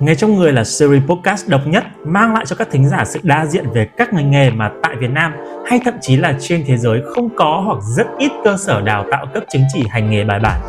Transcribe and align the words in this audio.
Nghe 0.00 0.14
trong 0.14 0.36
người 0.36 0.52
là 0.52 0.64
series 0.64 1.02
podcast 1.02 1.48
độc 1.48 1.60
nhất 1.66 1.84
mang 2.04 2.34
lại 2.34 2.44
cho 2.46 2.56
các 2.56 2.68
thính 2.70 2.88
giả 2.88 3.04
sự 3.06 3.20
đa 3.22 3.46
diện 3.46 3.70
về 3.74 3.88
các 3.96 4.12
ngành 4.12 4.30
nghề 4.30 4.50
mà 4.50 4.70
tại 4.82 4.96
Việt 5.00 5.10
Nam 5.10 5.32
hay 5.66 5.80
thậm 5.84 5.94
chí 6.00 6.16
là 6.16 6.34
trên 6.40 6.64
thế 6.66 6.76
giới 6.76 7.02
không 7.14 7.28
có 7.36 7.62
hoặc 7.66 7.78
rất 7.96 8.06
ít 8.18 8.32
cơ 8.44 8.56
sở 8.56 8.80
đào 8.80 9.04
tạo 9.10 9.26
cấp 9.34 9.44
chứng 9.52 9.62
chỉ 9.74 9.84
hành 9.88 10.10
nghề 10.10 10.24
bài 10.24 10.40
bản. 10.40 10.60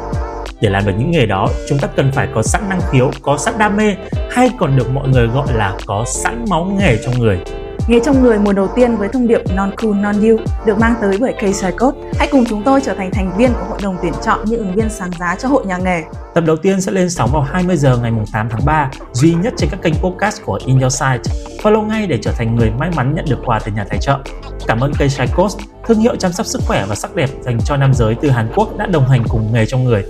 Để 0.62 0.70
làm 0.70 0.86
được 0.86 0.94
những 0.98 1.12
nghề 1.12 1.26
đó, 1.26 1.48
chúng 1.70 1.80
ta 1.80 1.88
cần 1.96 2.12
phải 2.12 2.28
có 2.36 2.44
sẵn 2.44 2.70
năng 2.70 2.82
khiếu, 2.92 3.12
có 3.22 3.38
sẵn 3.38 3.54
đam 3.60 3.78
mê 3.78 3.96
hay 4.32 4.50
còn 4.60 4.78
được 4.78 4.92
mọi 4.94 5.08
người 5.08 5.28
gọi 5.28 5.48
là 5.54 5.78
có 5.86 6.04
sẵn 6.08 6.46
máu 6.50 6.66
nghề 6.80 6.98
trong 7.06 7.20
người. 7.20 7.40
Nghề 7.88 8.00
trong 8.06 8.24
người 8.24 8.40
mùa 8.40 8.54
đầu 8.54 8.70
tiên 8.76 8.96
với 8.96 9.10
thông 9.14 9.28
điệp 9.28 9.42
Non 9.56 9.72
Cool 9.78 10.00
Non 10.00 10.16
You 10.22 10.38
được 10.66 10.80
mang 10.80 10.96
tới 11.02 11.18
bởi 11.20 11.34
K 11.34 11.42
Code. 11.80 11.98
Hãy 12.20 12.28
cùng 12.32 12.44
chúng 12.50 12.64
tôi 12.64 12.82
trở 12.82 12.94
thành 12.94 13.12
thành 13.14 13.38
viên 13.38 13.54
của 13.54 13.66
hội 13.70 13.80
đồng 13.84 13.98
tuyển 14.02 14.14
chọn 14.26 14.40
những 14.46 14.60
ứng 14.60 14.76
viên 14.76 14.90
sáng 14.90 15.12
giá 15.20 15.36
cho 15.40 15.50
hội 15.50 15.66
nhà 15.66 15.78
nghề. 15.78 16.04
Tập 16.34 16.44
đầu 16.48 16.56
tiên 16.58 16.82
sẽ 16.82 16.92
lên 16.92 17.10
sóng 17.10 17.30
vào 17.34 17.42
20 17.42 17.78
giờ 17.78 17.98
ngày 17.98 18.12
8 18.34 18.48
tháng 18.50 18.66
3, 18.66 18.92
duy 19.14 19.34
nhất 19.34 19.54
trên 19.58 19.70
các 19.70 19.82
kênh 19.82 19.94
podcast 19.94 20.42
của 20.46 20.60
In 20.66 20.80
Your 20.80 20.94
Site. 20.94 21.22
Follow 21.64 21.86
ngay 21.86 22.08
để 22.08 22.20
trở 22.22 22.32
thành 22.32 22.56
người 22.56 22.72
may 22.80 22.90
mắn 22.96 23.16
nhận 23.16 23.26
được 23.30 23.40
quà 23.46 23.60
từ 23.66 23.72
nhà 23.72 23.86
tài 23.90 24.00
trợ. 24.02 24.20
Cảm 24.68 24.80
ơn 24.80 24.92
K 24.94 25.36
Code, 25.36 25.66
thương 25.86 26.00
hiệu 26.00 26.16
chăm 26.16 26.32
sóc 26.32 26.46
sức 26.46 26.62
khỏe 26.68 26.86
và 26.90 26.96
sắc 26.96 27.16
đẹp 27.16 27.30
dành 27.42 27.58
cho 27.66 27.78
nam 27.78 27.94
giới 27.94 28.16
từ 28.22 28.30
Hàn 28.30 28.52
Quốc 28.56 28.78
đã 28.78 28.86
đồng 28.86 29.08
hành 29.10 29.24
cùng 29.30 29.54
nghề 29.54 29.66
trong 29.66 29.84
người. 29.84 30.06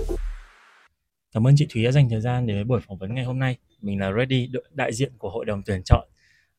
Cảm 1.34 1.46
ơn 1.46 1.54
chị 1.56 1.66
Thúy 1.74 1.84
đã 1.84 1.92
dành 1.92 2.08
thời 2.10 2.20
gian 2.20 2.46
để 2.46 2.64
buổi 2.64 2.80
phỏng 2.88 2.98
vấn 2.98 3.14
ngày 3.14 3.24
hôm 3.24 3.38
nay. 3.38 3.56
Mình 3.82 4.00
là 4.00 4.12
Ready, 4.18 4.50
đại 4.72 4.92
diện 4.92 5.12
của 5.18 5.30
hội 5.30 5.44
đồng 5.44 5.62
tuyển 5.66 5.82
chọn 5.84 6.08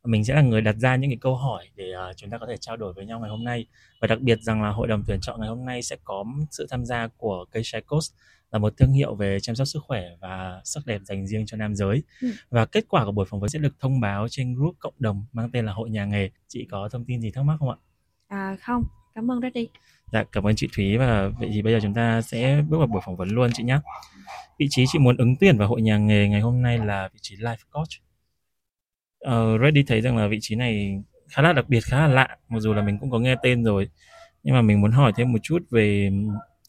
mình 0.03 0.25
sẽ 0.25 0.35
là 0.35 0.41
người 0.41 0.61
đặt 0.61 0.75
ra 0.75 0.95
những 0.95 1.09
cái 1.09 1.17
câu 1.21 1.35
hỏi 1.35 1.69
để 1.75 1.93
uh, 2.09 2.17
chúng 2.17 2.29
ta 2.29 2.37
có 2.37 2.45
thể 2.49 2.57
trao 2.57 2.77
đổi 2.77 2.93
với 2.93 3.05
nhau 3.05 3.19
ngày 3.19 3.29
hôm 3.29 3.43
nay. 3.43 3.65
Và 4.01 4.07
đặc 4.07 4.21
biệt 4.21 4.39
rằng 4.41 4.61
là 4.63 4.69
hội 4.69 4.87
đồng 4.87 5.03
tuyển 5.07 5.19
chọn 5.21 5.39
ngày 5.39 5.49
hôm 5.49 5.65
nay 5.65 5.81
sẽ 5.81 5.95
có 6.03 6.25
sự 6.51 6.67
tham 6.69 6.85
gia 6.85 7.07
của 7.07 7.45
cây 7.51 7.63
Coast 7.87 8.13
là 8.51 8.59
một 8.59 8.73
thương 8.77 8.91
hiệu 8.91 9.15
về 9.15 9.39
chăm 9.39 9.55
sóc 9.55 9.67
sức 9.67 9.83
khỏe 9.83 10.03
và 10.21 10.61
sắc 10.63 10.85
đẹp 10.85 11.01
dành 11.03 11.27
riêng 11.27 11.45
cho 11.45 11.57
nam 11.57 11.75
giới. 11.75 12.03
Ừ. 12.21 12.31
và 12.49 12.65
kết 12.65 12.85
quả 12.89 13.05
của 13.05 13.11
buổi 13.11 13.25
phỏng 13.25 13.39
vấn 13.39 13.49
sẽ 13.49 13.59
được 13.59 13.79
thông 13.79 13.99
báo 13.99 14.27
trên 14.29 14.55
group 14.55 14.75
cộng 14.79 14.93
đồng 14.99 15.25
mang 15.31 15.49
tên 15.51 15.65
là 15.65 15.73
hội 15.73 15.89
nhà 15.89 16.05
nghề. 16.05 16.29
Chị 16.47 16.67
có 16.71 16.89
thông 16.91 17.05
tin 17.05 17.21
gì 17.21 17.31
thắc 17.31 17.43
mắc 17.43 17.55
không 17.59 17.69
ạ? 17.69 17.77
À 18.27 18.57
không. 18.61 18.83
Cảm 19.15 19.31
ơn 19.31 19.41
Reddy. 19.41 19.67
Dạ 20.11 20.23
cảm 20.31 20.47
ơn 20.47 20.55
chị 20.55 20.67
Thúy. 20.75 20.97
Và 20.97 21.27
vậy 21.39 21.49
thì 21.53 21.61
bây 21.61 21.73
giờ 21.73 21.79
chúng 21.81 21.93
ta 21.93 22.21
sẽ 22.21 22.63
bước 22.69 22.77
vào 22.77 22.87
buổi 22.87 23.01
phỏng 23.05 23.15
vấn 23.15 23.29
luôn 23.29 23.49
chị 23.53 23.63
nhé 23.63 23.79
vị 24.59 24.67
trí 24.69 24.85
chị 24.87 24.99
muốn 24.99 25.17
ứng 25.17 25.35
tuyển 25.35 25.57
vào 25.57 25.67
hội 25.67 25.81
nhà 25.81 25.97
nghề 25.97 26.27
ngày 26.27 26.41
hôm 26.41 26.61
nay 26.61 26.77
là 26.77 27.09
vị 27.13 27.19
trí 27.21 27.35
life 27.35 27.55
coach 27.71 27.89
uh, 29.27 29.61
Reddit 29.61 29.87
thấy 29.87 30.01
rằng 30.01 30.17
là 30.17 30.27
vị 30.27 30.37
trí 30.41 30.55
này 30.55 31.03
khá 31.29 31.41
là 31.41 31.53
đặc 31.53 31.69
biệt 31.69 31.79
khá 31.83 31.99
là 31.99 32.07
lạ. 32.07 32.37
Mặc 32.49 32.59
dù 32.59 32.73
là 32.73 32.81
mình 32.81 32.97
cũng 32.99 33.11
có 33.11 33.19
nghe 33.19 33.35
tên 33.43 33.63
rồi 33.63 33.89
nhưng 34.43 34.55
mà 34.55 34.61
mình 34.61 34.81
muốn 34.81 34.91
hỏi 34.91 35.13
thêm 35.15 35.31
một 35.31 35.39
chút 35.43 35.59
về 35.69 36.11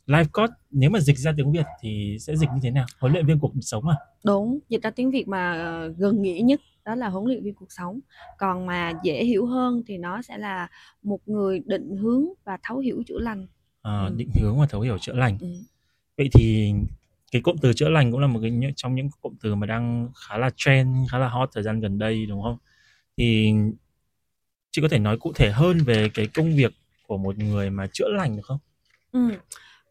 life 0.07 0.25
coach 0.33 0.51
nếu 0.71 0.91
mà 0.91 1.01
dịch 1.01 1.19
ra 1.19 1.33
tiếng 1.37 1.53
Việt 1.53 1.67
thì 1.81 2.17
sẽ 2.21 2.37
dịch 2.37 2.49
như 2.55 2.61
thế 2.63 2.71
nào? 2.71 2.87
Huấn 3.01 3.13
luyện 3.13 3.27
viên 3.27 3.39
cuộc 3.39 3.53
sống 3.61 3.89
à? 3.89 3.97
Đúng 4.25 4.59
dịch 4.69 4.83
ra 4.83 4.91
tiếng 4.91 5.11
Việt 5.11 5.29
mà 5.29 5.53
ờ, 5.53 5.89
gần 5.89 6.23
nghĩa 6.23 6.41
nhất 6.41 6.61
đó 6.85 6.95
là 6.95 7.09
huấn 7.09 7.25
luyện 7.25 7.45
viên 7.45 7.55
cuộc 7.55 7.73
sống. 7.73 8.01
Còn 8.39 8.67
mà 8.67 8.93
dễ 9.03 9.25
hiểu 9.25 9.47
hơn 9.47 9.83
thì 9.87 9.99
nó 9.99 10.23
sẽ 10.23 10.39
là 10.39 10.69
một 11.03 11.19
người 11.27 11.61
định 11.67 11.97
hướng 11.97 12.25
và 12.45 12.59
thấu 12.63 12.79
hiểu 12.79 13.03
chữa 13.07 13.19
lành. 13.19 13.47
À, 13.83 14.05
ừ. 14.05 14.15
định 14.17 14.31
hướng 14.41 14.61
và 14.61 14.67
thấu 14.67 14.81
hiểu 14.81 14.99
chữa 14.99 15.15
lành. 15.15 15.39
Ừ. 15.41 15.49
vậy 16.17 16.29
thì 16.33 16.73
cái 17.31 17.43
cụm 17.43 17.57
từ 17.63 17.73
chữa 17.73 17.89
lành 17.89 18.11
cũng 18.13 18.21
là 18.21 18.27
một 18.27 18.41
cái 18.43 18.73
trong 18.77 18.95
những 18.95 19.09
cụm 19.21 19.35
từ 19.43 19.55
mà 19.55 19.67
đang 19.67 20.09
khá 20.29 20.39
là 20.39 20.51
trend, 20.57 21.11
khá 21.11 21.19
là 21.19 21.29
hot 21.29 21.51
thời 21.53 21.63
gian 21.63 21.81
gần 21.81 21.99
đây, 21.99 22.27
đúng 22.27 22.43
không? 22.43 22.57
Thì 23.17 23.53
chị 24.71 24.83
có 24.83 24.89
thể 24.89 24.99
nói 24.99 25.19
cụ 25.19 25.33
thể 25.33 25.51
hơn 25.51 25.79
về 25.79 26.09
cái 26.15 26.27
công 26.27 26.57
việc 26.57 26.73
của 27.07 27.19
một 27.19 27.39
người 27.39 27.71
mà 27.71 27.87
chữa 27.93 28.09
lành 28.09 28.37
được 28.37 28.43
không? 28.45 28.59
Ừ 29.13 29.31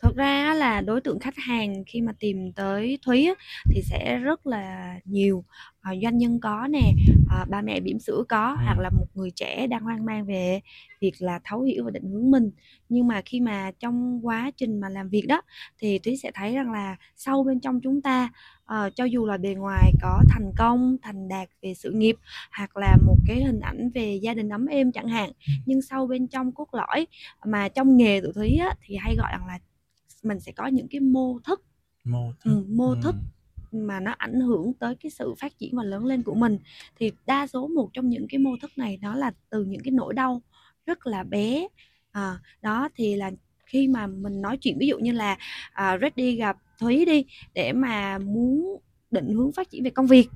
thật 0.01 0.15
ra 0.15 0.53
là 0.53 0.81
đối 0.81 1.01
tượng 1.01 1.19
khách 1.19 1.37
hàng 1.37 1.83
khi 1.87 2.01
mà 2.01 2.11
tìm 2.19 2.51
tới 2.53 2.99
thúy 3.05 3.29
thì 3.69 3.81
sẽ 3.81 4.17
rất 4.17 4.47
là 4.47 4.95
nhiều. 5.05 5.43
À, 5.81 5.93
doanh 6.03 6.17
nhân 6.17 6.39
có 6.39 6.67
nè 6.69 6.93
à, 7.29 7.45
ba 7.49 7.61
mẹ 7.61 7.79
bỉm 7.79 7.99
sữa 7.99 8.23
có 8.29 8.57
hoặc 8.65 8.79
là 8.79 8.89
một 8.89 9.05
người 9.13 9.31
trẻ 9.31 9.67
đang 9.67 9.83
hoang 9.83 10.05
mang 10.05 10.25
về 10.25 10.61
việc 11.01 11.13
là 11.19 11.39
thấu 11.43 11.61
hiểu 11.61 11.83
và 11.85 11.91
định 11.91 12.11
hướng 12.11 12.31
mình. 12.31 12.51
Nhưng 12.89 13.07
mà 13.07 13.21
khi 13.25 13.39
mà 13.39 13.71
trong 13.79 14.25
quá 14.27 14.51
trình 14.57 14.79
mà 14.79 14.89
làm 14.89 15.09
việc 15.09 15.25
đó 15.27 15.41
thì 15.79 15.99
thúy 15.99 16.17
sẽ 16.17 16.31
thấy 16.33 16.55
rằng 16.55 16.71
là 16.71 16.95
sâu 17.15 17.43
bên 17.43 17.59
trong 17.59 17.81
chúng 17.81 18.01
ta 18.01 18.29
uh, 18.63 18.95
cho 18.95 19.03
dù 19.03 19.25
là 19.25 19.37
bề 19.37 19.53
ngoài 19.53 19.91
có 20.01 20.21
thành 20.29 20.51
công 20.57 20.97
thành 21.01 21.27
đạt 21.27 21.49
về 21.61 21.73
sự 21.73 21.91
nghiệp 21.91 22.15
hoặc 22.57 22.77
là 22.77 22.97
một 23.05 23.17
cái 23.27 23.43
hình 23.43 23.59
ảnh 23.59 23.89
về 23.93 24.19
gia 24.21 24.33
đình 24.33 24.49
ấm 24.49 24.65
êm 24.65 24.91
chẳng 24.91 25.07
hạn 25.07 25.31
nhưng 25.65 25.81
sâu 25.81 26.07
bên 26.07 26.27
trong 26.27 26.51
cốt 26.51 26.67
lõi 26.71 27.07
mà 27.45 27.69
trong 27.69 27.97
nghề 27.97 28.21
tụi 28.21 28.33
thúy 28.33 28.57
á, 28.57 28.75
thì 28.81 28.95
hay 28.95 29.15
gọi 29.15 29.31
rằng 29.31 29.47
là 29.47 29.59
mình 30.23 30.39
sẽ 30.39 30.51
có 30.51 30.67
những 30.67 30.87
cái 30.87 30.99
mô 30.99 31.39
thức. 31.39 31.61
Mô 32.03 32.31
thức, 32.43 32.49
ừ, 32.49 32.65
mô 32.69 32.95
thức 32.95 33.15
mà 33.71 33.99
nó 33.99 34.11
ảnh 34.17 34.39
hưởng 34.39 34.73
tới 34.73 34.95
cái 34.95 35.09
sự 35.09 35.33
phát 35.39 35.57
triển 35.57 35.75
và 35.77 35.83
lớn 35.83 36.05
lên 36.05 36.23
của 36.23 36.35
mình. 36.35 36.57
Thì 36.99 37.11
đa 37.25 37.47
số 37.47 37.67
một 37.67 37.89
trong 37.93 38.09
những 38.09 38.27
cái 38.27 38.39
mô 38.39 38.51
thức 38.61 38.71
này 38.77 38.97
đó 38.97 39.15
là 39.15 39.31
từ 39.49 39.65
những 39.65 39.81
cái 39.83 39.91
nỗi 39.91 40.13
đau 40.13 40.41
rất 40.85 41.07
là 41.07 41.23
bé. 41.23 41.67
À, 42.11 42.39
đó 42.61 42.89
thì 42.95 43.15
là 43.15 43.31
khi 43.65 43.87
mà 43.87 44.07
mình 44.07 44.41
nói 44.41 44.57
chuyện 44.61 44.77
ví 44.79 44.87
dụ 44.87 44.99
như 44.99 45.11
là 45.11 45.37
à, 45.71 45.97
Reddy 46.01 46.35
gặp 46.35 46.57
Thúy 46.79 47.05
đi 47.05 47.25
để 47.53 47.73
mà 47.73 48.17
muốn 48.17 48.81
định 49.11 49.33
hướng 49.33 49.51
phát 49.51 49.69
triển 49.69 49.83
về 49.83 49.89
công 49.89 50.07
việc 50.07 50.29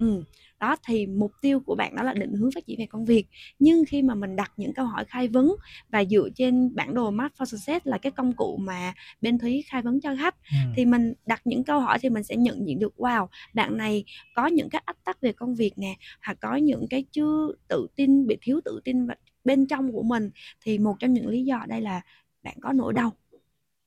ừ, 0.00 0.22
đó 0.60 0.76
thì 0.86 1.06
mục 1.06 1.32
tiêu 1.42 1.60
của 1.60 1.74
bạn 1.74 1.96
đó 1.96 2.02
là 2.02 2.12
định 2.12 2.34
hướng 2.34 2.50
phát 2.54 2.66
triển 2.66 2.78
về 2.78 2.86
công 2.86 3.04
việc. 3.04 3.26
Nhưng 3.58 3.84
khi 3.88 4.02
mà 4.02 4.14
mình 4.14 4.36
đặt 4.36 4.52
những 4.56 4.72
câu 4.72 4.86
hỏi 4.86 5.04
khai 5.04 5.28
vấn 5.28 5.54
và 5.90 6.04
dựa 6.04 6.28
trên 6.34 6.74
bản 6.74 6.94
đồ 6.94 7.10
Map 7.10 7.32
for 7.38 7.44
Success 7.44 7.86
là 7.86 7.98
cái 7.98 8.12
công 8.12 8.32
cụ 8.32 8.56
mà 8.56 8.94
bên 9.20 9.38
Thúy 9.38 9.64
khai 9.66 9.82
vấn 9.82 10.00
cho 10.00 10.16
khách 10.16 10.34
ừ. 10.50 10.56
thì 10.76 10.84
mình 10.84 11.14
đặt 11.26 11.40
những 11.44 11.64
câu 11.64 11.80
hỏi 11.80 11.98
thì 12.02 12.10
mình 12.10 12.22
sẽ 12.22 12.36
nhận 12.36 12.66
diện 12.66 12.78
được 12.78 12.94
wow 12.96 13.26
bạn 13.54 13.76
này 13.76 14.04
có 14.34 14.46
những 14.46 14.68
cái 14.70 14.82
ách 14.84 15.04
tắc 15.04 15.20
về 15.20 15.32
công 15.32 15.54
việc 15.54 15.78
nè 15.78 15.96
hoặc 16.22 16.38
có 16.40 16.56
những 16.56 16.86
cái 16.90 17.04
chưa 17.12 17.52
tự 17.68 17.86
tin 17.96 18.26
bị 18.26 18.36
thiếu 18.40 18.60
tự 18.64 18.80
tin 18.84 19.06
bên 19.44 19.66
trong 19.66 19.92
của 19.92 20.02
mình. 20.02 20.30
Thì 20.60 20.78
một 20.78 20.96
trong 20.98 21.12
những 21.12 21.28
lý 21.28 21.44
do 21.44 21.64
đây 21.68 21.80
là 21.80 22.00
bạn 22.42 22.56
có 22.60 22.72
nỗi 22.72 22.92
đau 22.92 23.12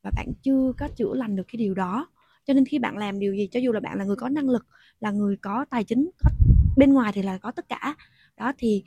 và 0.04 0.12
bạn 0.16 0.28
chưa 0.44 0.74
có 0.78 0.88
chữa 0.88 1.14
lành 1.14 1.36
được 1.36 1.44
cái 1.48 1.58
điều 1.58 1.74
đó 1.74 2.08
cho 2.46 2.54
nên 2.54 2.66
khi 2.66 2.80
bạn 2.80 2.98
làm 2.98 3.20
điều 3.20 3.36
gì 3.36 3.48
cho 3.52 3.60
dù 3.60 3.72
là 3.72 3.80
bạn 3.80 3.98
là 3.98 4.06
người 4.06 4.16
có 4.16 4.30
năng 4.30 4.50
lực 4.50 4.66
là 5.00 5.12
người 5.12 5.38
có 5.38 5.66
tài 5.70 5.84
chính 5.84 6.10
có 6.24 6.30
bên 6.78 6.94
ngoài 6.94 7.12
thì 7.16 7.22
là 7.22 7.38
có 7.38 7.52
tất 7.52 7.70
cả. 7.70 7.96
Đó 8.38 8.54
thì 8.58 8.84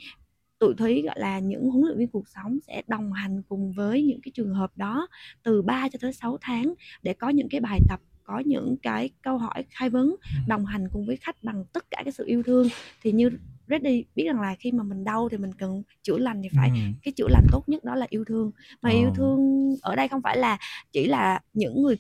tụi 0.59 0.75
thúy 0.75 1.03
gọi 1.03 1.15
là 1.19 1.39
những 1.39 1.71
huấn 1.71 1.85
luyện 1.85 1.99
viên 1.99 2.09
cuộc 2.09 2.29
sống 2.29 2.59
sẽ 2.67 2.83
đồng 2.87 3.13
hành 3.13 3.43
cùng 3.49 3.73
với 3.73 4.03
những 4.03 4.21
cái 4.21 4.33
trường 4.35 4.55
hợp 4.55 4.77
đó 4.77 5.09
từ 5.43 5.63
3 5.63 5.89
cho 5.89 5.99
tới 6.03 6.13
6 6.13 6.39
tháng 6.41 6.75
để 7.03 7.13
có 7.13 7.29
những 7.29 7.49
cái 7.49 7.61
bài 7.61 7.81
tập 7.89 8.01
có 8.25 8.43
những 8.47 8.77
cái 8.83 9.11
câu 9.23 9.39
hỏi 9.39 9.65
khai 9.71 9.91
vấn 9.91 10.17
đồng 10.49 10.67
hành 10.67 10.89
cùng 10.93 11.07
với 11.07 11.17
khách 11.17 11.43
bằng 11.43 11.65
tất 11.73 11.91
cả 11.91 12.01
cái 12.05 12.13
sự 12.13 12.25
yêu 12.27 12.43
thương. 12.43 12.69
Thì 13.03 13.13
như 13.13 13.31
Reddy 13.69 14.05
biết 14.15 14.25
rằng 14.27 14.41
là 14.41 14.55
khi 14.59 14.73
mà 14.73 14.83
mình 14.83 15.05
đau 15.05 15.29
thì 15.29 15.37
mình 15.37 15.53
cần 15.55 15.83
chữa 16.03 16.19
lành 16.19 16.43
thì 16.43 16.49
phải 16.57 16.69
ừ. 16.69 16.77
cái 17.03 17.13
chữa 17.13 17.29
lành 17.29 17.47
tốt 17.53 17.69
nhất 17.69 17.85
đó 17.85 17.95
là 17.95 18.07
yêu 18.11 18.25
thương 18.25 18.51
mà 18.83 18.91
ờ. 18.91 18.97
yêu 18.97 19.11
thương 19.15 19.39
ở 19.83 19.97
đây 19.97 20.09
không 20.09 20.23
phải 20.23 20.37
là 20.37 20.59
chỉ 20.93 21.07
là 21.07 21.41
những 21.53 21.83
người 21.83 21.97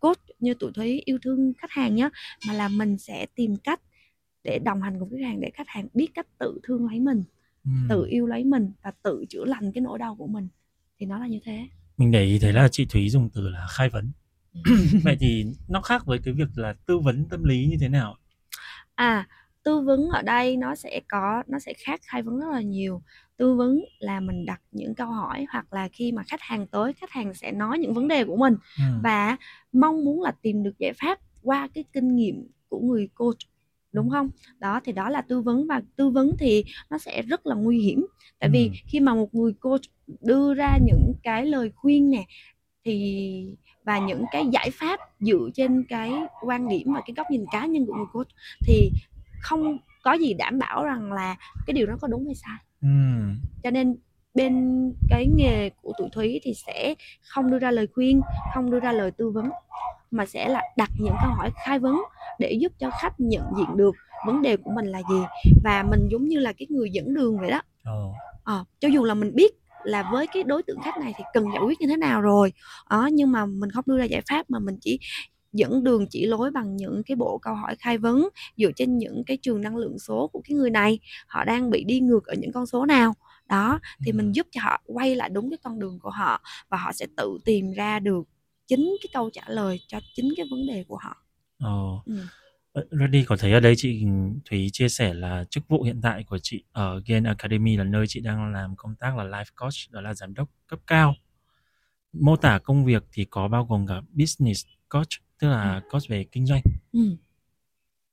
coach 0.00 0.18
như 0.38 0.54
tụi 0.54 0.72
thúy 0.72 1.02
yêu 1.04 1.18
thương 1.22 1.52
khách 1.58 1.70
hàng 1.70 1.94
nhé 1.94 2.08
mà 2.48 2.54
là 2.54 2.68
mình 2.68 2.98
sẽ 2.98 3.26
tìm 3.34 3.56
cách 3.56 3.80
để 4.44 4.58
đồng 4.58 4.82
hành 4.82 5.00
cùng 5.00 5.10
khách 5.10 5.26
hàng 5.26 5.40
để 5.40 5.50
khách 5.54 5.68
hàng 5.68 5.88
biết 5.94 6.06
cách 6.14 6.26
tự 6.38 6.60
thương 6.62 6.86
lấy 6.86 7.00
mình 7.00 7.22
ừ. 7.64 7.70
tự 7.88 8.06
yêu 8.10 8.26
lấy 8.26 8.44
mình 8.44 8.72
và 8.82 8.92
tự 9.02 9.24
chữa 9.28 9.44
lành 9.44 9.72
cái 9.72 9.80
nỗi 9.80 9.98
đau 9.98 10.14
của 10.16 10.26
mình 10.26 10.48
thì 10.98 11.06
nó 11.06 11.18
là 11.18 11.26
như 11.26 11.38
thế 11.44 11.68
mình 11.96 12.10
để 12.10 12.24
ý 12.24 12.38
thấy 12.38 12.52
là 12.52 12.68
chị 12.68 12.86
thúy 12.86 13.08
dùng 13.08 13.30
từ 13.34 13.48
là 13.48 13.66
khai 13.70 13.88
vấn 13.88 14.12
ừ. 14.52 14.60
vậy 15.04 15.16
thì 15.20 15.46
nó 15.68 15.80
khác 15.80 16.06
với 16.06 16.18
cái 16.24 16.34
việc 16.34 16.48
là 16.54 16.74
tư 16.86 16.98
vấn 16.98 17.24
tâm 17.24 17.44
lý 17.44 17.66
như 17.66 17.76
thế 17.80 17.88
nào 17.88 18.16
à 18.94 19.28
tư 19.68 19.80
vấn 19.80 20.08
ở 20.08 20.22
đây 20.22 20.56
nó 20.56 20.74
sẽ 20.74 21.00
có 21.08 21.42
nó 21.46 21.58
sẽ 21.58 21.72
khác 21.72 22.00
khai 22.02 22.22
vấn 22.22 22.40
rất 22.40 22.46
là 22.52 22.60
nhiều. 22.60 23.02
Tư 23.36 23.54
vấn 23.54 23.80
là 23.98 24.20
mình 24.20 24.46
đặt 24.46 24.60
những 24.72 24.94
câu 24.94 25.06
hỏi 25.06 25.46
hoặc 25.52 25.72
là 25.72 25.88
khi 25.88 26.12
mà 26.12 26.22
khách 26.22 26.40
hàng 26.40 26.66
tới 26.66 26.92
khách 26.92 27.10
hàng 27.10 27.34
sẽ 27.34 27.52
nói 27.52 27.78
những 27.78 27.94
vấn 27.94 28.08
đề 28.08 28.24
của 28.24 28.36
mình. 28.36 28.56
Ừ. 28.78 28.84
và 29.02 29.36
mong 29.72 30.04
muốn 30.04 30.22
là 30.22 30.32
tìm 30.42 30.62
được 30.62 30.78
giải 30.78 30.92
pháp 30.92 31.18
qua 31.42 31.68
cái 31.74 31.84
kinh 31.92 32.16
nghiệm 32.16 32.48
của 32.68 32.80
người 32.80 33.08
coach 33.14 33.38
đúng 33.92 34.10
không? 34.10 34.28
Đó 34.58 34.80
thì 34.84 34.92
đó 34.92 35.10
là 35.10 35.20
tư 35.20 35.40
vấn. 35.40 35.66
Và 35.66 35.82
tư 35.96 36.10
vấn 36.10 36.36
thì 36.38 36.64
nó 36.90 36.98
sẽ 36.98 37.22
rất 37.22 37.46
là 37.46 37.54
nguy 37.54 37.78
hiểm. 37.78 38.06
Tại 38.38 38.50
vì 38.52 38.70
khi 38.86 39.00
mà 39.00 39.14
một 39.14 39.34
người 39.34 39.52
coach 39.52 39.82
đưa 40.20 40.54
ra 40.54 40.78
những 40.86 41.12
cái 41.22 41.46
lời 41.46 41.72
khuyên 41.74 42.10
nè 42.10 42.24
thì 42.84 43.56
và 43.84 43.98
những 43.98 44.24
cái 44.30 44.46
giải 44.52 44.70
pháp 44.72 45.00
dựa 45.20 45.48
trên 45.54 45.84
cái 45.88 46.12
quan 46.42 46.68
điểm 46.68 46.92
và 46.94 47.00
cái 47.06 47.14
góc 47.16 47.26
nhìn 47.30 47.44
cá 47.52 47.66
nhân 47.66 47.86
của 47.86 47.94
người 47.94 48.06
coach 48.12 48.28
thì 48.66 48.90
không 49.40 49.78
có 50.02 50.12
gì 50.12 50.34
đảm 50.34 50.58
bảo 50.58 50.84
rằng 50.84 51.12
là 51.12 51.36
cái 51.66 51.74
điều 51.74 51.86
đó 51.86 51.96
có 52.00 52.08
đúng 52.08 52.26
hay 52.26 52.34
sai 52.34 52.58
ừ. 52.82 52.88
cho 53.62 53.70
nên 53.70 53.96
bên 54.34 54.54
cái 55.08 55.26
nghề 55.36 55.70
của 55.70 55.92
tụi 55.98 56.08
thúy 56.12 56.40
thì 56.42 56.54
sẽ 56.66 56.94
không 57.28 57.50
đưa 57.50 57.58
ra 57.58 57.70
lời 57.70 57.86
khuyên 57.94 58.20
không 58.54 58.70
đưa 58.70 58.80
ra 58.80 58.92
lời 58.92 59.10
tư 59.10 59.30
vấn 59.30 59.50
mà 60.10 60.26
sẽ 60.26 60.48
là 60.48 60.62
đặt 60.76 60.90
những 61.00 61.14
câu 61.22 61.30
hỏi 61.30 61.50
khai 61.64 61.78
vấn 61.78 62.02
để 62.38 62.52
giúp 62.52 62.72
cho 62.78 62.90
khách 63.00 63.20
nhận 63.20 63.44
diện 63.56 63.76
được 63.76 63.94
vấn 64.26 64.42
đề 64.42 64.56
của 64.56 64.70
mình 64.70 64.86
là 64.86 64.98
gì 65.10 65.22
và 65.64 65.82
mình 65.82 66.08
giống 66.10 66.28
như 66.28 66.38
là 66.38 66.52
cái 66.52 66.66
người 66.70 66.90
dẫn 66.90 67.14
đường 67.14 67.38
vậy 67.38 67.50
đó 67.50 67.60
oh. 67.90 68.14
à, 68.44 68.54
cho 68.80 68.88
dù 68.88 69.04
là 69.04 69.14
mình 69.14 69.34
biết 69.34 69.52
là 69.84 70.10
với 70.12 70.26
cái 70.26 70.42
đối 70.42 70.62
tượng 70.62 70.80
khách 70.80 70.98
này 71.00 71.12
thì 71.16 71.24
cần 71.34 71.44
giải 71.54 71.62
quyết 71.64 71.80
như 71.80 71.86
thế 71.86 71.96
nào 71.96 72.20
rồi 72.20 72.52
đó 72.90 73.08
nhưng 73.12 73.32
mà 73.32 73.46
mình 73.46 73.70
không 73.70 73.84
đưa 73.86 73.98
ra 73.98 74.04
giải 74.04 74.22
pháp 74.30 74.50
mà 74.50 74.58
mình 74.58 74.78
chỉ 74.80 74.98
dẫn 75.52 75.84
đường 75.84 76.06
chỉ 76.10 76.26
lối 76.26 76.50
bằng 76.50 76.76
những 76.76 77.02
cái 77.06 77.16
bộ 77.16 77.38
câu 77.38 77.54
hỏi 77.54 77.76
khai 77.78 77.98
vấn 77.98 78.28
dựa 78.56 78.70
trên 78.76 78.98
những 78.98 79.22
cái 79.26 79.36
trường 79.36 79.60
năng 79.60 79.76
lượng 79.76 79.98
số 79.98 80.28
của 80.32 80.40
cái 80.44 80.54
người 80.54 80.70
này. 80.70 80.98
Họ 81.26 81.44
đang 81.44 81.70
bị 81.70 81.84
đi 81.84 82.00
ngược 82.00 82.26
ở 82.26 82.34
những 82.38 82.52
con 82.52 82.66
số 82.66 82.86
nào? 82.86 83.14
Đó 83.48 83.80
thì 84.04 84.12
mình 84.12 84.32
giúp 84.32 84.46
cho 84.50 84.60
họ 84.64 84.82
quay 84.86 85.16
lại 85.16 85.28
đúng 85.28 85.50
cái 85.50 85.58
con 85.62 85.78
đường 85.78 85.98
của 85.98 86.10
họ 86.10 86.40
và 86.68 86.78
họ 86.78 86.92
sẽ 86.92 87.06
tự 87.16 87.38
tìm 87.44 87.72
ra 87.72 87.98
được 87.98 88.28
chính 88.66 88.96
cái 89.02 89.10
câu 89.12 89.30
trả 89.32 89.42
lời 89.46 89.80
cho 89.88 90.00
chính 90.14 90.28
cái 90.36 90.46
vấn 90.50 90.66
đề 90.66 90.84
của 90.88 90.96
họ. 90.96 91.16
Ồ. 91.58 92.02
Ừ. 92.06 92.14
Reddy 92.90 93.24
có 93.24 93.36
thấy 93.36 93.52
ở 93.52 93.60
đây 93.60 93.74
chị 93.76 94.04
Thúy 94.50 94.68
chia 94.72 94.88
sẻ 94.88 95.14
là 95.14 95.44
chức 95.50 95.68
vụ 95.68 95.82
hiện 95.82 96.00
tại 96.02 96.24
của 96.24 96.38
chị 96.42 96.64
ở 96.72 97.02
Gain 97.06 97.24
Academy 97.24 97.76
là 97.76 97.84
nơi 97.84 98.06
chị 98.08 98.20
đang 98.20 98.52
làm 98.52 98.76
công 98.76 98.94
tác 98.96 99.16
là 99.16 99.24
life 99.24 99.44
coach 99.56 99.90
đó 99.90 100.00
là 100.00 100.14
giám 100.14 100.34
đốc 100.34 100.48
cấp 100.66 100.78
cao. 100.86 101.14
Mô 102.12 102.36
tả 102.36 102.58
công 102.58 102.84
việc 102.84 103.04
thì 103.12 103.24
có 103.24 103.48
bao 103.48 103.64
gồm 103.64 103.86
cả 103.86 104.00
business 104.12 104.66
coach 104.88 105.08
tức 105.40 105.48
là 105.48 105.74
ừ. 105.74 105.88
coach 105.90 106.08
về 106.08 106.24
kinh 106.32 106.46
doanh 106.46 106.62
ừ. 106.92 107.16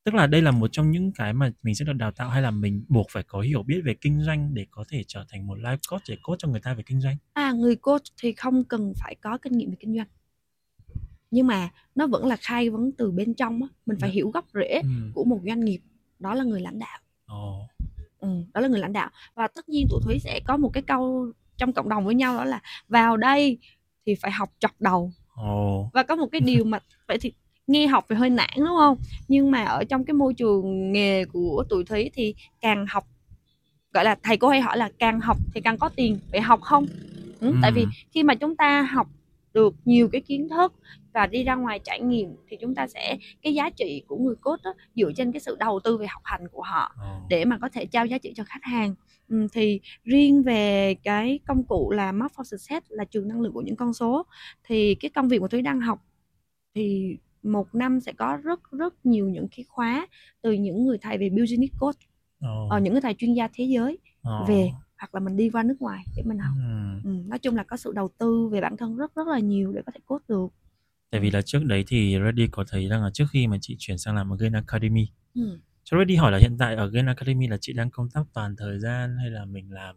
tức 0.04 0.14
là 0.14 0.28
đây 0.28 0.42
là 0.42 0.52
một 0.52 0.68
trong 0.72 0.92
những 0.92 1.12
cái 1.12 1.34
mà 1.34 1.52
mình 1.64 1.76
sẽ 1.76 1.86
được 1.86 1.94
đào 1.94 2.12
tạo 2.12 2.30
hay 2.30 2.42
là 2.42 2.52
mình 2.52 2.86
buộc 2.90 3.08
phải 3.12 3.24
có 3.24 3.40
hiểu 3.40 3.64
biết 3.64 3.82
về 3.86 3.96
kinh 4.02 4.22
doanh 4.22 4.54
để 4.54 4.66
có 4.72 4.84
thể 4.90 5.04
trở 5.08 5.26
thành 5.30 5.48
một 5.48 5.58
life 5.58 5.78
coach 5.90 6.04
để 6.10 6.18
coach 6.24 6.40
cho 6.40 6.48
người 6.48 6.62
ta 6.64 6.74
về 6.74 6.84
kinh 6.86 7.02
doanh 7.02 7.18
à 7.34 7.52
người 7.52 7.76
coach 7.76 8.04
thì 8.22 8.34
không 8.34 8.64
cần 8.64 8.94
phải 9.00 9.16
có 9.22 9.38
kinh 9.38 9.58
nghiệm 9.58 9.70
về 9.70 9.78
kinh 9.80 9.96
doanh 9.96 10.08
nhưng 11.32 11.48
mà 11.48 11.70
nó 11.96 12.08
vẫn 12.08 12.26
là 12.26 12.36
khai 12.36 12.70
vấn 12.70 12.92
từ 12.98 13.12
bên 13.12 13.34
trong 13.34 13.62
á 13.62 13.68
mình 13.86 13.98
phải 14.00 14.10
dạ. 14.10 14.14
hiểu 14.14 14.30
gốc 14.30 14.46
rễ 14.54 14.80
ừ. 14.84 14.90
của 15.14 15.24
một 15.24 15.40
doanh 15.46 15.66
nghiệp 15.66 15.80
đó 16.20 16.34
là 16.34 16.44
người 16.44 16.62
lãnh 16.62 16.80
đạo 16.80 17.00
oh. 17.34 17.70
ừ, 18.20 18.28
đó 18.54 18.62
là 18.62 18.68
người 18.68 18.80
lãnh 18.80 18.94
đạo 18.94 19.10
và 19.36 19.48
tất 19.48 19.70
nhiên 19.70 19.88
tụi 19.90 20.00
thúy 20.04 20.20
sẽ 20.20 20.40
có 20.46 20.58
một 20.58 20.70
cái 20.74 20.84
câu 20.84 21.32
trong 21.58 21.74
cộng 21.74 21.90
đồng 21.90 22.06
với 22.06 22.16
nhau 22.16 22.38
đó 22.38 22.46
là 22.46 22.60
vào 22.88 23.18
đây 23.18 23.58
thì 24.06 24.16
phải 24.16 24.32
học 24.32 24.50
chọc 24.60 24.72
đầu 24.82 25.12
oh. 25.42 25.94
và 25.94 26.04
có 26.04 26.16
một 26.16 26.28
cái 26.32 26.42
điều 26.42 26.64
mà 26.64 26.80
vậy 27.08 27.18
thì 27.22 27.34
nghe 27.68 27.88
học 27.88 28.06
thì 28.10 28.16
hơi 28.16 28.30
nản 28.30 28.50
đúng 28.58 28.78
không 28.78 28.98
nhưng 29.28 29.52
mà 29.52 29.64
ở 29.64 29.84
trong 29.84 30.04
cái 30.04 30.14
môi 30.14 30.34
trường 30.34 30.92
nghề 30.92 31.26
của 31.26 31.64
tụi 31.70 31.84
thúy 31.84 32.12
thì 32.14 32.36
càng 32.62 32.86
học 32.90 33.04
gọi 33.94 34.04
là 34.04 34.16
thầy 34.24 34.38
cô 34.38 34.50
hay 34.50 34.62
hỏi 34.62 34.78
là 34.78 34.90
càng 35.00 35.20
học 35.20 35.38
thì 35.54 35.62
càng 35.62 35.78
có 35.78 35.90
tiền 35.96 36.20
phải 36.32 36.42
học 36.42 36.62
không 36.62 36.86
ừ, 37.40 37.48
ừ. 37.48 37.56
tại 37.62 37.72
vì 37.72 37.86
khi 38.12 38.24
mà 38.24 38.36
chúng 38.36 38.56
ta 38.56 38.82
học 38.82 39.08
được 39.54 39.76
nhiều 39.86 40.10
cái 40.12 40.22
kiến 40.22 40.50
thức 40.50 40.74
và 41.14 41.28
đi 41.28 41.44
ra 41.44 41.56
ngoài 41.56 41.80
trải 41.80 42.00
nghiệm 42.00 42.36
thì 42.50 42.58
chúng 42.62 42.76
ta 42.76 42.88
sẽ 42.88 43.18
cái 43.42 43.54
giá 43.54 43.70
trị 43.70 44.04
của 44.08 44.18
người 44.18 44.36
cốt 44.42 44.60
đó, 44.64 44.74
dựa 44.96 45.12
trên 45.16 45.32
cái 45.32 45.40
sự 45.40 45.56
đầu 45.60 45.80
tư 45.84 45.98
về 45.98 46.08
học 46.08 46.22
hành 46.26 46.48
của 46.52 46.62
họ 46.62 46.96
để 47.30 47.46
mà 47.46 47.58
có 47.62 47.70
thể 47.74 47.86
trao 47.86 48.06
giá 48.06 48.18
trị 48.18 48.34
cho 48.36 48.44
khách 48.44 48.64
hàng 48.64 48.96
ừ, 49.30 49.48
thì 49.54 49.80
riêng 50.04 50.44
về 50.44 50.96
cái 51.04 51.40
công 51.48 51.64
cụ 51.64 51.92
là 51.92 52.12
Map 52.12 52.32
for 52.32 52.44
Success 52.44 52.86
là 52.90 53.06
trường 53.06 53.28
năng 53.28 53.42
lượng 53.42 53.54
của 53.54 53.62
những 53.62 53.76
con 53.76 53.94
số 53.94 54.26
thì 54.64 54.96
cái 54.96 55.12
công 55.16 55.28
việc 55.28 55.40
của 55.40 55.48
Thúy 55.48 55.62
đang 55.62 55.82
học 55.82 56.06
thì 56.76 57.18
một 57.44 57.76
năm 57.76 58.00
sẽ 58.00 58.12
có 58.12 58.38
rất 58.44 58.60
rất 58.72 59.06
nhiều 59.06 59.30
những 59.30 59.48
cái 59.58 59.66
khóa 59.70 60.08
từ 60.42 60.52
những 60.52 60.86
người 60.86 60.98
thầy 61.02 61.18
về 61.18 61.30
business 61.30 61.74
coach 61.80 61.98
oh. 62.46 62.72
ở 62.72 62.80
những 62.80 62.94
người 62.94 63.02
thầy 63.02 63.14
chuyên 63.14 63.34
gia 63.34 63.48
thế 63.54 63.64
giới 63.64 63.98
oh. 64.30 64.48
về 64.48 64.70
hoặc 64.98 65.16
là 65.16 65.20
mình 65.20 65.38
đi 65.38 65.50
qua 65.50 65.64
nước 65.64 65.76
ngoài 65.80 66.04
để 66.18 66.24
mình 66.26 66.38
học 66.38 66.56
ừ. 66.58 67.10
Ừ, 67.10 67.24
nói 67.28 67.40
chung 67.40 67.56
là 67.56 67.64
có 67.64 67.78
sự 67.78 67.92
đầu 67.92 68.10
tư 68.18 68.50
về 68.52 68.62
bản 68.62 68.78
thân 68.78 68.98
rất 68.98 69.16
rất 69.16 69.28
là 69.28 69.40
nhiều 69.40 69.72
để 69.72 69.82
có 69.86 69.92
thể 69.92 70.00
cốt 70.06 70.20
được 70.28 70.48
tại 71.12 71.22
vì 71.22 71.32
là 71.32 71.42
trước 71.42 71.64
đấy 71.66 71.84
thì 71.88 72.18
Reddy 72.26 72.48
có 72.52 72.66
thấy 72.68 72.88
rằng 72.88 73.04
là 73.04 73.10
trước 73.14 73.26
khi 73.32 73.48
mà 73.48 73.58
chị 73.62 73.76
chuyển 73.80 73.98
sang 73.98 74.16
làm 74.16 74.34
ở 74.34 74.38
Gain 74.40 74.54
Academy 74.54 75.08
ừ. 75.36 75.60
Cho 75.86 75.98
Reddy 75.98 76.16
hỏi 76.16 76.32
là 76.32 76.38
hiện 76.38 76.58
tại 76.58 76.76
ở 76.76 76.90
Gain 76.90 77.06
Academy 77.06 77.48
là 77.48 77.58
chị 77.62 77.74
đang 77.74 77.90
công 77.90 78.10
tác 78.10 78.22
toàn 78.34 78.56
thời 78.56 78.80
gian 78.80 79.18
hay 79.18 79.30
là 79.30 79.46
mình 79.46 79.72
làm 79.72 79.96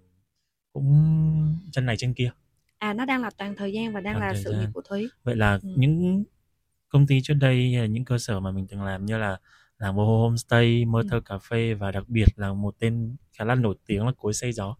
cũng 0.72 1.58
chân 1.72 1.86
này 1.86 1.96
chân 1.96 2.14
kia 2.14 2.30
à 2.78 2.92
nó 2.92 3.04
đang 3.04 3.22
là 3.22 3.30
toàn 3.38 3.54
thời 3.56 3.72
gian 3.72 3.92
và 3.92 4.00
đang 4.00 4.14
toàn 4.14 4.32
là 4.32 4.40
sự 4.44 4.52
nghiệp 4.52 4.68
của 4.74 4.82
Thúy 4.88 5.08
vậy 5.24 5.36
là 5.36 5.58
ừ. 5.62 5.68
những 5.76 6.24
công 6.88 7.06
ty 7.06 7.20
trước 7.22 7.34
đây 7.34 7.88
những 7.90 8.04
cơ 8.04 8.18
sở 8.18 8.40
mà 8.40 8.50
mình 8.50 8.66
từng 8.66 8.82
làm 8.82 9.06
như 9.06 9.18
là 9.18 9.38
làm 9.78 9.96
Boho 9.96 10.22
Homestay, 10.22 10.84
Mơ 10.84 11.02
Thơ 11.10 11.20
Cà 11.20 11.38
Phê 11.38 11.74
và 11.74 11.92
đặc 11.92 12.04
biệt 12.08 12.26
là 12.36 12.52
một 12.52 12.74
tên 12.78 13.16
khá 13.32 13.44
là 13.44 13.54
nổi 13.54 13.74
tiếng 13.86 14.06
là 14.06 14.12
Cối 14.16 14.32
Xây 14.32 14.52
Gió 14.52 14.76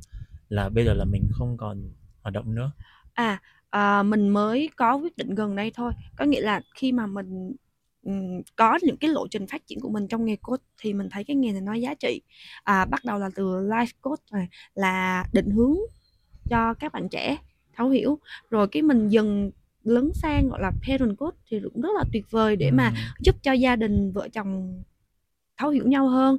là 0.49 0.69
bây 0.69 0.85
giờ 0.85 0.95
là 0.95 1.05
mình 1.05 1.29
không 1.33 1.57
còn 1.57 1.91
hoạt 2.23 2.33
động 2.33 2.55
nữa. 2.55 2.73
À, 3.13 3.41
à 3.71 4.03
mình 4.03 4.29
mới 4.29 4.71
có 4.77 4.97
quyết 4.97 5.17
định 5.17 5.35
gần 5.35 5.57
đây 5.57 5.73
thôi. 5.75 5.93
Có 6.17 6.25
nghĩa 6.25 6.41
là 6.41 6.61
khi 6.75 6.93
mà 6.93 7.07
mình 7.07 7.57
um, 8.09 8.43
có 8.57 8.79
những 8.83 8.97
cái 8.97 9.11
lộ 9.11 9.27
trình 9.29 9.47
phát 9.47 9.67
triển 9.67 9.81
của 9.81 9.91
mình 9.91 10.09
trong 10.09 10.25
nghề 10.25 10.37
coach 10.37 10.63
thì 10.79 10.95
mình 10.95 11.09
thấy 11.11 11.25
cái 11.25 11.37
nghề 11.37 11.53
này 11.53 11.61
nó 11.61 11.75
giá 11.75 11.95
trị. 11.95 12.21
À, 12.65 12.85
bắt 12.85 13.05
đầu 13.05 13.19
là 13.19 13.31
từ 13.35 13.45
life 13.45 13.93
coach 14.01 14.33
này 14.33 14.49
là 14.75 15.25
định 15.33 15.51
hướng 15.51 15.77
cho 16.51 16.75
các 16.75 16.93
bạn 16.93 17.09
trẻ 17.09 17.37
thấu 17.77 17.89
hiểu. 17.89 18.19
Rồi 18.51 18.69
cái 18.69 18.83
mình 18.83 19.09
dần 19.09 19.51
lấn 19.85 20.11
sang 20.15 20.49
gọi 20.49 20.61
là 20.63 20.73
parent 20.87 21.19
coach 21.19 21.35
thì 21.51 21.61
cũng 21.73 21.83
rất 21.83 21.91
là 21.95 22.05
tuyệt 22.13 22.31
vời 22.31 22.57
để 22.57 22.71
mà 22.71 22.93
giúp 23.21 23.37
cho 23.43 23.53
gia 23.53 23.77
đình 23.77 24.13
vợ 24.13 24.29
chồng 24.33 24.83
thấu 25.59 25.71
hiểu 25.71 25.87
nhau 25.87 26.09
hơn 26.09 26.39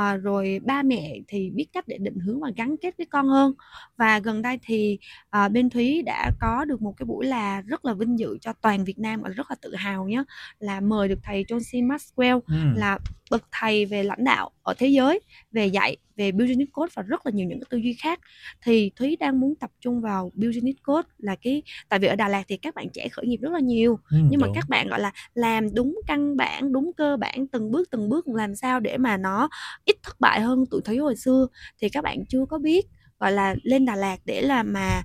à, 0.00 0.16
rồi 0.16 0.60
ba 0.64 0.82
mẹ 0.82 1.18
thì 1.28 1.50
biết 1.50 1.66
cách 1.72 1.88
để 1.88 1.98
định 1.98 2.18
hướng 2.18 2.40
và 2.40 2.50
gắn 2.56 2.76
kết 2.76 2.94
với 2.98 3.06
con 3.06 3.28
hơn 3.28 3.54
và 3.96 4.18
gần 4.18 4.42
đây 4.42 4.58
thì 4.62 4.98
à, 5.30 5.48
bên 5.48 5.70
thúy 5.70 6.02
đã 6.02 6.30
có 6.40 6.64
được 6.64 6.82
một 6.82 6.94
cái 6.96 7.06
buổi 7.06 7.26
là 7.26 7.60
rất 7.60 7.84
là 7.84 7.94
vinh 7.94 8.18
dự 8.18 8.38
cho 8.40 8.52
toàn 8.52 8.84
việt 8.84 8.98
nam 8.98 9.22
và 9.22 9.28
rất 9.28 9.50
là 9.50 9.56
tự 9.62 9.74
hào 9.74 10.08
nhé 10.08 10.24
là 10.58 10.80
mời 10.80 11.08
được 11.08 11.18
thầy 11.22 11.44
John 11.44 11.58
C. 11.58 11.90
Maxwell 11.90 12.40
ừ. 12.46 12.54
là 12.76 12.98
bậc 13.30 13.42
thầy 13.52 13.86
về 13.86 14.02
lãnh 14.02 14.24
đạo 14.24 14.50
ở 14.62 14.74
thế 14.78 14.86
giới 14.86 15.20
về 15.52 15.66
dạy 15.66 15.96
về 16.20 16.32
business 16.32 16.70
code 16.72 16.92
và 16.94 17.02
rất 17.02 17.26
là 17.26 17.32
nhiều 17.32 17.46
những 17.48 17.60
cái 17.60 17.66
tư 17.70 17.78
duy 17.78 17.94
khác 17.94 18.20
thì 18.62 18.90
thúy 18.96 19.16
đang 19.20 19.40
muốn 19.40 19.54
tập 19.54 19.70
trung 19.80 20.00
vào 20.00 20.32
business 20.34 20.78
code 20.86 21.08
là 21.18 21.36
cái 21.42 21.62
tại 21.88 21.98
vì 21.98 22.08
ở 22.08 22.16
đà 22.16 22.28
lạt 22.28 22.42
thì 22.48 22.56
các 22.56 22.74
bạn 22.74 22.86
trẻ 22.92 23.08
khởi 23.08 23.26
nghiệp 23.26 23.38
rất 23.42 23.52
là 23.52 23.60
nhiều 23.60 23.98
ừ, 24.10 24.16
nhưng 24.16 24.40
đúng. 24.40 24.40
mà 24.40 24.48
các 24.54 24.68
bạn 24.68 24.88
gọi 24.88 25.00
là 25.00 25.12
làm 25.34 25.74
đúng 25.74 26.00
căn 26.06 26.36
bản 26.36 26.72
đúng 26.72 26.90
cơ 26.96 27.16
bản 27.16 27.46
từng 27.46 27.70
bước 27.70 27.90
từng 27.90 28.08
bước 28.08 28.28
làm 28.28 28.54
sao 28.54 28.80
để 28.80 28.98
mà 28.98 29.16
nó 29.16 29.48
ít 29.84 29.96
thất 30.02 30.20
bại 30.20 30.40
hơn 30.40 30.64
tụi 30.70 30.80
thúy 30.82 30.98
hồi 30.98 31.16
xưa 31.16 31.46
thì 31.80 31.88
các 31.88 32.04
bạn 32.04 32.24
chưa 32.28 32.44
có 32.48 32.58
biết 32.58 32.86
gọi 33.20 33.32
là 33.32 33.54
lên 33.62 33.84
Đà 33.84 33.96
Lạt 33.96 34.16
để 34.24 34.42
là 34.42 34.62
mà 34.62 35.02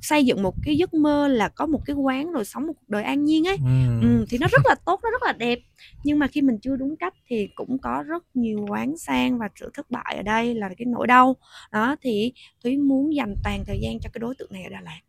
xây 0.00 0.26
dựng 0.26 0.42
một 0.42 0.54
cái 0.64 0.76
giấc 0.76 0.94
mơ 0.94 1.28
là 1.28 1.48
có 1.48 1.66
một 1.66 1.80
cái 1.86 1.96
quán 1.96 2.32
rồi 2.32 2.44
sống 2.44 2.66
một 2.66 2.72
cuộc 2.72 2.88
đời 2.88 3.02
an 3.02 3.24
nhiên 3.24 3.48
ấy. 3.48 3.56
Ừ. 3.56 4.00
Ừ, 4.02 4.26
thì 4.28 4.38
nó 4.38 4.46
rất 4.50 4.62
là 4.64 4.74
tốt 4.86 5.00
nó 5.02 5.10
rất 5.10 5.22
là 5.22 5.32
đẹp. 5.32 5.58
Nhưng 6.04 6.18
mà 6.18 6.26
khi 6.26 6.42
mình 6.42 6.58
chưa 6.62 6.76
đúng 6.76 6.96
cách 6.96 7.14
thì 7.26 7.48
cũng 7.54 7.78
có 7.78 8.04
rất 8.06 8.24
nhiều 8.34 8.66
quán 8.68 8.96
sang 8.96 9.38
và 9.38 9.48
sự 9.60 9.70
thất 9.74 9.90
bại 9.90 10.14
ở 10.16 10.22
đây 10.22 10.54
là 10.54 10.68
cái 10.68 10.86
nỗi 10.86 11.06
đau. 11.06 11.36
Đó 11.72 11.96
thì 12.02 12.32
thúy 12.64 12.76
muốn 12.76 13.14
dành 13.14 13.34
toàn 13.44 13.64
thời 13.66 13.80
gian 13.80 14.00
cho 14.00 14.10
cái 14.12 14.18
đối 14.18 14.34
tượng 14.34 14.52
này 14.52 14.62
ở 14.62 14.68
đà 14.68 14.80
lạt. 14.80 15.00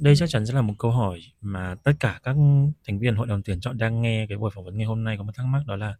Đây 0.00 0.16
chắc 0.16 0.28
chắn 0.28 0.46
sẽ 0.46 0.54
là 0.54 0.62
một 0.62 0.74
câu 0.78 0.90
hỏi 0.90 1.20
mà 1.40 1.74
tất 1.84 1.92
cả 2.00 2.20
các 2.22 2.36
thành 2.86 2.98
viên 2.98 3.16
hội 3.16 3.26
đồng 3.26 3.42
tuyển 3.44 3.60
chọn 3.60 3.78
đang 3.78 4.02
nghe 4.02 4.26
cái 4.28 4.38
buổi 4.38 4.50
phỏng 4.54 4.64
vấn 4.64 4.76
ngày 4.76 4.86
hôm 4.86 5.04
nay 5.04 5.16
có 5.16 5.22
một 5.22 5.32
thắc 5.34 5.46
mắc 5.46 5.62
đó 5.66 5.76
là 5.76 5.94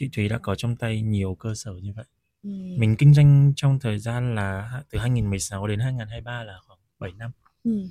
chị 0.00 0.08
Thúy 0.12 0.28
đã 0.28 0.38
có 0.38 0.54
trong 0.54 0.76
tay 0.76 1.02
nhiều 1.02 1.34
cơ 1.34 1.54
sở 1.54 1.72
như 1.72 1.92
vậy. 1.92 2.04
Ừ. 2.42 2.50
Mình 2.78 2.96
kinh 2.96 3.14
doanh 3.14 3.52
trong 3.56 3.78
thời 3.80 3.98
gian 3.98 4.34
là 4.34 4.82
từ 4.90 4.98
2016 4.98 5.66
đến 5.66 5.80
2023 5.80 6.44
là 6.44 6.58
khoảng 6.66 6.78
7 6.98 7.12
năm. 7.12 7.30
Ừ. 7.64 7.88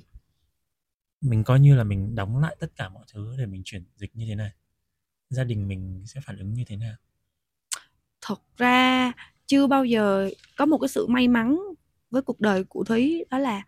Mình 1.20 1.44
coi 1.44 1.60
như 1.60 1.76
là 1.76 1.84
mình 1.84 2.14
đóng 2.14 2.38
lại 2.38 2.56
tất 2.60 2.76
cả 2.76 2.88
mọi 2.88 3.04
thứ 3.12 3.34
để 3.38 3.46
mình 3.46 3.62
chuyển 3.64 3.84
dịch 3.96 4.10
như 4.14 4.26
thế 4.28 4.34
này. 4.34 4.50
Gia 5.28 5.44
đình 5.44 5.68
mình 5.68 6.02
sẽ 6.06 6.20
phản 6.24 6.38
ứng 6.38 6.54
như 6.54 6.64
thế 6.66 6.76
nào? 6.76 6.94
Thật 8.20 8.40
ra 8.56 9.12
chưa 9.46 9.66
bao 9.66 9.84
giờ 9.84 10.30
có 10.56 10.66
một 10.66 10.78
cái 10.78 10.88
sự 10.88 11.06
may 11.06 11.28
mắn 11.28 11.58
với 12.10 12.22
cuộc 12.22 12.40
đời 12.40 12.64
của 12.64 12.84
Thúy 12.84 13.24
đó 13.30 13.38
là 13.38 13.62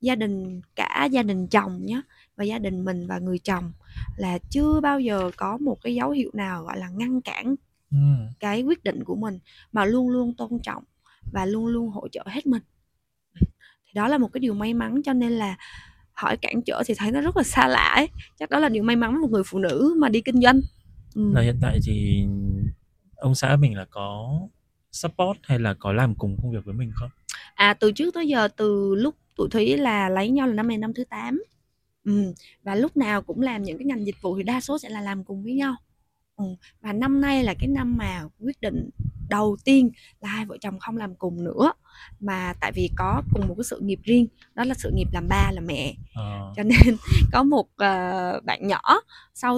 gia 0.00 0.14
đình 0.14 0.60
cả 0.74 1.08
gia 1.12 1.22
đình 1.22 1.48
chồng 1.48 1.86
nhé 1.86 2.00
và 2.36 2.44
gia 2.44 2.58
đình 2.58 2.84
mình 2.84 3.06
và 3.06 3.18
người 3.18 3.38
chồng 3.38 3.72
là 4.16 4.38
chưa 4.50 4.80
bao 4.80 5.00
giờ 5.00 5.30
có 5.36 5.58
một 5.58 5.78
cái 5.82 5.94
dấu 5.94 6.10
hiệu 6.10 6.30
nào 6.34 6.64
gọi 6.64 6.78
là 6.78 6.88
ngăn 6.88 7.20
cản 7.20 7.54
ừ. 7.96 8.34
cái 8.40 8.62
quyết 8.62 8.84
định 8.84 9.04
của 9.04 9.16
mình 9.16 9.38
mà 9.72 9.84
luôn 9.84 10.08
luôn 10.08 10.34
tôn 10.34 10.58
trọng 10.62 10.84
và 11.32 11.46
luôn 11.46 11.66
luôn 11.66 11.88
hỗ 11.88 12.08
trợ 12.08 12.22
hết 12.26 12.46
mình 12.46 12.62
thì 13.86 13.92
đó 13.94 14.08
là 14.08 14.18
một 14.18 14.28
cái 14.32 14.40
điều 14.40 14.54
may 14.54 14.74
mắn 14.74 15.00
cho 15.04 15.12
nên 15.12 15.32
là 15.32 15.56
hỏi 16.12 16.36
cản 16.36 16.62
trở 16.62 16.82
thì 16.86 16.94
thấy 16.96 17.10
nó 17.10 17.20
rất 17.20 17.36
là 17.36 17.42
xa 17.42 17.68
lạ 17.68 17.92
ấy 17.96 18.08
chắc 18.38 18.50
đó 18.50 18.58
là 18.58 18.68
điều 18.68 18.82
may 18.82 18.96
mắn 18.96 19.20
một 19.20 19.30
người 19.30 19.42
phụ 19.46 19.58
nữ 19.58 19.94
mà 19.98 20.08
đi 20.08 20.20
kinh 20.20 20.40
doanh 20.40 20.60
ừ. 21.14 21.32
là 21.34 21.40
hiện 21.40 21.58
tại 21.60 21.78
thì 21.86 22.26
ông 23.16 23.34
xã 23.34 23.56
mình 23.56 23.76
là 23.76 23.84
có 23.90 24.40
support 24.92 25.38
hay 25.42 25.58
là 25.58 25.74
có 25.74 25.92
làm 25.92 26.14
cùng 26.14 26.36
công 26.42 26.52
việc 26.52 26.64
với 26.64 26.74
mình 26.74 26.92
không 26.94 27.10
à 27.54 27.74
từ 27.74 27.92
trước 27.92 28.14
tới 28.14 28.28
giờ 28.28 28.48
từ 28.48 28.94
lúc 28.94 29.14
tụi 29.36 29.48
thúy 29.50 29.76
là 29.76 30.08
lấy 30.08 30.30
nhau 30.30 30.46
là 30.46 30.52
năm 30.52 30.68
này 30.68 30.78
năm 30.78 30.94
thứ 30.94 31.04
8 31.04 31.42
ừ. 32.04 32.34
và 32.62 32.74
lúc 32.74 32.96
nào 32.96 33.22
cũng 33.22 33.40
làm 33.40 33.62
những 33.62 33.78
cái 33.78 33.84
ngành 33.84 34.06
dịch 34.06 34.16
vụ 34.22 34.36
thì 34.36 34.42
đa 34.42 34.60
số 34.60 34.78
sẽ 34.78 34.88
là 34.88 35.00
làm 35.00 35.24
cùng 35.24 35.42
với 35.42 35.54
nhau 35.54 35.76
ừ. 36.36 36.44
và 36.80 36.92
năm 36.92 37.20
nay 37.20 37.44
là 37.44 37.54
cái 37.58 37.68
năm 37.68 37.96
mà 37.96 38.22
quyết 38.40 38.60
định 38.60 38.90
đầu 39.28 39.56
tiên 39.64 39.90
là 40.20 40.28
hai 40.28 40.46
vợ 40.46 40.56
chồng 40.60 40.78
không 40.78 40.96
làm 40.96 41.14
cùng 41.14 41.44
nữa 41.44 41.72
mà 42.20 42.54
tại 42.60 42.72
vì 42.72 42.90
có 42.96 43.22
cùng 43.32 43.48
một 43.48 43.54
cái 43.58 43.64
sự 43.64 43.80
nghiệp 43.80 43.98
riêng 44.02 44.26
đó 44.54 44.64
là 44.64 44.74
sự 44.74 44.90
nghiệp 44.94 45.08
làm 45.12 45.28
ba 45.28 45.50
là 45.52 45.60
mẹ 45.60 45.94
à. 46.14 46.40
cho 46.56 46.62
nên 46.62 46.96
có 47.32 47.42
một 47.42 47.66
uh, 47.66 48.44
bạn 48.44 48.68
nhỏ 48.68 49.00
sau 49.34 49.56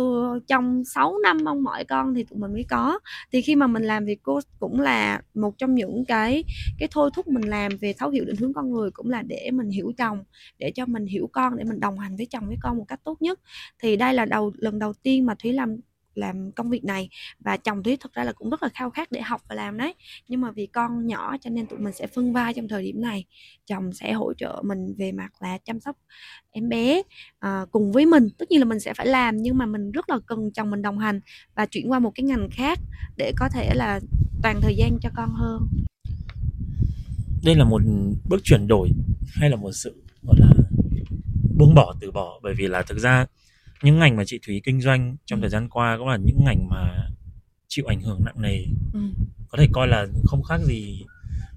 trong 0.49 0.85
6 0.85 1.18
năm 1.18 1.38
mong 1.44 1.62
mỏi 1.62 1.85
con 1.85 2.14
thì 2.14 2.25
tụi 2.25 2.38
mình 2.38 2.52
mới 2.52 2.64
có 2.68 2.99
thì 3.32 3.42
khi 3.42 3.56
mà 3.56 3.66
mình 3.66 3.82
làm 3.82 4.04
việc 4.04 4.20
cô 4.23 4.40
cũng 4.61 4.80
là 4.80 5.23
một 5.35 5.58
trong 5.58 5.75
những 5.75 6.04
cái 6.04 6.44
cái 6.78 6.88
thôi 6.90 7.11
thúc 7.14 7.28
mình 7.28 7.44
làm 7.49 7.73
về 7.80 7.94
thấu 7.99 8.11
hiểu 8.11 8.25
định 8.25 8.37
hướng 8.37 8.52
con 8.52 8.70
người 8.70 8.90
cũng 8.90 9.11
là 9.11 9.23
để 9.23 9.50
mình 9.52 9.70
hiểu 9.70 9.92
chồng 9.99 10.25
để 10.58 10.70
cho 10.70 10.87
mình 10.87 11.06
hiểu 11.06 11.30
con 11.32 11.56
để 11.56 11.64
mình 11.64 11.80
đồng 11.80 11.99
hành 11.99 12.16
với 12.16 12.26
chồng 12.26 12.47
với 12.47 12.56
con 12.62 12.78
một 12.78 12.85
cách 12.88 13.00
tốt 13.04 13.23
nhất 13.23 13.40
thì 13.82 13.97
đây 13.97 14.14
là 14.14 14.25
đầu 14.25 14.52
lần 14.56 14.78
đầu 14.78 14.92
tiên 15.02 15.26
mà 15.26 15.35
thúy 15.38 15.52
làm 15.52 15.76
làm 16.18 16.52
công 16.52 16.70
việc 16.70 16.84
này. 16.84 17.08
Và 17.40 17.56
chồng 17.56 17.82
thúy 17.82 17.96
thực 17.96 18.12
ra 18.12 18.25
là 18.25 18.32
cũng 18.32 18.50
rất 18.50 18.62
là 18.62 18.68
khao 18.68 18.90
khát 18.90 19.12
để 19.12 19.20
học 19.20 19.42
và 19.48 19.54
làm 19.54 19.78
đấy. 19.78 19.94
Nhưng 20.28 20.40
mà 20.40 20.50
vì 20.50 20.66
con 20.66 21.06
nhỏ 21.06 21.37
cho 21.40 21.50
nên 21.50 21.66
tụi 21.66 21.78
mình 21.78 21.92
sẽ 21.92 22.06
phân 22.06 22.32
vai 22.32 22.54
trong 22.54 22.68
thời 22.68 22.82
điểm 22.82 23.00
này. 23.00 23.25
Chồng 23.66 23.92
sẽ 23.92 24.12
hỗ 24.12 24.32
trợ 24.34 24.62
mình 24.64 24.94
về 24.98 25.12
mặt 25.12 25.30
là 25.40 25.58
chăm 25.64 25.80
sóc 25.80 25.96
em 26.50 26.68
bé 26.68 27.02
à, 27.38 27.66
cùng 27.70 27.92
với 27.92 28.06
mình. 28.06 28.28
Tất 28.38 28.50
nhiên 28.50 28.60
là 28.60 28.64
mình 28.64 28.80
sẽ 28.80 28.94
phải 28.94 29.06
làm 29.06 29.37
nhưng 29.37 29.58
mà 29.58 29.66
mình 29.66 29.92
rất 29.92 30.10
là 30.10 30.18
cần 30.26 30.50
chồng 30.54 30.70
mình 30.70 30.82
đồng 30.82 30.98
hành 30.98 31.20
và 31.54 31.66
chuyển 31.66 31.90
qua 31.90 31.98
một 31.98 32.12
cái 32.14 32.25
ngành 32.25 32.48
khác 32.52 32.78
để 33.16 33.32
có 33.37 33.48
thể 33.52 33.75
là 33.75 34.00
toàn 34.42 34.60
thời 34.62 34.76
gian 34.76 34.98
cho 35.00 35.10
con 35.16 35.30
hơn. 35.34 35.68
Đây 37.44 37.54
là 37.54 37.64
một 37.64 37.82
bước 38.28 38.40
chuyển 38.44 38.68
đổi 38.68 38.90
hay 39.34 39.50
là 39.50 39.56
một 39.56 39.72
sự 39.72 40.02
gọi 40.22 40.37
là 40.40 40.52
buông 41.56 41.75
bỏ 41.75 41.94
từ 42.00 42.10
bỏ? 42.10 42.40
Bởi 42.42 42.54
vì 42.54 42.66
là 42.66 42.82
thực 42.82 42.98
ra 42.98 43.26
những 43.82 43.99
ngành 43.99 44.16
mà 44.16 44.25
chị 44.26 44.40
Thúy 44.47 44.61
kinh 44.64 44.80
doanh 44.80 45.16
trong 45.25 45.38
ừ. 45.38 45.42
thời 45.42 45.50
gian 45.50 45.68
qua 45.68 45.97
cũng 45.99 46.08
là 46.08 46.16
những 46.16 46.44
ngành 46.44 46.68
mà 46.68 47.08
chịu 47.68 47.85
ảnh 47.87 48.00
hưởng 48.00 48.25
nặng 48.25 48.42
nề 48.42 48.64
ừ. 48.92 49.00
có 49.49 49.58
thể 49.58 49.68
coi 49.73 49.88
là 49.88 50.06
không 50.25 50.42
khác 50.42 50.61
gì 50.64 51.04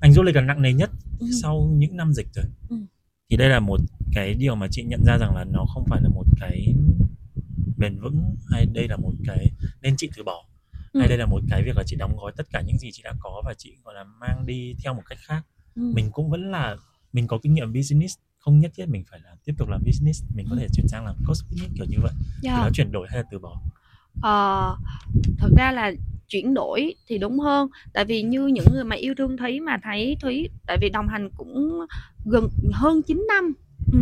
ngành 0.02 0.14
du 0.14 0.24
lịch 0.24 0.36
là 0.36 0.42
nặng 0.42 0.62
nề 0.62 0.74
nhất 0.74 0.90
ừ. 1.20 1.28
sau 1.42 1.72
những 1.78 1.98
năm 1.98 2.14
dịch 2.14 2.28
rồi 2.34 2.46
ừ. 2.70 2.76
thì 3.30 3.38
đây 3.38 3.50
là 3.50 3.60
một 3.60 3.80
cái 4.14 4.34
điều 4.34 4.56
mà 4.56 4.68
chị 4.72 4.84
nhận 4.84 5.04
ra 5.06 5.18
rằng 5.18 5.36
là 5.36 5.44
nó 5.44 5.66
không 5.74 5.86
phải 5.90 6.02
là 6.02 6.10
một 6.10 6.26
cái 6.40 6.74
bền 7.78 8.00
vững 8.00 8.36
hay 8.50 8.66
đây 8.66 8.88
là 8.88 8.98
một 8.98 9.14
cái 9.26 9.52
nên 9.82 9.96
chị 9.98 10.10
từ 10.16 10.24
bỏ 10.24 10.46
ừ. 10.92 11.00
hay 11.00 11.10
đây 11.10 11.18
là 11.18 11.26
một 11.26 11.42
cái 11.50 11.64
việc 11.64 11.78
là 11.78 11.84
chị 11.86 11.96
đóng 11.96 12.18
gói 12.18 12.32
tất 12.38 12.48
cả 12.52 12.62
những 12.62 12.78
gì 12.78 12.90
chị 12.94 13.02
đã 13.04 13.14
có 13.20 13.42
và 13.46 13.54
chị 13.58 13.78
gọi 13.84 13.96
là 13.96 14.04
mang 14.04 14.46
đi 14.46 14.76
theo 14.84 14.94
một 14.94 15.04
cách 15.10 15.18
khác 15.22 15.46
ừ. 15.76 15.92
mình 15.96 16.10
cũng 16.12 16.30
vẫn 16.30 16.52
là 16.52 16.76
mình 17.14 17.28
có 17.28 17.38
kinh 17.44 17.54
nghiệm 17.54 17.74
business 17.74 18.18
không 18.42 18.60
nhất 18.60 18.72
thiết 18.76 18.86
mình 18.90 19.04
phải 19.12 19.20
là 19.24 19.36
tiếp 19.46 19.54
tục 19.58 19.70
làm 19.70 19.82
business 19.86 20.24
mình 20.36 20.48
có 20.50 20.56
thể 20.60 20.68
chuyển 20.74 20.88
sang 20.88 21.06
làm 21.06 21.16
coach 21.16 21.38
business 21.52 21.76
kiểu 21.76 21.86
như 21.90 21.98
vậy 22.02 22.12
yeah. 22.44 22.58
thì 22.58 22.64
nó 22.64 22.70
chuyển 22.74 22.92
đổi 22.92 23.08
hay 23.10 23.18
là 23.18 23.24
từ 23.32 23.40
bỏ 23.40 23.62
ờ, 24.22 24.76
thực 25.38 25.52
ra 25.58 25.72
là 25.72 25.92
chuyển 26.28 26.54
đổi 26.54 26.96
thì 27.08 27.18
đúng 27.18 27.40
hơn 27.40 27.70
tại 27.94 28.06
vì 28.06 28.22
như 28.22 28.48
những 28.48 28.66
người 28.74 28.84
mà 28.84 28.96
yêu 28.96 29.14
thương 29.18 29.38
thúy 29.38 29.60
mà 29.60 29.78
thấy 29.84 30.18
thúy 30.22 30.50
tại 30.68 30.78
vì 30.82 30.90
đồng 30.90 31.08
hành 31.08 31.30
cũng 31.38 31.86
gần 32.26 32.48
hơn 32.74 33.02
9 33.02 33.26
năm 33.28 33.54
ừ. 33.94 34.00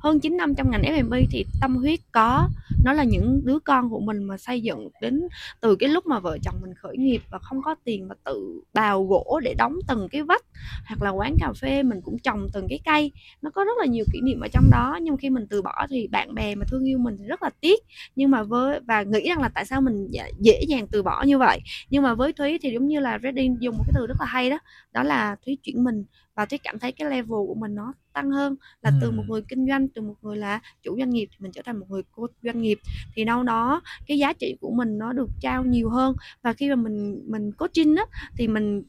hơn 0.00 0.20
9 0.20 0.36
năm 0.36 0.54
trong 0.54 0.70
ngành 0.70 0.82
F&B 0.82 1.14
thì 1.30 1.46
tâm 1.60 1.76
huyết 1.76 2.00
có 2.12 2.48
nó 2.84 2.92
là 2.92 3.04
những 3.04 3.40
đứa 3.44 3.58
con 3.58 3.90
của 3.90 4.00
mình 4.00 4.24
mà 4.24 4.36
xây 4.38 4.60
dựng 4.62 4.88
đến 5.00 5.20
từ 5.60 5.76
cái 5.76 5.88
lúc 5.88 6.06
mà 6.06 6.18
vợ 6.20 6.38
chồng 6.42 6.54
mình 6.60 6.74
khởi 6.74 6.96
nghiệp 6.96 7.22
và 7.30 7.38
không 7.38 7.62
có 7.62 7.74
tiền 7.84 8.08
mà 8.08 8.14
tự 8.24 8.60
bào 8.74 9.04
gỗ 9.04 9.40
để 9.44 9.54
đóng 9.58 9.76
từng 9.88 10.08
cái 10.10 10.22
vách 10.22 10.44
hoặc 10.88 11.02
là 11.02 11.10
quán 11.10 11.36
cà 11.40 11.52
phê, 11.60 11.82
mình 11.82 12.00
cũng 12.04 12.18
trồng 12.18 12.46
từng 12.52 12.66
cái 12.68 12.80
cây. 12.84 13.12
Nó 13.42 13.50
có 13.50 13.64
rất 13.64 13.78
là 13.78 13.86
nhiều 13.86 14.04
kỷ 14.12 14.20
niệm 14.20 14.40
ở 14.40 14.48
trong 14.48 14.70
đó. 14.70 14.98
Nhưng 15.02 15.16
khi 15.16 15.30
mình 15.30 15.46
từ 15.50 15.62
bỏ 15.62 15.86
thì 15.90 16.08
bạn 16.08 16.34
bè 16.34 16.54
mà 16.54 16.64
thương 16.70 16.84
yêu 16.88 16.98
mình 16.98 17.16
thì 17.18 17.24
rất 17.24 17.42
là 17.42 17.50
tiếc. 17.60 17.80
Nhưng 18.16 18.30
mà 18.30 18.42
với, 18.42 18.80
và 18.80 19.02
nghĩ 19.02 19.28
rằng 19.28 19.40
là 19.42 19.48
tại 19.54 19.64
sao 19.64 19.80
mình 19.80 20.08
dễ 20.38 20.60
dàng 20.68 20.86
từ 20.92 21.02
bỏ 21.02 21.22
như 21.26 21.38
vậy? 21.38 21.60
Nhưng 21.90 22.02
mà 22.02 22.14
với 22.14 22.32
thúy 22.32 22.58
thì 22.62 22.70
giống 22.72 22.86
như 22.86 23.00
là 23.00 23.18
Redding 23.22 23.56
dùng 23.60 23.76
một 23.78 23.84
cái 23.86 23.92
từ 23.94 24.06
rất 24.06 24.16
là 24.20 24.26
hay 24.26 24.50
đó 24.50 24.58
đó 24.92 25.02
là 25.02 25.36
thúy 25.46 25.58
chuyển 25.62 25.84
mình 25.84 26.04
và 26.40 26.46
thúy 26.46 26.58
cảm 26.64 26.78
thấy 26.78 26.92
cái 26.92 27.10
level 27.10 27.28
của 27.28 27.54
mình 27.54 27.74
nó 27.74 27.92
tăng 28.12 28.30
hơn 28.30 28.56
là 28.82 28.90
ừ. 28.90 28.96
từ 29.00 29.10
một 29.10 29.22
người 29.28 29.42
kinh 29.48 29.66
doanh 29.68 29.88
từ 29.88 30.02
một 30.02 30.14
người 30.22 30.36
là 30.36 30.60
chủ 30.82 30.96
doanh 30.98 31.10
nghiệp 31.10 31.28
thì 31.30 31.36
mình 31.40 31.52
trở 31.52 31.62
thành 31.64 31.76
một 31.76 31.86
người 31.88 32.02
cô 32.12 32.26
doanh 32.42 32.62
nghiệp 32.62 32.78
thì 33.14 33.24
đâu 33.24 33.42
đó 33.42 33.82
cái 34.06 34.18
giá 34.18 34.32
trị 34.32 34.56
của 34.60 34.70
mình 34.70 34.98
nó 34.98 35.12
được 35.12 35.28
trao 35.40 35.64
nhiều 35.64 35.90
hơn 35.90 36.14
và 36.42 36.52
khi 36.52 36.68
mà 36.68 36.74
mình 36.74 37.22
mình 37.26 37.52
coaching 37.52 37.96
á 37.96 38.04
thì 38.36 38.48
mình 38.48 38.82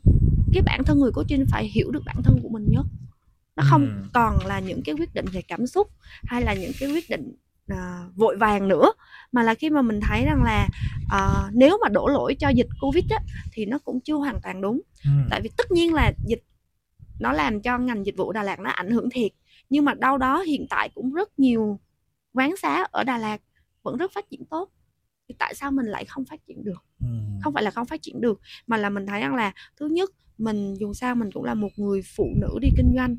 cái 0.54 0.64
bản 0.66 0.84
thân 0.84 1.00
người 1.00 1.12
coaching 1.12 1.46
phải 1.52 1.66
hiểu 1.66 1.92
được 1.92 2.04
bản 2.06 2.16
thân 2.24 2.40
của 2.44 2.50
mình 2.50 2.66
nhất 2.68 2.86
nó 3.56 3.64
không 3.70 3.86
ừ. 3.86 4.10
còn 4.14 4.38
là 4.48 4.60
những 4.60 4.82
cái 4.84 4.96
quyết 4.96 5.14
định 5.14 5.26
về 5.32 5.42
cảm 5.48 5.68
xúc 5.68 5.88
hay 6.24 6.42
là 6.42 6.54
những 6.54 6.72
cái 6.80 6.92
quyết 6.92 7.10
định 7.10 7.34
uh, 7.74 8.16
vội 8.16 8.38
vàng 8.38 8.68
nữa 8.68 8.92
mà 9.32 9.44
là 9.44 9.54
khi 9.54 9.70
mà 9.70 9.82
mình 9.82 10.00
thấy 10.02 10.26
rằng 10.26 10.44
là 10.44 10.68
uh, 11.06 11.56
nếu 11.56 11.78
mà 11.84 11.90
đổ 11.90 12.08
lỗi 12.08 12.36
cho 12.40 12.50
dịch 12.50 12.68
covid 12.82 13.06
á 13.10 13.20
thì 13.54 13.66
nó 13.66 13.78
cũng 13.80 14.00
chưa 14.00 14.16
hoàn 14.16 14.40
toàn 14.44 14.62
đúng 14.62 14.82
ừ. 15.04 15.12
tại 15.30 15.42
vì 15.42 15.50
tất 15.58 15.72
nhiên 15.72 15.94
là 15.94 16.12
dịch 16.26 16.44
nó 17.22 17.34
làm 17.34 17.62
cho 17.62 17.78
ngành 17.78 18.06
dịch 18.06 18.18
vụ 18.18 18.32
Đà 18.32 18.44
Lạt 18.44 18.60
nó 18.60 18.70
ảnh 18.70 18.92
hưởng 18.92 19.10
thiệt. 19.10 19.32
Nhưng 19.70 19.86
mà 19.86 19.94
đâu 19.94 20.18
đó 20.18 20.42
hiện 20.42 20.68
tại 20.70 20.90
cũng 20.96 21.14
rất 21.14 21.40
nhiều 21.40 21.80
quán 22.34 22.56
xá 22.62 22.86
ở 22.92 23.04
Đà 23.04 23.18
Lạt 23.18 23.42
vẫn 23.84 23.98
rất 23.98 24.12
phát 24.14 24.30
triển 24.30 24.46
tốt. 24.46 24.70
Thì 25.30 25.36
tại 25.40 25.56
sao 25.56 25.72
mình 25.72 25.86
lại 25.86 26.06
không 26.06 26.26
phát 26.26 26.46
triển 26.48 26.64
được? 26.64 26.84
Ừ. 27.00 27.08
không 27.44 27.54
phải 27.54 27.64
là 27.64 27.72
không 27.72 27.86
phát 27.86 28.02
triển 28.02 28.22
được 28.22 28.40
mà 28.68 28.78
là 28.78 28.90
mình 28.90 29.06
thấy 29.06 29.22
rằng 29.22 29.36
là 29.36 29.54
thứ 29.78 29.88
nhất 29.88 30.10
mình 30.38 30.76
dù 30.76 30.94
sao 30.94 31.16
mình 31.16 31.32
cũng 31.32 31.44
là 31.44 31.54
một 31.54 31.70
người 31.78 32.02
phụ 32.16 32.34
nữ 32.36 32.60
đi 32.62 32.70
kinh 32.78 32.94
doanh. 32.96 33.16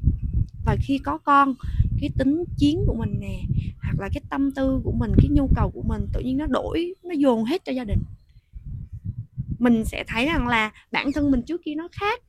Và 0.67 0.77
khi 0.81 0.99
có 0.99 1.19
con 1.19 1.55
cái 2.01 2.11
tính 2.19 2.45
chiến 2.59 2.85
của 2.87 2.95
mình 2.95 3.21
nè 3.21 3.41
hoặc 3.83 3.95
là 3.99 4.09
cái 4.15 4.23
tâm 4.31 4.53
tư 4.53 4.81
của 4.85 4.93
mình 4.93 5.13
cái 5.17 5.29
nhu 5.31 5.49
cầu 5.57 5.71
của 5.71 5.83
mình 5.83 6.07
tự 6.13 6.21
nhiên 6.21 6.39
nó 6.39 6.47
đổi 6.47 6.95
nó 7.03 7.13
dồn 7.13 7.45
hết 7.45 7.65
cho 7.65 7.73
gia 7.73 7.85
đình. 7.85 8.03
Mình 9.59 9.85
sẽ 9.85 10.05
thấy 10.09 10.27
rằng 10.27 10.49
là 10.49 10.73
bản 10.93 11.13
thân 11.13 11.31
mình 11.31 11.43
trước 11.43 11.61
kia 11.65 11.75
nó 11.75 11.89
khác 11.93 12.23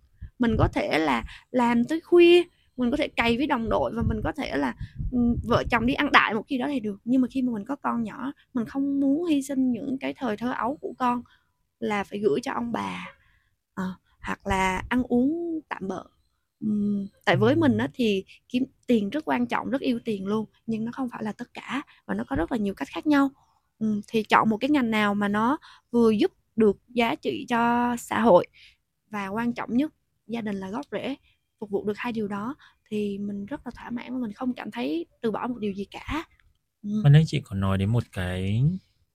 mình 0.44 0.58
có 0.58 0.68
thể 0.68 1.00
là 1.00 1.24
làm 1.52 1.84
tới 1.84 2.02
khuya 2.02 2.44
mình 2.78 2.92
có 2.92 2.98
thể 2.98 3.08
cày 3.08 3.38
với 3.38 3.48
đồng 3.48 3.70
đội 3.70 3.92
và 3.96 4.02
mình 4.02 4.22
có 4.24 4.32
thể 4.32 4.58
là 4.58 4.76
ừ, 5.12 5.20
vợ 5.44 5.64
chồng 5.70 5.86
đi 5.86 5.94
ăn 5.94 6.12
đại 6.12 6.34
một 6.34 6.44
khi 6.48 6.58
đó 6.58 6.68
thì 6.70 6.80
được. 6.80 6.98
Nhưng 7.06 7.22
mà 7.22 7.28
khi 7.32 7.42
mà 7.42 7.54
mình 7.54 7.66
có 7.66 7.76
con 7.76 8.04
nhỏ 8.04 8.32
mình 8.54 8.66
không 8.66 9.00
muốn 9.00 9.26
hy 9.26 9.42
sinh 9.42 9.72
những 9.72 9.98
cái 9.98 10.14
thời 10.14 10.38
thơ 10.38 10.54
ấu 10.58 10.78
của 10.82 10.94
con 10.98 11.22
là 11.80 12.04
phải 12.04 12.20
gửi 12.20 12.40
cho 12.44 12.52
ông 12.52 12.72
bà 12.72 13.08
à, 13.76 13.84
hoặc 14.22 14.48
là 14.48 14.84
ăn 14.90 15.04
uống 15.04 15.60
tạm 15.70 15.88
bợ. 15.88 16.04
Uhm, 16.66 17.08
tại 17.26 17.38
với 17.38 17.56
mình 17.56 17.78
á 17.78 17.88
thì 17.94 18.26
kiếm 18.50 18.66
tiền 18.88 19.10
rất 19.10 19.26
quan 19.26 19.48
trọng 19.48 19.70
rất 19.70 19.82
yêu 19.82 20.00
tiền 20.06 20.26
luôn 20.28 20.46
nhưng 20.66 20.86
nó 20.86 20.92
không 20.92 21.10
phải 21.10 21.24
là 21.24 21.32
tất 21.32 21.54
cả 21.54 21.82
và 22.06 22.14
nó 22.14 22.24
có 22.28 22.36
rất 22.36 22.52
là 22.52 22.58
nhiều 22.58 22.74
cách 22.74 22.88
khác 22.92 23.08
nhau. 23.08 23.30
Uhm, 23.86 24.02
thì 24.08 24.24
chọn 24.24 24.50
một 24.50 24.58
cái 24.58 24.70
ngành 24.70 24.92
nào 24.92 25.14
mà 25.16 25.28
nó 25.28 25.58
vừa 25.92 26.12
giúp 26.12 26.32
được 26.56 26.78
giá 26.90 27.16
trị 27.16 27.46
cho 27.50 27.96
xã 28.00 28.22
hội 28.22 28.48
và 29.10 29.28
quan 29.28 29.54
trọng 29.54 29.78
nhất 29.78 29.94
gia 30.34 30.42
đình 30.42 30.56
là 30.56 30.70
gốc 30.70 30.86
rễ 30.92 31.16
phục 31.60 31.70
vụ 31.70 31.86
được 31.86 31.98
hai 31.98 32.12
điều 32.12 32.28
đó 32.28 32.56
thì 32.90 33.18
mình 33.18 33.46
rất 33.46 33.62
là 33.66 33.72
thỏa 33.76 33.90
mãn 33.90 34.14
và 34.14 34.20
mình 34.20 34.34
không 34.34 34.54
cảm 34.54 34.72
thấy 34.72 35.06
từ 35.22 35.32
bỏ 35.32 35.48
một 35.48 35.60
điều 35.60 35.74
gì 35.74 35.86
cả 35.86 36.26
ừ. 36.84 37.02
Và 37.04 37.10
nãy 37.10 37.24
chị 37.28 37.42
có 37.44 37.56
nói 37.56 37.78
đến 37.78 37.90
một 37.90 38.04
cái 38.12 38.64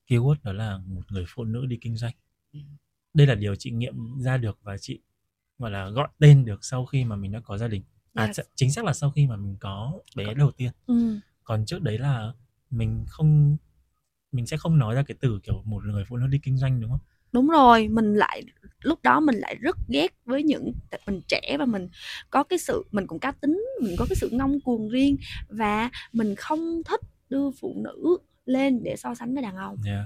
keyword 0.09 0.37
đó 0.43 0.53
là 0.53 0.79
một 0.87 1.03
người 1.13 1.25
phụ 1.29 1.45
nữ 1.45 1.67
đi 1.67 1.79
kinh 1.81 1.97
doanh 1.97 2.15
ừ. 2.53 2.61
đây 3.15 3.27
là 3.27 3.35
điều 3.35 3.55
chị 3.55 3.71
nghiệm 3.71 4.21
ra 4.21 4.37
được 4.37 4.59
và 4.63 4.79
chị 4.79 5.01
gọi 5.59 5.71
là 5.71 5.89
gọi 5.89 6.09
tên 6.19 6.45
được 6.45 6.65
sau 6.65 6.87
khi 6.87 7.05
mà 7.05 7.17
mình 7.17 7.33
đã 7.33 7.41
có 7.41 7.59
gia 7.59 7.69
đình 7.69 7.83
à 8.15 8.27
yes. 8.27 8.41
chính 8.55 8.73
xác 8.73 8.85
là 8.85 8.93
sau 8.93 9.11
khi 9.11 9.27
mà 9.27 9.37
mình 9.37 9.57
có 9.61 10.01
bé 10.17 10.35
đầu 10.35 10.51
tiên 10.51 10.73
ừ. 10.87 11.19
còn 11.45 11.67
trước 11.67 11.83
đấy 11.83 11.99
là 11.99 12.33
mình 12.71 13.05
không 13.09 13.57
mình 14.33 14.47
sẽ 14.47 14.57
không 14.57 14.79
nói 14.79 14.95
ra 14.95 15.03
cái 15.03 15.17
từ 15.21 15.41
kiểu 15.43 15.63
một 15.65 15.85
người 15.85 16.05
phụ 16.05 16.17
nữ 16.17 16.27
đi 16.27 16.39
kinh 16.43 16.57
doanh 16.57 16.81
đúng 16.81 16.91
không 16.91 17.01
đúng 17.33 17.49
rồi 17.49 17.89
mình 17.89 18.15
lại 18.15 18.43
lúc 18.83 19.03
đó 19.03 19.21
mình 19.21 19.37
lại 19.37 19.55
rất 19.61 19.77
ghét 19.89 20.15
với 20.25 20.43
những 20.43 20.73
mình 21.07 21.21
trẻ 21.29 21.57
và 21.59 21.65
mình 21.65 21.89
có 22.31 22.43
cái 22.43 22.59
sự 22.59 22.85
mình 22.91 23.07
cũng 23.07 23.19
cá 23.19 23.33
tính 23.33 23.65
mình 23.83 23.95
có 23.99 24.07
cái 24.09 24.17
sự 24.17 24.29
ngông 24.33 24.61
cuồng 24.61 24.89
riêng 24.89 25.17
và 25.49 25.91
mình 26.13 26.35
không 26.35 26.83
thích 26.85 27.01
đưa 27.29 27.51
phụ 27.51 27.75
nữ 27.77 28.19
lên 28.45 28.83
để 28.83 28.97
so 28.97 29.15
sánh 29.15 29.35
với 29.35 29.43
đàn 29.43 29.57
ông. 29.57 29.77
Yeah. 29.87 30.05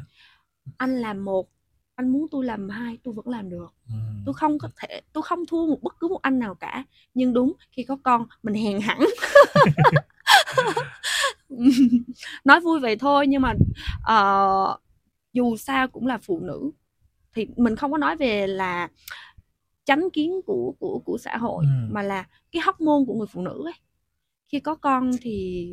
anh 0.76 0.96
làm 0.96 1.24
một 1.24 1.48
anh 1.94 2.08
muốn 2.08 2.26
tôi 2.30 2.44
làm 2.44 2.68
hai 2.68 2.98
tôi 3.02 3.14
vẫn 3.14 3.28
làm 3.28 3.50
được. 3.50 3.74
Ừ. 3.88 3.94
tôi 4.26 4.34
không 4.34 4.58
có 4.58 4.68
thể 4.76 5.00
tôi 5.12 5.22
không 5.22 5.46
thua 5.46 5.66
một 5.66 5.82
bất 5.82 5.94
cứ 6.00 6.08
một 6.08 6.22
anh 6.22 6.38
nào 6.38 6.54
cả. 6.54 6.84
Nhưng 7.14 7.32
đúng 7.32 7.52
khi 7.70 7.84
có 7.84 7.96
con 8.02 8.26
mình 8.42 8.54
hèn 8.54 8.80
hẳn. 8.80 8.98
Nói 12.44 12.60
vui 12.60 12.80
vậy 12.80 12.96
thôi 12.96 13.26
nhưng 13.26 13.42
mà 13.42 13.54
uh, 14.12 14.80
dù 15.32 15.56
sao 15.56 15.88
cũng 15.88 16.06
là 16.06 16.18
phụ 16.18 16.40
nữ 16.40 16.70
thì 17.34 17.46
mình 17.56 17.76
không 17.76 17.92
có 17.92 17.98
nói 17.98 18.16
về 18.16 18.46
là 18.46 18.88
chánh 19.84 20.08
kiến 20.12 20.40
của 20.46 20.74
của 20.78 20.98
của 21.04 21.18
xã 21.18 21.36
hội 21.36 21.64
ừ. 21.64 21.92
mà 21.92 22.02
là 22.02 22.26
cái 22.52 22.62
hóc 22.64 22.80
môn 22.80 23.04
của 23.06 23.14
người 23.14 23.26
phụ 23.26 23.40
nữ 23.40 23.62
ấy 23.66 23.74
khi 24.48 24.60
có 24.60 24.74
con 24.74 25.10
thì 25.20 25.66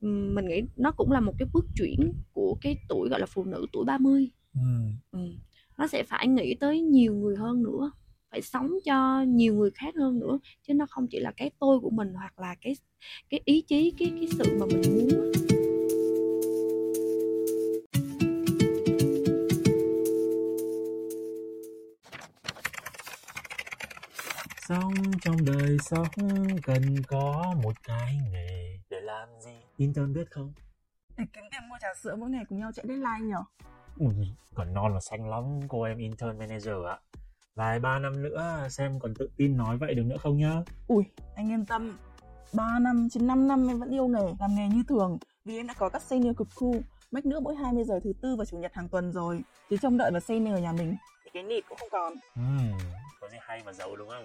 mình 0.00 0.46
nghĩ 0.46 0.62
nó 0.76 0.90
cũng 0.90 1.12
là 1.12 1.20
một 1.20 1.32
cái 1.38 1.48
bước 1.52 1.66
chuyển 1.76 2.12
của 2.32 2.56
cái 2.60 2.76
tuổi 2.88 3.08
gọi 3.08 3.20
là 3.20 3.26
phụ 3.26 3.44
nữ 3.44 3.66
tuổi 3.72 3.84
30 3.84 4.30
ừ. 4.54 4.60
Ừ. 5.10 5.18
nó 5.78 5.86
sẽ 5.86 6.02
phải 6.02 6.28
nghĩ 6.28 6.54
tới 6.54 6.80
nhiều 6.80 7.14
người 7.14 7.36
hơn 7.36 7.62
nữa 7.62 7.92
phải 8.30 8.42
sống 8.42 8.70
cho 8.84 9.22
nhiều 9.22 9.54
người 9.54 9.70
khác 9.70 9.94
hơn 9.96 10.18
nữa 10.18 10.38
chứ 10.62 10.74
nó 10.74 10.86
không 10.90 11.06
chỉ 11.10 11.20
là 11.20 11.32
cái 11.36 11.50
tôi 11.58 11.80
của 11.80 11.90
mình 11.90 12.14
hoặc 12.14 12.38
là 12.38 12.54
cái 12.60 12.76
cái 13.30 13.40
ý 13.44 13.60
chí 13.60 13.90
cái 13.98 14.12
cái 14.20 14.28
sự 14.38 14.58
mà 14.58 14.66
mình 14.66 14.82
muốn 14.94 15.32
sao 25.82 26.04
không 26.16 26.46
cần 26.62 27.02
có 27.08 27.54
một 27.62 27.72
cái 27.82 28.18
nghề 28.32 28.78
để 28.90 29.00
làm 29.00 29.28
gì? 29.40 29.50
Intern 29.76 30.12
biết 30.12 30.30
không? 30.30 30.52
Để 31.16 31.24
kiếm 31.32 31.44
tiền 31.50 31.68
mua 31.68 31.76
trà 31.80 31.88
sữa 32.02 32.16
mỗi 32.18 32.30
ngày 32.30 32.44
cùng 32.48 32.58
nhau 32.58 32.70
chạy 32.74 32.84
deadline 32.88 33.20
nhở? 33.20 33.42
Ui 33.98 34.14
còn 34.54 34.74
non 34.74 34.94
và 34.94 35.00
xanh 35.00 35.28
lắm 35.28 35.60
cô 35.68 35.82
em 35.82 35.98
intern 35.98 36.38
manager 36.38 36.74
ạ. 36.88 36.98
Vài 37.54 37.80
ba 37.80 37.98
năm 37.98 38.22
nữa 38.22 38.66
xem 38.70 39.00
còn 39.00 39.14
tự 39.14 39.30
tin 39.36 39.56
nói 39.56 39.78
vậy 39.78 39.94
được 39.94 40.02
nữa 40.06 40.16
không 40.16 40.38
nhá? 40.38 40.54
Ui 40.88 41.04
anh 41.36 41.50
yên 41.50 41.66
tâm. 41.66 41.98
3 42.52 42.78
năm, 42.78 43.08
9 43.10 43.26
5 43.26 43.48
năm 43.48 43.68
em 43.68 43.78
vẫn 43.78 43.90
yêu 43.90 44.06
nghề, 44.06 44.34
làm 44.40 44.54
nghề 44.54 44.68
như 44.68 44.82
thường. 44.88 45.18
Vì 45.44 45.56
em 45.56 45.66
đã 45.66 45.74
có 45.78 45.88
các 45.88 46.02
senior 46.02 46.36
cực 46.36 46.48
cool 46.56 46.76
Make 47.10 47.30
nữa 47.30 47.40
mỗi 47.40 47.54
20 47.54 47.84
giờ 47.84 48.00
thứ 48.04 48.12
tư 48.22 48.36
và 48.36 48.44
chủ 48.44 48.56
nhật 48.56 48.74
hàng 48.74 48.88
tuần 48.88 49.12
rồi. 49.12 49.40
Chứ 49.70 49.76
trông 49.82 49.96
đợi 49.96 50.10
vào 50.10 50.20
senior 50.20 50.60
nhà 50.60 50.72
mình 50.72 50.96
Thì 51.24 51.30
cái 51.34 51.42
nịt 51.42 51.64
cũng 51.68 51.78
không 51.78 51.88
còn. 51.92 52.12
Uhm, 52.40 52.78
Có 53.20 53.28
gì 53.28 53.38
hay 53.40 53.62
mà 53.66 53.72
giấu 53.72 53.96
đúng 53.96 54.08
không? 54.08 54.24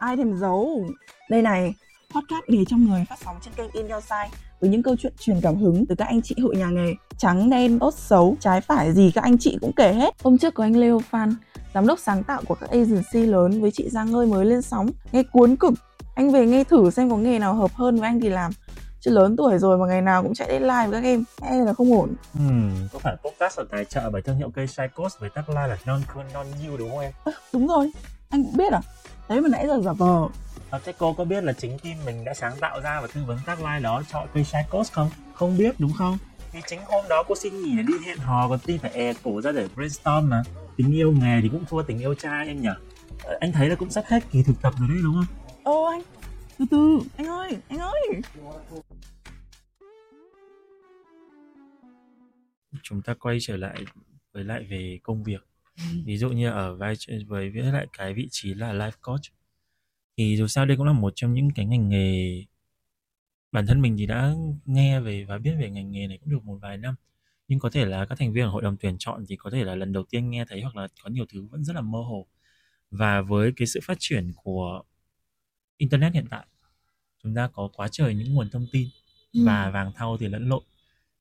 Ai 0.00 0.16
thèm 0.16 0.36
giấu? 0.36 0.84
Đây 1.28 1.42
này, 1.42 1.74
podcast 2.14 2.44
nghề 2.48 2.64
trong 2.68 2.84
người 2.84 3.04
phát 3.08 3.18
sóng 3.24 3.36
trên 3.44 3.54
kênh 3.54 3.70
In 3.72 3.88
Your 3.88 4.04
Side 4.04 4.38
với 4.60 4.70
những 4.70 4.82
câu 4.82 4.96
chuyện 4.96 5.12
truyền 5.20 5.40
cảm 5.40 5.56
hứng 5.56 5.86
từ 5.86 5.94
các 5.94 6.04
anh 6.04 6.22
chị 6.22 6.34
hội 6.42 6.56
nhà 6.56 6.66
nghề. 6.66 6.94
Trắng 7.18 7.50
đen 7.50 7.78
tốt 7.78 7.94
xấu 7.94 8.36
trái 8.40 8.60
phải 8.60 8.92
gì 8.92 9.10
các 9.14 9.24
anh 9.24 9.38
chị 9.38 9.58
cũng 9.60 9.72
kể 9.76 9.92
hết. 9.92 10.14
Hôm 10.22 10.38
trước 10.38 10.54
có 10.54 10.64
anh 10.64 10.76
Leo 10.76 10.98
Phan 10.98 11.34
giám 11.74 11.86
đốc 11.86 11.98
sáng 11.98 12.22
tạo 12.22 12.42
của 12.46 12.54
các 12.54 12.70
agency 12.70 13.26
lớn 13.26 13.60
với 13.60 13.70
chị 13.70 13.88
Giang 13.88 14.14
ơi 14.14 14.26
mới 14.26 14.44
lên 14.44 14.62
sóng 14.62 14.90
nghe 15.12 15.22
cuốn 15.22 15.56
cực. 15.56 15.72
Anh 16.14 16.30
về 16.32 16.46
nghe 16.46 16.64
thử 16.64 16.90
xem 16.90 17.10
có 17.10 17.16
nghề 17.16 17.38
nào 17.38 17.54
hợp 17.54 17.74
hơn 17.74 17.96
với 17.96 18.08
anh 18.08 18.20
thì 18.20 18.28
làm. 18.28 18.52
Chứ 19.00 19.10
lớn 19.10 19.36
tuổi 19.36 19.58
rồi 19.58 19.78
mà 19.78 19.86
ngày 19.86 20.02
nào 20.02 20.22
cũng 20.22 20.34
chạy 20.34 20.48
deadline 20.48 20.86
với 20.86 21.02
các 21.02 21.08
em 21.08 21.24
e 21.42 21.64
là 21.64 21.72
không 21.74 21.92
ổn. 21.92 22.14
Ừ, 22.34 22.40
có 22.92 22.98
phải 22.98 23.16
podcast 23.24 23.58
ở 23.58 23.64
tài 23.70 23.84
trợ 23.84 24.10
bởi 24.10 24.22
thương 24.22 24.36
hiệu 24.36 24.50
cây 24.54 24.66
Psychos 24.66 25.18
với 25.18 25.30
tagline 25.30 25.66
là 25.66 25.78
non 25.86 26.00
cool 26.14 26.24
non 26.34 26.46
you 26.66 26.76
đúng 26.76 26.90
không 26.90 26.98
em? 26.98 27.12
À, 27.24 27.32
đúng 27.52 27.66
rồi 27.66 27.90
anh 28.30 28.44
cũng 28.44 28.56
biết 28.56 28.72
à 28.72 28.80
đấy 29.30 29.40
mà 29.40 29.48
nãy 29.48 29.66
giờ 29.66 29.80
giả 29.80 29.92
vờ. 29.92 30.28
À, 30.70 30.78
thế 30.84 30.92
cô 30.98 31.12
có 31.12 31.24
biết 31.24 31.44
là 31.44 31.52
chính 31.52 31.78
team 31.78 31.96
mình 32.04 32.24
đã 32.24 32.34
sáng 32.34 32.52
tạo 32.60 32.80
ra 32.80 33.00
và 33.00 33.06
tư 33.14 33.24
vấn 33.26 33.38
tagline 33.46 33.80
đó 33.80 34.02
cho 34.08 34.26
cây 34.34 34.44
Psychos 34.44 34.92
không? 34.92 35.10
Không 35.34 35.58
biết 35.58 35.74
đúng 35.78 35.92
không? 35.92 36.18
Vì 36.52 36.60
chính 36.66 36.80
hôm 36.86 37.04
đó 37.08 37.22
cô 37.28 37.34
xin 37.34 37.62
nghỉ 37.62 37.76
để 37.76 37.82
đi 37.82 37.94
hẹn 38.06 38.18
hò 38.18 38.48
còn 38.48 38.58
team 38.66 38.78
phải 38.78 38.90
e 38.90 39.12
cổ 39.22 39.40
ra 39.40 39.52
để 39.52 39.68
brainstorm 39.76 40.28
mà. 40.28 40.42
Tình 40.76 40.92
yêu 40.92 41.12
nghề 41.12 41.40
thì 41.42 41.48
cũng 41.48 41.64
thua 41.68 41.82
tình 41.82 41.98
yêu 41.98 42.14
trai 42.14 42.46
em 42.46 42.60
nhỉ? 42.60 42.68
Ờ, 43.24 43.38
anh 43.40 43.52
thấy 43.52 43.68
là 43.68 43.74
cũng 43.74 43.90
sắp 43.90 44.04
hết 44.06 44.20
kỳ 44.30 44.42
thực 44.42 44.62
tập 44.62 44.74
rồi 44.78 44.88
đấy 44.88 44.98
đúng 45.02 45.14
không? 45.14 45.26
Ô 45.62 45.84
anh 45.84 46.02
từ 46.58 46.64
từ 46.70 46.98
anh 47.16 47.26
ơi 47.26 47.56
anh 47.68 47.78
ơi. 47.78 48.20
Chúng 52.82 53.02
ta 53.02 53.14
quay 53.14 53.38
trở 53.40 53.56
lại 53.56 53.84
với 54.32 54.44
lại 54.44 54.66
về 54.70 54.98
công 55.02 55.22
việc 55.22 55.49
ví 56.04 56.16
dụ 56.18 56.30
như 56.30 56.50
ở 56.50 56.76
vai 56.76 56.94
với 57.26 57.50
với 57.50 57.62
lại 57.72 57.86
cái 57.92 58.14
vị 58.14 58.28
trí 58.30 58.54
là 58.54 58.72
life 58.72 58.90
coach. 59.02 59.20
Thì 60.16 60.36
dù 60.36 60.46
sao 60.46 60.66
đây 60.66 60.76
cũng 60.76 60.86
là 60.86 60.92
một 60.92 61.12
trong 61.16 61.34
những 61.34 61.50
cái 61.54 61.66
ngành 61.66 61.88
nghề 61.88 62.44
bản 63.52 63.66
thân 63.66 63.80
mình 63.80 63.96
thì 63.98 64.06
đã 64.06 64.34
nghe 64.64 65.00
về 65.00 65.24
và 65.24 65.38
biết 65.38 65.54
về 65.60 65.70
ngành 65.70 65.90
nghề 65.92 66.06
này 66.06 66.18
cũng 66.18 66.30
được 66.30 66.44
một 66.44 66.58
vài 66.62 66.76
năm. 66.78 66.94
Nhưng 67.48 67.58
có 67.58 67.70
thể 67.70 67.84
là 67.84 68.06
các 68.06 68.18
thành 68.18 68.32
viên 68.32 68.44
ở 68.44 68.50
hội 68.50 68.62
đồng 68.62 68.76
tuyển 68.80 68.96
chọn 68.98 69.24
thì 69.28 69.36
có 69.36 69.50
thể 69.50 69.64
là 69.64 69.74
lần 69.74 69.92
đầu 69.92 70.04
tiên 70.10 70.30
nghe 70.30 70.44
thấy 70.48 70.62
hoặc 70.62 70.76
là 70.76 70.88
có 71.02 71.10
nhiều 71.10 71.26
thứ 71.32 71.46
vẫn 71.50 71.64
rất 71.64 71.76
là 71.76 71.80
mơ 71.80 71.98
hồ. 71.98 72.26
Và 72.90 73.22
với 73.22 73.52
cái 73.56 73.66
sự 73.66 73.80
phát 73.82 73.96
triển 74.00 74.32
của 74.36 74.82
internet 75.76 76.14
hiện 76.14 76.26
tại 76.30 76.46
chúng 77.22 77.34
ta 77.34 77.48
có 77.52 77.68
quá 77.72 77.88
trời 77.92 78.14
những 78.14 78.34
nguồn 78.34 78.50
thông 78.50 78.66
tin 78.72 78.88
ừ. 79.32 79.40
và 79.46 79.70
vàng 79.70 79.92
thau 79.96 80.16
thì 80.18 80.28
lẫn 80.28 80.48
lộn. 80.48 80.62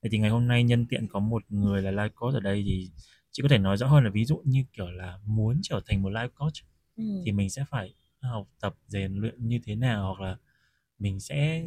Vậy 0.01 0.09
thì 0.11 0.17
ngày 0.17 0.29
hôm 0.29 0.47
nay 0.47 0.63
nhân 0.63 0.85
tiện 0.89 1.07
có 1.07 1.19
một 1.19 1.43
người 1.49 1.81
là 1.81 1.91
life 1.91 2.09
coach 2.15 2.33
ở 2.33 2.39
đây 2.39 2.63
thì 2.65 2.89
chị 3.31 3.43
có 3.43 3.49
thể 3.49 3.57
nói 3.57 3.77
rõ 3.77 3.87
hơn 3.87 4.03
là 4.03 4.09
ví 4.09 4.25
dụ 4.25 4.41
như 4.45 4.63
kiểu 4.73 4.91
là 4.91 5.19
muốn 5.25 5.59
trở 5.63 5.81
thành 5.85 6.01
một 6.01 6.09
life 6.09 6.29
coach 6.29 6.53
ừ. 6.97 7.03
thì 7.25 7.31
mình 7.31 7.49
sẽ 7.49 7.65
phải 7.69 7.93
học 8.21 8.47
tập 8.59 8.75
rèn 8.87 9.15
luyện 9.15 9.47
như 9.47 9.59
thế 9.63 9.75
nào 9.75 10.03
hoặc 10.03 10.21
là 10.21 10.37
mình 10.99 11.19
sẽ 11.19 11.65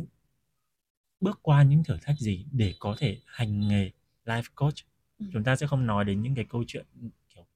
bước 1.21 1.39
qua 1.43 1.63
những 1.63 1.85
thử 1.85 1.97
thách 2.03 2.19
gì 2.19 2.47
để 2.53 2.75
có 2.79 2.97
thể 2.99 3.19
hành 3.27 3.69
nghề 3.69 3.91
life 4.25 4.43
coach 4.55 4.77
ừ. 5.19 5.27
chúng 5.33 5.45
ta 5.45 5.57
sẽ 5.57 5.67
không 5.67 5.87
nói 5.87 6.05
đến 6.05 6.23
những 6.23 6.35
cái 6.35 6.45
câu 6.45 6.65
chuyện 6.67 6.87
kiểu 7.35 7.47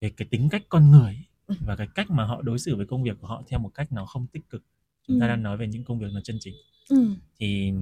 về 0.00 0.10
cái 0.10 0.28
tính 0.30 0.48
cách 0.50 0.62
con 0.68 0.90
người 0.90 1.18
ừ. 1.46 1.54
và 1.66 1.76
cái 1.76 1.88
cách 1.94 2.10
mà 2.10 2.24
họ 2.24 2.42
đối 2.42 2.58
xử 2.58 2.76
với 2.76 2.86
công 2.86 3.02
việc 3.02 3.16
của 3.20 3.26
họ 3.26 3.42
theo 3.48 3.58
một 3.58 3.70
cách 3.74 3.92
nó 3.92 4.06
không 4.06 4.26
tích 4.26 4.50
cực 4.50 4.64
chúng 5.06 5.16
ừ. 5.16 5.20
ta 5.20 5.28
đang 5.28 5.42
nói 5.42 5.56
về 5.56 5.66
những 5.66 5.84
công 5.84 5.98
việc 5.98 6.08
nó 6.12 6.20
chân 6.20 6.36
chính 6.40 6.54
ừ. 6.88 7.14
thì 7.38 7.72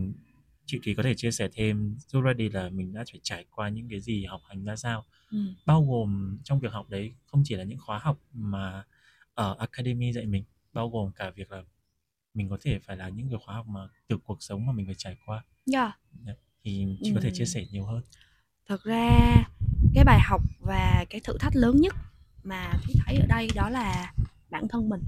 chị 0.71 0.81
Thúy 0.85 0.95
có 0.95 1.03
thể 1.03 1.15
chia 1.15 1.31
sẻ 1.31 1.49
thêm 1.53 1.97
giúp 2.09 2.21
ra 2.21 2.33
đi 2.33 2.49
là 2.49 2.69
mình 2.69 2.93
đã 2.93 3.05
phải 3.13 3.21
trải 3.23 3.45
qua 3.51 3.69
những 3.69 3.89
cái 3.89 4.01
gì 4.01 4.25
học 4.25 4.41
hành 4.49 4.65
ra 4.65 4.77
sao 4.77 5.05
ừ. 5.31 5.39
bao 5.67 5.85
gồm 5.85 6.39
trong 6.45 6.61
việc 6.61 6.73
học 6.73 6.91
đấy 6.91 7.13
không 7.27 7.43
chỉ 7.45 7.55
là 7.57 7.65
những 7.65 7.79
khóa 7.79 7.99
học 7.99 8.19
mà 8.33 8.85
ở 9.35 9.57
academy 9.59 10.13
dạy 10.13 10.27
mình 10.27 10.45
bao 10.73 10.91
gồm 10.91 11.11
cả 11.13 11.31
việc 11.31 11.51
là 11.53 11.63
mình 12.35 12.49
có 12.49 12.59
thể 12.61 12.79
phải 12.79 12.97
là 12.97 13.09
những 13.09 13.31
cái 13.31 13.39
khóa 13.45 13.55
học 13.55 13.67
mà 13.67 13.81
từ 14.09 14.19
cuộc 14.25 14.43
sống 14.43 14.67
mà 14.67 14.73
mình 14.73 14.87
phải 14.87 14.95
trải 14.99 15.17
qua 15.27 15.45
yeah. 15.73 15.99
Dạ. 16.27 16.33
thì 16.65 16.87
chị 17.03 17.11
ừ. 17.11 17.15
có 17.15 17.21
thể 17.21 17.31
chia 17.35 17.45
sẻ 17.45 17.65
nhiều 17.71 17.85
hơn 17.85 18.03
thật 18.69 18.83
ra 18.85 19.35
cái 19.95 20.05
bài 20.05 20.21
học 20.21 20.43
và 20.61 21.05
cái 21.11 21.21
thử 21.25 21.39
thách 21.39 21.57
lớn 21.57 21.81
nhất 21.81 21.95
mà 22.45 22.73
thúy 22.85 22.95
thấy 23.07 23.17
ở 23.17 23.27
đây 23.27 23.49
đó 23.55 23.71
là 23.71 24.13
bản 24.51 24.69
thân 24.69 24.89
mình 24.89 25.03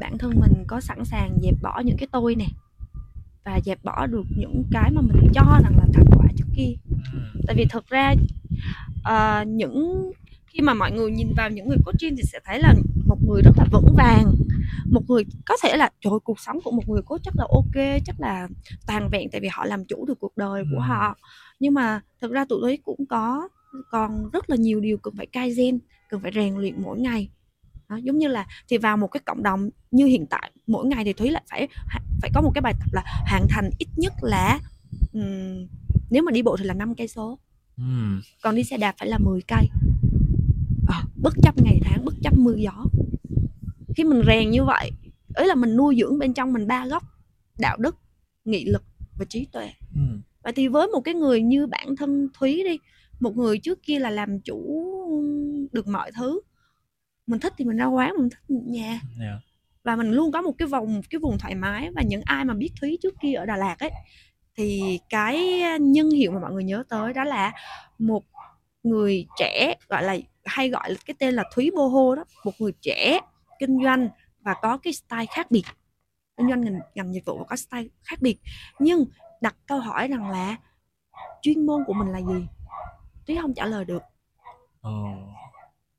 bản 0.00 0.18
thân 0.18 0.30
mình 0.40 0.64
có 0.66 0.80
sẵn 0.80 1.04
sàng 1.04 1.38
dẹp 1.42 1.54
bỏ 1.62 1.82
những 1.84 1.96
cái 1.98 2.08
tôi 2.12 2.34
nè 2.34 2.46
và 3.44 3.60
dẹp 3.64 3.84
bỏ 3.84 4.06
được 4.06 4.24
những 4.36 4.64
cái 4.70 4.90
mà 4.90 5.00
mình 5.00 5.28
cho 5.34 5.42
rằng 5.62 5.76
là 5.76 5.84
thành 5.94 6.06
quả 6.16 6.26
trước 6.36 6.46
kia. 6.56 6.74
Tại 7.46 7.56
vì 7.56 7.64
thực 7.70 7.86
ra 7.86 8.14
uh, 9.08 9.48
những 9.48 10.10
khi 10.46 10.60
mà 10.60 10.74
mọi 10.74 10.92
người 10.92 11.10
nhìn 11.10 11.32
vào 11.36 11.50
những 11.50 11.68
người 11.68 11.78
coaching 11.84 12.16
thì 12.16 12.22
sẽ 12.22 12.38
thấy 12.44 12.60
là 12.60 12.74
một 13.06 13.18
người 13.28 13.42
rất 13.42 13.52
là 13.56 13.64
vững 13.72 13.94
vàng. 13.96 14.34
Một 14.90 15.02
người 15.08 15.24
có 15.46 15.56
thể 15.62 15.76
là 15.76 15.90
trời 16.00 16.12
cuộc 16.24 16.40
sống 16.40 16.58
của 16.64 16.70
một 16.70 16.88
người 16.88 17.02
coach 17.02 17.22
chắc 17.22 17.34
là 17.36 17.46
ok 17.50 18.00
chắc 18.04 18.20
là 18.20 18.48
toàn 18.86 19.08
vẹn 19.12 19.28
tại 19.32 19.40
vì 19.40 19.48
họ 19.52 19.64
làm 19.64 19.84
chủ 19.84 20.06
được 20.06 20.20
cuộc 20.20 20.36
đời 20.36 20.64
của 20.72 20.80
họ. 20.80 21.16
Nhưng 21.60 21.74
mà 21.74 22.00
thực 22.20 22.32
ra 22.32 22.44
tụi 22.44 22.62
ấy 22.62 22.78
cũng 22.84 23.06
có 23.06 23.48
còn 23.90 24.30
rất 24.30 24.50
là 24.50 24.56
nhiều 24.56 24.80
điều 24.80 24.98
cần 24.98 25.14
phải 25.16 25.26
cai 25.26 25.54
gen 25.54 25.78
cần 26.08 26.20
phải 26.20 26.32
rèn 26.34 26.56
luyện 26.56 26.82
mỗi 26.82 27.00
ngày 27.00 27.28
đó, 27.88 27.96
giống 27.96 28.18
như 28.18 28.28
là 28.28 28.46
thì 28.68 28.78
vào 28.78 28.96
một 28.96 29.06
cái 29.06 29.20
cộng 29.26 29.42
đồng 29.42 29.70
như 29.90 30.06
hiện 30.06 30.26
tại 30.26 30.52
mỗi 30.66 30.86
ngày 30.86 31.04
thì 31.04 31.12
thúy 31.12 31.30
lại 31.30 31.42
phải 31.50 31.68
phải 32.20 32.30
có 32.34 32.40
một 32.40 32.50
cái 32.54 32.62
bài 32.62 32.74
tập 32.80 32.88
là 32.92 33.02
hoàn 33.30 33.46
thành 33.48 33.70
ít 33.78 33.88
nhất 33.96 34.12
là 34.22 34.60
um, 35.12 35.66
nếu 36.10 36.22
mà 36.22 36.32
đi 36.32 36.42
bộ 36.42 36.56
thì 36.56 36.64
là 36.64 36.74
5 36.74 36.94
cây 36.94 37.08
số. 37.08 37.38
Còn 38.42 38.54
đi 38.54 38.64
xe 38.64 38.76
đạp 38.76 38.94
phải 38.98 39.08
là 39.08 39.18
10 39.18 39.40
cây. 39.48 39.68
À, 40.88 41.02
bất 41.22 41.34
chấp 41.42 41.54
ngày 41.62 41.80
tháng 41.82 42.04
bất 42.04 42.14
chấp 42.22 42.38
mưa 42.38 42.54
gió. 42.56 42.84
Khi 43.96 44.04
mình 44.04 44.22
rèn 44.26 44.50
như 44.50 44.64
vậy 44.64 44.90
ấy 45.34 45.46
là 45.46 45.54
mình 45.54 45.76
nuôi 45.76 45.96
dưỡng 46.00 46.18
bên 46.18 46.34
trong 46.34 46.52
mình 46.52 46.66
ba 46.66 46.86
góc 46.86 47.02
đạo 47.58 47.76
đức 47.76 47.96
nghị 48.44 48.64
lực 48.64 48.82
và 49.18 49.24
trí 49.28 49.46
tuệ. 49.52 49.70
Uhm. 50.00 50.20
vậy 50.42 50.52
thì 50.56 50.68
với 50.68 50.88
một 50.88 51.00
cái 51.00 51.14
người 51.14 51.42
như 51.42 51.66
bản 51.66 51.96
thân 51.96 52.28
thúy 52.38 52.62
đi 52.64 52.78
một 53.20 53.36
người 53.36 53.58
trước 53.58 53.82
kia 53.82 53.98
là 53.98 54.10
làm 54.10 54.40
chủ 54.40 54.84
được 55.72 55.86
mọi 55.86 56.12
thứ 56.12 56.40
mình 57.28 57.40
thích 57.40 57.52
thì 57.56 57.64
mình 57.64 57.76
ra 57.76 57.86
quán 57.86 58.12
mình 58.18 58.28
thích 58.30 58.40
nhà 58.48 58.88
yeah. 58.88 59.02
Dạ. 59.20 59.40
và 59.84 59.96
mình 59.96 60.10
luôn 60.10 60.32
có 60.32 60.42
một 60.42 60.52
cái 60.58 60.68
vòng 60.68 61.00
cái 61.10 61.18
vùng 61.18 61.38
thoải 61.38 61.54
mái 61.54 61.90
và 61.96 62.02
những 62.02 62.22
ai 62.24 62.44
mà 62.44 62.54
biết 62.54 62.70
thúy 62.80 62.98
trước 63.02 63.14
kia 63.22 63.32
ở 63.32 63.46
đà 63.46 63.56
lạt 63.56 63.76
ấy 63.78 63.90
thì 64.56 64.98
cái 65.08 65.62
nhân 65.80 66.10
hiệu 66.10 66.32
mà 66.32 66.40
mọi 66.40 66.52
người 66.52 66.64
nhớ 66.64 66.84
tới 66.88 67.12
đó 67.12 67.24
là 67.24 67.52
một 67.98 68.24
người 68.82 69.26
trẻ 69.38 69.74
gọi 69.88 70.02
là 70.02 70.16
hay 70.44 70.68
gọi 70.68 70.90
là 70.90 70.96
cái 71.06 71.14
tên 71.18 71.34
là 71.34 71.44
thúy 71.54 71.70
boho 71.76 72.14
đó 72.14 72.24
một 72.44 72.52
người 72.58 72.72
trẻ 72.80 73.20
kinh 73.58 73.84
doanh 73.84 74.08
và 74.40 74.54
có 74.62 74.76
cái 74.76 74.92
style 74.92 75.26
khác 75.26 75.50
biệt 75.50 75.64
kinh 76.36 76.48
doanh 76.48 76.60
ngành, 76.60 76.80
ngành 76.94 77.14
dịch 77.14 77.24
vụ 77.24 77.38
và 77.38 77.44
có 77.44 77.56
style 77.56 77.88
khác 78.04 78.18
biệt 78.20 78.38
nhưng 78.78 79.04
đặt 79.40 79.56
câu 79.66 79.78
hỏi 79.80 80.08
rằng 80.08 80.30
là 80.30 80.56
chuyên 81.42 81.66
môn 81.66 81.84
của 81.86 81.92
mình 81.92 82.08
là 82.08 82.18
gì 82.18 82.46
thúy 83.26 83.38
không 83.40 83.54
trả 83.54 83.66
lời 83.66 83.84
được 83.84 84.02
oh. 84.88 85.28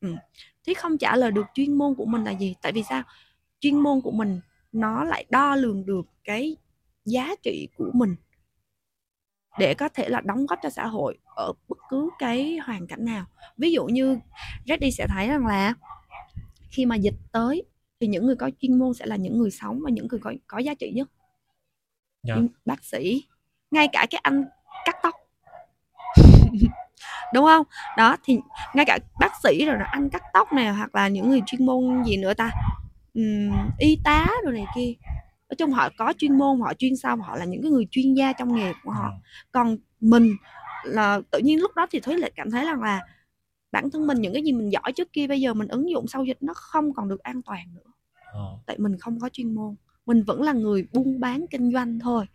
ừ 0.02 0.16
thúy 0.66 0.74
không 0.74 0.98
trả 0.98 1.16
lời 1.16 1.32
được 1.32 1.46
chuyên 1.54 1.74
môn 1.74 1.96
của 1.96 2.06
mình 2.06 2.24
là 2.24 2.32
gì? 2.32 2.56
Tại 2.62 2.72
vì 2.72 2.84
sao? 2.84 3.04
Chuyên 3.60 3.80
môn 3.80 4.02
của 4.02 4.12
mình 4.12 4.40
nó 4.72 5.04
lại 5.04 5.26
đo 5.30 5.56
lường 5.56 5.86
được 5.86 6.06
cái 6.24 6.58
giá 7.06 7.36
trị 7.44 7.68
của 7.78 7.92
mình. 7.94 8.16
Để 9.60 9.74
có 9.74 9.90
thể 9.90 10.10
là 10.10 10.22
đóng 10.22 10.46
góp 10.46 10.60
cho 10.64 10.70
xã 10.70 10.88
hội 10.88 11.18
ở 11.36 11.54
bất 11.70 11.78
cứ 11.90 12.10
cái 12.20 12.58
hoàn 12.58 12.88
cảnh 12.88 13.06
nào. 13.06 13.26
Ví 13.58 13.72
dụ 13.72 13.86
như 13.86 14.20
Reddy 14.66 14.92
sẽ 14.92 15.08
thấy 15.10 15.28
rằng 15.28 15.46
là 15.46 15.74
khi 16.70 16.86
mà 16.86 16.96
dịch 16.96 17.16
tới 17.32 17.64
thì 18.00 18.08
những 18.08 18.26
người 18.26 18.36
có 18.36 18.50
chuyên 18.60 18.80
môn 18.80 18.94
sẽ 18.94 19.06
là 19.06 19.16
những 19.16 19.38
người 19.38 19.52
sống 19.52 19.80
và 19.84 19.90
những 19.92 20.08
người 20.08 20.20
có, 20.20 20.34
có 20.48 20.58
giá 20.58 20.74
trị 20.74 20.92
nhất. 20.92 21.10
Yeah. 22.28 22.40
Dạ. 22.40 22.48
bác 22.66 22.84
sĩ 22.84 23.24
ngay 23.72 23.88
cả 23.92 24.06
cái 24.10 24.22
anh 24.24 24.46
cắt 24.86 24.96
tóc 25.04 25.16
đúng 27.34 27.46
không? 27.46 27.66
Đó 27.98 28.18
thì 28.24 28.40
ngay 28.74 28.86
cả 28.86 29.00
bác 29.20 29.32
sĩ 29.44 29.66
rồi 29.66 29.78
là 29.78 29.86
anh 29.86 30.10
cắt 30.10 30.24
tóc 30.34 30.54
này 30.54 30.74
hoặc 30.74 30.96
là 30.96 31.08
những 31.08 31.30
người 31.30 31.42
chuyên 31.46 31.66
môn 31.66 32.04
gì 32.04 32.18
nữa 32.18 32.34
ta 32.34 32.52
uhm, 33.20 33.70
y 33.80 33.98
tá 34.04 34.28
rồi 34.44 34.54
này 34.54 34.66
kia. 34.76 34.94
Ở 35.48 35.56
trong 35.58 35.72
họ 35.72 35.90
có 35.98 36.14
chuyên 36.18 36.38
môn 36.38 36.60
họ 36.60 36.74
chuyên 36.74 36.96
sâu 36.96 37.16
họ 37.16 37.36
là 37.36 37.46
những 37.46 37.62
cái 37.62 37.72
người 37.72 37.88
chuyên 37.92 38.14
gia 38.14 38.34
trong 38.34 38.56
nghề 38.56 38.74
của 38.84 38.92
họ. 38.92 39.08
Ừ. 39.10 39.16
còn 39.52 39.78
mình 40.00 40.36
là 40.84 41.22
tự 41.32 41.40
nhiên 41.40 41.60
lúc 41.60 41.72
đó 41.76 41.88
thì 41.92 42.00
thúy 42.00 42.18
lại 42.18 42.32
cảm 42.36 42.52
thấy 42.52 42.66
rằng 42.66 42.82
là 42.82 43.02
bản 43.72 43.92
thân 43.92 44.08
mình 44.08 44.22
những 44.22 44.34
cái 44.34 44.44
gì 44.44 44.52
mình 44.52 44.72
giỏi 44.72 44.92
trước 44.96 45.14
kia 45.14 45.28
bây 45.28 45.42
giờ 45.42 45.54
mình 45.54 45.68
ứng 45.68 45.90
dụng 45.90 46.08
sau 46.08 46.24
dịch 46.24 46.38
nó 46.42 46.54
không 46.56 46.94
còn 46.94 47.10
được 47.10 47.20
an 47.20 47.42
toàn 47.42 47.66
nữa. 47.76 47.92
Ờ. 48.34 48.58
tại 48.66 48.78
mình 48.80 48.98
không 49.00 49.20
có 49.20 49.30
chuyên 49.30 49.56
môn 49.56 49.76
mình 50.10 50.24
vẫn 50.24 50.42
là 50.42 50.54
người 50.54 50.88
buôn 50.94 51.20
bán 51.20 51.46
kinh 51.52 51.72
doanh 51.72 52.00
thôi. 52.00 52.26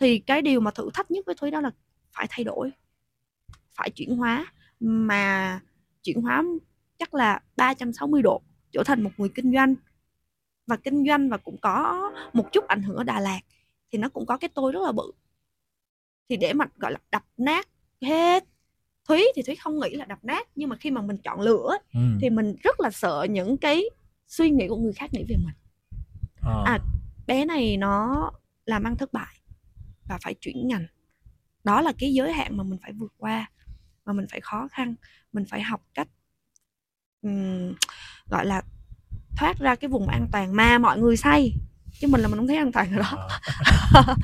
Thì 0.00 0.18
cái 0.18 0.42
điều 0.42 0.60
mà 0.60 0.70
thử 0.70 0.90
thách 0.94 1.10
nhất 1.10 1.26
với 1.26 1.34
thúy 1.34 1.50
đó 1.50 1.60
là 1.60 1.70
phải 2.12 2.26
thay 2.30 2.44
đổi 2.44 2.70
phải 3.74 3.90
chuyển 3.90 4.16
hóa. 4.16 4.46
Mà 4.80 5.60
chuyển 6.02 6.20
hóa 6.22 6.42
chắc 6.98 7.14
là 7.14 7.40
360 7.56 8.22
độ 8.22 8.42
trở 8.72 8.82
thành 8.84 9.02
một 9.02 9.10
người 9.16 9.28
kinh 9.34 9.52
doanh. 9.54 9.74
Và 10.66 10.76
kinh 10.76 11.06
doanh 11.06 11.28
và 11.30 11.36
cũng 11.36 11.56
có 11.60 12.10
một 12.32 12.52
chút 12.52 12.66
ảnh 12.66 12.82
hưởng 12.82 12.96
ở 12.96 13.04
Đà 13.04 13.20
Lạt 13.20 13.40
thì 13.92 13.98
nó 13.98 14.08
cũng 14.08 14.26
có 14.26 14.36
cái 14.36 14.50
tôi 14.54 14.72
rất 14.72 14.80
là 14.82 14.92
bự. 14.92 15.12
Thì 16.28 16.36
để 16.36 16.52
mà 16.52 16.64
gọi 16.76 16.92
là 16.92 16.98
đập 17.12 17.24
nát 17.36 17.68
hết 18.02 18.44
Thúy 19.08 19.24
thì 19.36 19.42
Thúy 19.42 19.54
không 19.56 19.80
nghĩ 19.80 19.90
là 19.96 20.04
đập 20.04 20.18
nát 20.22 20.48
nhưng 20.54 20.68
mà 20.68 20.76
khi 20.76 20.90
mà 20.90 21.02
mình 21.02 21.16
chọn 21.24 21.40
lựa 21.40 21.70
Ừ. 21.94 22.00
thì 22.20 22.30
mình 22.30 22.56
rất 22.62 22.80
là 22.80 22.90
sợ 22.90 23.26
những 23.30 23.56
cái 23.56 23.84
suy 24.26 24.50
nghĩ 24.50 24.68
của 24.68 24.76
người 24.76 24.92
khác 24.92 25.10
nghĩ 25.14 25.24
về 25.28 25.36
mình. 25.36 25.54
Ờ. 26.42 26.62
à, 26.66 26.78
bé 27.26 27.44
này 27.44 27.76
nó 27.76 28.30
làm 28.66 28.84
ăn 28.84 28.96
thất 28.96 29.12
bại 29.12 29.36
và 30.08 30.18
phải 30.22 30.34
chuyển 30.34 30.68
ngành. 30.68 30.86
Đó 31.64 31.80
là 31.80 31.92
cái 31.98 32.14
giới 32.14 32.32
hạn 32.32 32.56
mà 32.56 32.64
mình 32.64 32.78
phải 32.82 32.92
vượt 32.92 33.12
qua 33.18 33.50
mà 34.06 34.12
mình 34.12 34.26
phải 34.30 34.40
khó 34.40 34.68
khăn 34.72 34.94
mình 35.32 35.44
phải 35.50 35.62
học 35.62 35.80
cách 35.94 36.08
ừm, 37.22 37.74
gọi 38.30 38.46
là 38.46 38.62
thoát 39.36 39.58
ra 39.58 39.74
cái 39.74 39.88
vùng 39.88 40.08
an 40.08 40.26
toàn 40.32 40.56
mà 40.56 40.78
mọi 40.78 40.98
người 40.98 41.16
say 41.16 41.52
chứ 42.00 42.08
mình 42.08 42.20
là 42.20 42.28
mình 42.28 42.36
không 42.38 42.46
thấy 42.48 42.56
an 42.56 42.72
toàn 42.72 42.90
rồi 42.90 42.98
đó 43.02 43.28
Ờ. 43.94 44.16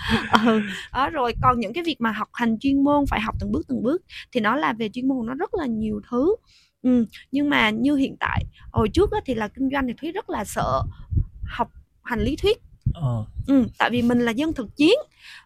ừ. 0.47 0.63
đó 0.93 1.11
rồi 1.11 1.35
còn 1.43 1.61
những 1.61 1.73
cái 1.73 1.85
việc 1.85 2.01
mà 2.01 2.13
học 2.13 2.29
hành 2.33 2.57
chuyên 2.61 2.85
môn 2.85 3.05
phải 3.09 3.21
học 3.21 3.35
từng 3.41 3.53
bước 3.53 3.63
từng 3.69 3.83
bước 3.83 4.03
thì 4.33 4.41
nó 4.41 4.57
là 4.57 4.73
về 4.73 4.89
chuyên 4.89 5.09
môn 5.09 5.27
nó 5.27 5.35
rất 5.35 5.55
là 5.55 5.67
nhiều 5.67 6.01
thứ 6.11 6.35
ừ. 6.83 7.07
nhưng 7.33 7.51
mà 7.51 7.71
như 7.71 7.95
hiện 7.95 8.17
tại 8.21 8.45
hồi 8.73 8.89
trước 8.89 9.11
thì 9.27 9.35
là 9.35 9.49
kinh 9.49 9.69
doanh 9.73 9.87
thì 9.87 9.95
thúy 10.01 10.13
rất 10.13 10.31
là 10.31 10.45
sợ 10.45 10.83
học 11.45 11.71
hành 12.03 12.21
lý 12.21 12.37
thuyết 12.37 12.59
Ờ. 12.95 13.25
ừ, 13.47 13.67
tại 13.79 13.91
vì 13.91 14.03
mình 14.03 14.21
là 14.21 14.31
dân 14.33 14.53
thực 14.53 14.77
chiến 14.77 14.95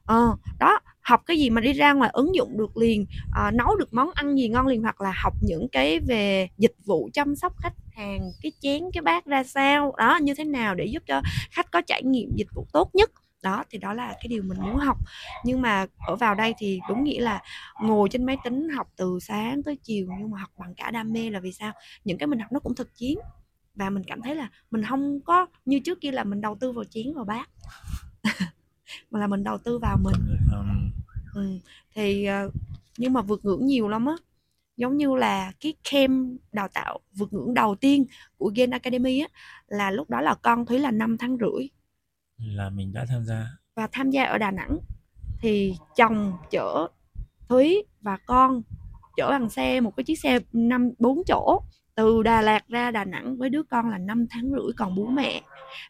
ờ, 0.07 0.37
đó 0.59 0.79
học 1.05 1.23
cái 1.27 1.39
gì 1.39 1.51
mà 1.51 1.61
đi 1.61 1.73
ra 1.73 1.93
ngoài 1.93 2.11
ứng 2.13 2.35
dụng 2.35 2.59
được 2.59 2.77
liền 2.77 3.07
à, 3.33 3.51
nấu 3.51 3.77
được 3.77 3.95
món 3.95 4.11
ăn 4.15 4.37
gì 4.37 4.49
ngon 4.49 4.67
liền 4.67 4.83
hoặc 4.83 5.01
là 5.01 5.13
học 5.23 5.35
những 5.43 5.69
cái 5.73 6.01
về 6.01 6.49
dịch 6.59 6.75
vụ 6.85 7.11
chăm 7.13 7.37
sóc 7.37 7.53
khách 7.59 7.75
hàng 7.97 8.31
cái 8.43 8.53
chén 8.61 8.83
cái 8.93 9.03
bát 9.03 9.27
ra 9.27 9.45
sao 9.45 9.95
đó 9.99 10.19
như 10.23 10.35
thế 10.35 10.45
nào 10.45 10.75
để 10.75 10.85
giúp 10.85 11.03
cho 11.07 11.23
khách 11.51 11.71
có 11.71 11.81
trải 11.81 12.03
nghiệm 12.03 12.31
dịch 12.37 12.49
vụ 12.55 12.67
tốt 12.73 12.91
nhất. 12.95 13.11
Đó 13.43 13.65
thì 13.71 13.79
đó 13.79 13.93
là 13.95 14.07
cái 14.09 14.29
điều 14.29 14.43
mình 14.43 14.59
muốn 14.61 14.77
học. 14.77 14.97
Nhưng 15.45 15.63
mà 15.63 15.87
ở 16.07 16.17
vào 16.17 16.35
đây 16.35 16.55
thì 16.59 16.81
đúng 16.89 17.05
nghĩa 17.05 17.21
là 17.21 17.43
ngồi 17.81 18.09
trên 18.09 18.25
máy 18.25 18.37
tính 18.45 18.69
học 18.69 18.89
từ 18.97 19.19
sáng 19.21 19.63
tới 19.63 19.77
chiều 19.83 20.07
nhưng 20.19 20.31
mà 20.31 20.39
học 20.39 20.51
bằng 20.59 20.75
cả 20.75 20.91
đam 20.91 21.13
mê 21.13 21.31
là 21.31 21.41
vì 21.41 21.53
sao? 21.53 21.73
Những 22.05 22.19
cái 22.19 22.27
mình 22.27 22.39
học 22.39 22.53
nó 22.53 22.61
cũng 22.61 22.75
thực 22.75 22.97
chiến. 22.97 23.19
Và 23.75 23.91
mình 23.91 24.03
cảm 24.07 24.23
thấy 24.23 24.35
là 24.35 24.49
mình 24.71 24.85
không 24.85 25.21
có 25.21 25.47
như 25.65 25.81
trước 25.81 26.01
kia 26.01 26.11
là 26.11 26.25
mình 26.25 26.41
đầu 26.41 26.57
tư 26.61 26.73
vào 26.73 26.85
chén 26.85 27.15
vào 27.15 27.25
bát 27.25 27.49
mà 29.11 29.21
là 29.21 29.27
mình 29.27 29.45
đầu 29.45 29.59
tư 29.59 29.79
vào 29.79 29.97
mình 30.03 30.15
ừ. 31.35 31.59
thì 31.95 32.25
ờ, 32.25 32.51
nhưng 32.99 33.13
mà 33.13 33.23
vượt 33.23 33.45
ngưỡng 33.45 33.67
nhiều 33.67 33.89
lắm 33.89 34.07
á. 34.07 34.15
Giống 34.77 34.97
như 34.97 35.15
là 35.15 35.53
cái 35.61 35.75
camp 35.91 36.41
đào 36.53 36.69
tạo 36.69 37.01
vượt 37.13 37.33
ngưỡng 37.33 37.55
đầu 37.55 37.75
tiên 37.75 38.05
của 38.37 38.53
Gen 38.55 38.71
Academy 38.71 39.21
á 39.21 39.29
là 39.67 39.91
lúc 39.91 40.11
đó 40.11 40.21
là 40.21 40.35
con 40.35 40.67
Thúy 40.67 40.79
là 40.79 40.91
5 40.91 41.17
tháng 41.19 41.37
rưỡi. 41.41 41.69
Là 42.39 42.71
mình 42.71 42.93
đã 42.93 43.07
tham 43.09 43.25
gia. 43.25 43.47
Và 43.75 43.89
tham 43.93 44.11
gia 44.11 44.25
ở 44.25 44.39
Đà 44.39 44.51
Nẵng. 44.51 44.79
Thì 45.41 45.75
chồng 45.97 46.33
chở 46.51 46.89
Thúy 47.49 47.83
và 48.01 48.17
con 48.27 48.63
chở 49.17 49.29
bằng 49.31 49.51
xe 49.51 49.81
một 49.81 49.97
cái 49.97 50.05
chiếc 50.05 50.19
xe 50.19 50.39
năm 50.53 50.91
bốn 50.99 51.23
chỗ 51.27 51.61
từ 51.95 52.23
Đà 52.23 52.43
Lạt 52.43 52.69
ra 52.69 52.91
Đà 52.91 53.05
Nẵng 53.05 53.37
với 53.37 53.51
đứa 53.51 53.63
con 53.63 53.91
là 53.91 53.99
5 53.99 54.27
tháng 54.31 54.51
rưỡi 54.51 54.73
còn 54.77 54.95
bố 54.95 55.07
mẹ. 55.07 55.43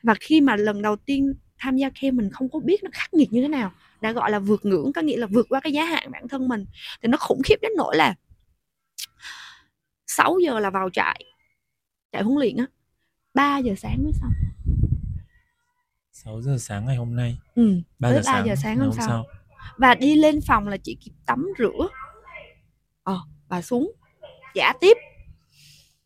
Và 0.02 0.14
khi 0.20 0.40
mà 0.40 0.56
lần 0.56 0.82
đầu 0.82 0.96
tiên 0.96 1.34
tham 1.58 1.76
gia 1.76 1.90
camp 1.90 2.14
mình 2.14 2.30
không 2.30 2.48
có 2.48 2.60
biết 2.60 2.84
nó 2.84 2.90
khắc 2.92 3.14
nghiệt 3.14 3.32
như 3.32 3.42
thế 3.42 3.48
nào 3.48 3.72
đã 4.04 4.12
gọi 4.12 4.30
là 4.30 4.38
vượt 4.38 4.64
ngưỡng 4.64 4.92
có 4.92 5.02
nghĩa 5.02 5.16
là 5.16 5.26
vượt 5.26 5.46
qua 5.48 5.60
cái 5.60 5.72
giá 5.72 5.84
hạn 5.84 6.10
bản 6.10 6.28
thân 6.28 6.48
mình 6.48 6.64
thì 7.02 7.08
nó 7.08 7.18
khủng 7.20 7.42
khiếp 7.44 7.56
đến 7.62 7.72
nỗi 7.76 7.96
là 7.96 8.14
6 10.06 10.38
giờ 10.44 10.58
là 10.60 10.70
vào 10.70 10.90
trại 10.90 11.24
trại 12.12 12.22
huấn 12.22 12.38
luyện 12.38 12.56
á 12.56 12.66
3 13.34 13.58
giờ 13.58 13.74
sáng 13.76 14.02
mới 14.02 14.12
xong. 14.20 14.32
6 16.12 16.42
giờ 16.42 16.56
sáng 16.58 16.86
ngày 16.86 16.96
hôm 16.96 17.16
nay. 17.16 17.38
Ừ 17.54 17.80
3 17.98 18.08
tới 18.08 18.22
giờ 18.22 18.22
3 18.26 18.32
sáng, 18.32 18.46
giờ 18.46 18.54
sáng 18.62 18.78
ngày 18.78 18.86
hôm 18.86 18.96
sau. 19.06 19.24
và 19.76 19.94
đi 19.94 20.16
lên 20.16 20.40
phòng 20.40 20.68
là 20.68 20.76
chỉ 20.76 20.96
kịp 21.00 21.12
tắm 21.26 21.46
rửa. 21.58 21.88
Ờ 23.02 23.18
và 23.48 23.62
xuống 23.62 23.92
giả 24.54 24.72
tiếp. 24.80 24.96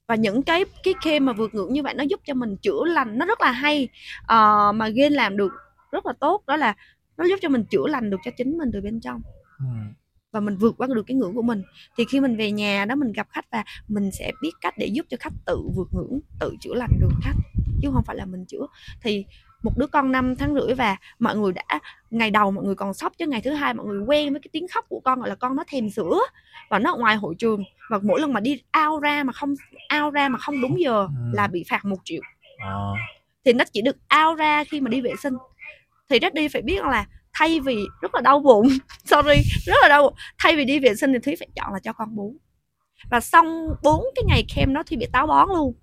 Và 0.06 0.14
những 0.14 0.42
cái 0.42 0.64
cái 0.82 0.94
game 1.04 1.20
mà 1.20 1.32
vượt 1.32 1.54
ngưỡng 1.54 1.72
như 1.72 1.82
vậy 1.82 1.94
nó 1.94 2.04
giúp 2.04 2.20
cho 2.24 2.34
mình 2.34 2.56
chữa 2.56 2.84
lành 2.84 3.18
nó 3.18 3.26
rất 3.26 3.40
là 3.40 3.50
hay. 3.50 3.88
Ờ, 4.26 4.72
mà 4.72 4.88
game 4.88 5.10
làm 5.10 5.36
được 5.36 5.52
rất 5.92 6.06
là 6.06 6.12
tốt 6.20 6.42
đó 6.46 6.56
là 6.56 6.74
nó 7.18 7.24
giúp 7.24 7.38
cho 7.42 7.48
mình 7.48 7.64
chữa 7.70 7.86
lành 7.86 8.10
được 8.10 8.20
cho 8.24 8.30
chính 8.36 8.58
mình 8.58 8.70
từ 8.72 8.80
bên 8.80 9.00
trong 9.00 9.22
Ừ. 9.58 9.64
và 10.32 10.40
mình 10.40 10.56
vượt 10.56 10.74
qua 10.78 10.86
được 10.94 11.02
cái 11.06 11.14
ngưỡng 11.14 11.34
của 11.34 11.42
mình 11.42 11.62
thì 11.98 12.04
khi 12.04 12.20
mình 12.20 12.36
về 12.36 12.50
nhà 12.52 12.84
đó 12.84 12.94
mình 12.94 13.12
gặp 13.12 13.26
khách 13.30 13.50
và 13.52 13.64
mình 13.88 14.10
sẽ 14.18 14.32
biết 14.42 14.50
cách 14.60 14.74
để 14.78 14.86
giúp 14.86 15.06
cho 15.08 15.16
khách 15.20 15.32
tự 15.46 15.56
vượt 15.76 15.88
ngưỡng 15.92 16.20
tự 16.40 16.56
chữa 16.60 16.74
lành 16.74 16.90
được 17.00 17.10
khách 17.22 17.34
chứ 17.82 17.88
không 17.92 18.02
phải 18.04 18.16
là 18.16 18.24
mình 18.24 18.44
chữa 18.48 18.66
thì 19.02 19.24
một 19.62 19.72
đứa 19.78 19.86
con 19.86 20.12
5 20.12 20.36
tháng 20.36 20.54
rưỡi 20.54 20.74
và 20.74 20.96
mọi 21.18 21.36
người 21.36 21.52
đã 21.52 21.80
ngày 22.10 22.30
đầu 22.30 22.50
mọi 22.50 22.64
người 22.64 22.74
còn 22.74 22.94
sốc 22.94 23.12
chứ 23.18 23.26
ngày 23.26 23.40
thứ 23.40 23.50
hai 23.50 23.74
mọi 23.74 23.86
người 23.86 24.00
quen 24.06 24.32
với 24.32 24.40
cái 24.40 24.48
tiếng 24.52 24.66
khóc 24.68 24.84
của 24.88 25.00
con 25.04 25.18
gọi 25.20 25.28
là 25.28 25.34
con 25.34 25.56
nó 25.56 25.64
thèm 25.68 25.90
sữa 25.90 26.18
và 26.70 26.78
nó 26.78 26.92
ở 26.92 26.98
ngoài 26.98 27.16
hội 27.16 27.34
trường 27.38 27.62
và 27.90 27.98
mỗi 28.02 28.20
lần 28.20 28.32
mà 28.32 28.40
đi 28.40 28.62
ao 28.70 29.00
ra 29.00 29.24
mà 29.24 29.32
không 29.32 29.54
ao 29.88 30.10
ra 30.10 30.28
mà 30.28 30.38
không 30.38 30.60
đúng 30.60 30.80
giờ 30.80 31.02
Ừ. 31.06 31.30
là 31.32 31.46
bị 31.46 31.64
phạt 31.70 31.84
một 31.84 31.98
triệu 32.04 32.20
Ờ. 32.64 32.92
thì 33.44 33.52
nó 33.52 33.64
chỉ 33.72 33.82
được 33.82 33.96
ao 34.08 34.34
ra 34.34 34.64
khi 34.64 34.80
mà 34.80 34.88
đi 34.88 35.00
vệ 35.00 35.12
sinh 35.22 35.34
thì 36.08 36.18
rất 36.18 36.34
đi 36.34 36.48
phải 36.48 36.62
biết 36.62 36.84
là 36.84 37.06
thay 37.32 37.60
vì 37.60 37.86
rất 38.00 38.14
là 38.14 38.20
đau 38.20 38.40
bụng 38.40 38.68
sorry 39.04 39.42
rất 39.66 39.76
là 39.82 39.88
đau 39.88 40.02
bụng 40.02 40.14
thay 40.38 40.56
vì 40.56 40.64
đi 40.64 40.78
vệ 40.78 40.94
sinh 40.94 41.12
thì 41.12 41.18
thúy 41.18 41.36
phải 41.38 41.48
chọn 41.56 41.72
là 41.72 41.78
cho 41.78 41.92
con 41.92 42.16
bú. 42.16 42.34
Và 43.10 43.20
xong 43.20 43.74
bốn 43.82 44.04
cái 44.14 44.22
ngày 44.26 44.44
kem 44.56 44.74
đó 44.74 44.82
thì 44.86 44.96
bị 44.96 45.06
táo 45.12 45.26
bón 45.26 45.48
luôn. 45.48 45.74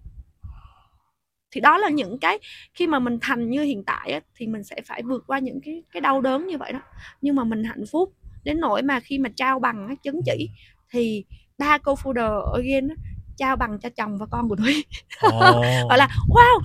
Thì 1.52 1.62
đó 1.62 1.78
là 1.78 1.90
những 1.90 2.20
cái 2.20 2.40
khi 2.74 2.88
mà 2.88 3.00
mình 3.00 3.18
thành 3.22 3.50
như 3.50 3.62
hiện 3.62 3.84
tại 3.84 4.12
á, 4.12 4.20
thì 4.36 4.48
mình 4.48 4.64
sẽ 4.64 4.76
phải 4.86 5.04
vượt 5.04 5.24
qua 5.28 5.40
những 5.40 5.60
cái 5.66 5.84
cái 5.92 6.02
đau 6.02 6.22
đớn 6.22 6.48
như 6.48 6.58
vậy 6.58 6.74
đó. 6.74 6.80
Nhưng 7.22 7.36
mà 7.36 7.44
mình 7.44 7.64
hạnh 7.64 7.84
phúc 7.92 8.14
đến 8.44 8.60
nỗi 8.60 8.82
mà 8.82 9.00
khi 9.00 9.20
mà 9.20 9.30
trao 9.36 9.60
bằng 9.60 9.96
chứng 10.04 10.22
chỉ 10.26 10.50
thì 10.92 11.26
ba 11.58 11.78
cô 11.78 11.96
founder 11.96 12.40
ở 12.42 12.62
á, 12.90 12.96
trao 13.38 13.56
bằng 13.56 13.80
cho 13.80 13.90
chồng 13.90 14.18
và 14.18 14.26
con 14.26 14.50
của 14.50 14.56
Thúy. 14.56 14.86
Ồ. 15.22 15.40
gọi 15.90 15.98
là 15.98 16.08
wow 16.30 16.62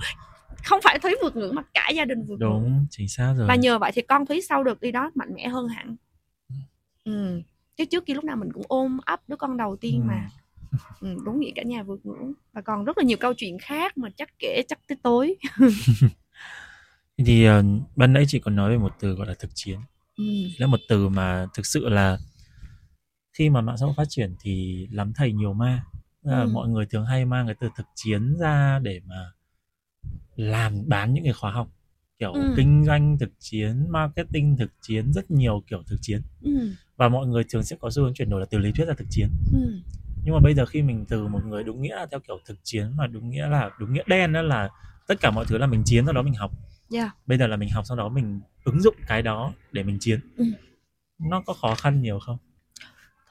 không 0.65 0.79
phải 0.83 0.99
Thúy 0.99 1.15
vượt 1.23 1.35
ngưỡng 1.35 1.55
mà 1.55 1.61
cả 1.73 1.89
gia 1.95 2.05
đình 2.05 2.25
vượt 2.25 2.39
ngưỡng 2.39 2.49
đúng 2.49 2.85
chính 2.89 3.07
xác 3.09 3.33
rồi 3.37 3.47
và 3.47 3.55
nhờ 3.55 3.79
vậy 3.79 3.91
thì 3.95 4.01
con 4.01 4.25
Thúy 4.25 4.41
sau 4.41 4.63
được 4.63 4.81
đi 4.81 4.91
đó 4.91 5.11
mạnh 5.15 5.29
mẽ 5.35 5.47
hơn 5.47 5.67
hẳn 5.67 5.95
ừ. 7.03 7.41
chứ 7.77 7.85
trước 7.85 8.05
kia 8.05 8.13
lúc 8.13 8.23
nào 8.23 8.35
mình 8.35 8.51
cũng 8.53 8.63
ôm 8.67 8.97
ấp 9.05 9.21
đứa 9.29 9.35
con 9.35 9.57
đầu 9.57 9.75
tiên 9.75 10.01
Ừ. 10.01 10.05
mà 10.07 10.29
ừ, 11.01 11.17
đúng 11.25 11.39
nghĩa 11.39 11.51
cả 11.55 11.63
nhà 11.63 11.83
vượt 11.83 11.99
ngưỡng 12.05 12.33
và 12.53 12.61
còn 12.61 12.85
rất 12.85 12.97
là 12.97 13.03
nhiều 13.03 13.17
câu 13.19 13.33
chuyện 13.37 13.57
khác 13.61 13.97
mà 13.97 14.09
chắc 14.17 14.29
kể 14.39 14.61
chắc 14.67 14.79
tới 14.87 14.97
tối 15.03 15.35
thì 17.17 17.45
ờ, 17.45 17.63
ban 17.95 18.13
nãy 18.13 18.25
chị 18.27 18.39
còn 18.39 18.55
nói 18.55 18.69
về 18.71 18.77
một 18.77 18.91
từ 18.99 19.13
gọi 19.13 19.27
là 19.27 19.33
thực 19.39 19.51
chiến 19.53 19.79
ừ. 20.17 20.23
là 20.57 20.67
một 20.67 20.79
từ 20.89 21.09
mà 21.09 21.47
thực 21.53 21.65
sự 21.65 21.89
là 21.89 22.17
khi 23.33 23.49
mà 23.49 23.61
mạng 23.61 23.77
xã 23.77 23.85
hội 23.85 23.95
phát 23.97 24.05
triển 24.09 24.35
thì 24.39 24.87
lắm 24.91 25.11
thầy 25.15 25.31
nhiều 25.33 25.53
ma 25.53 25.83
là 26.21 26.41
Ừ. 26.41 26.49
mọi 26.53 26.69
người 26.69 26.85
thường 26.85 27.05
hay 27.05 27.25
mang 27.25 27.47
cái 27.47 27.55
từ 27.59 27.69
thực 27.77 27.85
chiến 27.95 28.35
ra 28.39 28.79
để 28.83 28.99
mà 29.05 29.15
làm 30.35 30.83
bán 30.89 31.13
những 31.13 31.23
cái 31.23 31.33
khóa 31.33 31.51
học 31.51 31.67
kiểu 32.19 32.33
Ừ. 32.33 32.53
kinh 32.55 32.85
doanh 32.85 33.17
thực 33.19 33.29
chiến 33.39 33.85
marketing 33.89 34.57
thực 34.57 34.71
chiến 34.81 35.13
rất 35.13 35.31
nhiều 35.31 35.63
kiểu 35.67 35.83
thực 35.87 35.97
chiến 36.01 36.21
Ừ. 36.41 36.51
và 36.97 37.09
mọi 37.09 37.27
người 37.27 37.43
thường 37.49 37.63
sẽ 37.63 37.75
có 37.79 37.89
xu 37.89 38.03
hướng 38.03 38.13
chuyển 38.13 38.29
đổi 38.29 38.39
là 38.39 38.45
từ 38.49 38.57
lý 38.57 38.71
thuyết 38.71 38.85
ra 38.85 38.93
thực 38.97 39.07
chiến 39.09 39.29
Ừ. 39.53 39.79
nhưng 40.23 40.33
mà 40.33 40.39
bây 40.39 40.53
giờ 40.53 40.65
khi 40.65 40.81
mình 40.81 41.05
từ 41.09 41.27
một 41.27 41.45
người 41.45 41.63
đúng 41.63 41.81
nghĩa 41.81 41.95
là 41.95 42.05
theo 42.11 42.19
kiểu 42.19 42.39
thực 42.45 42.57
chiến 42.63 42.91
mà 42.95 43.07
đúng 43.07 43.29
nghĩa 43.29 43.47
là 43.47 43.69
đúng 43.79 43.93
nghĩa 43.93 44.03
đen 44.07 44.33
đó 44.33 44.41
là 44.41 44.69
tất 45.07 45.15
cả 45.21 45.31
mọi 45.31 45.45
thứ 45.47 45.57
là 45.57 45.67
mình 45.67 45.83
chiến 45.85 46.05
sau 46.05 46.13
đó 46.13 46.21
mình 46.21 46.33
học 46.33 46.51
Yeah. 46.93 47.15
bây 47.25 47.37
giờ 47.37 47.47
là 47.47 47.55
mình 47.57 47.69
học 47.69 47.85
sau 47.87 47.97
đó 47.97 48.09
mình 48.09 48.39
ứng 48.63 48.81
dụng 48.81 48.95
cái 49.07 49.21
đó 49.21 49.53
để 49.71 49.83
mình 49.83 49.97
chiến 49.99 50.19
Ừ. 50.37 50.45
nó 51.19 51.41
có 51.45 51.53
khó 51.53 51.75
khăn 51.75 52.01
nhiều 52.01 52.19
không 52.19 52.37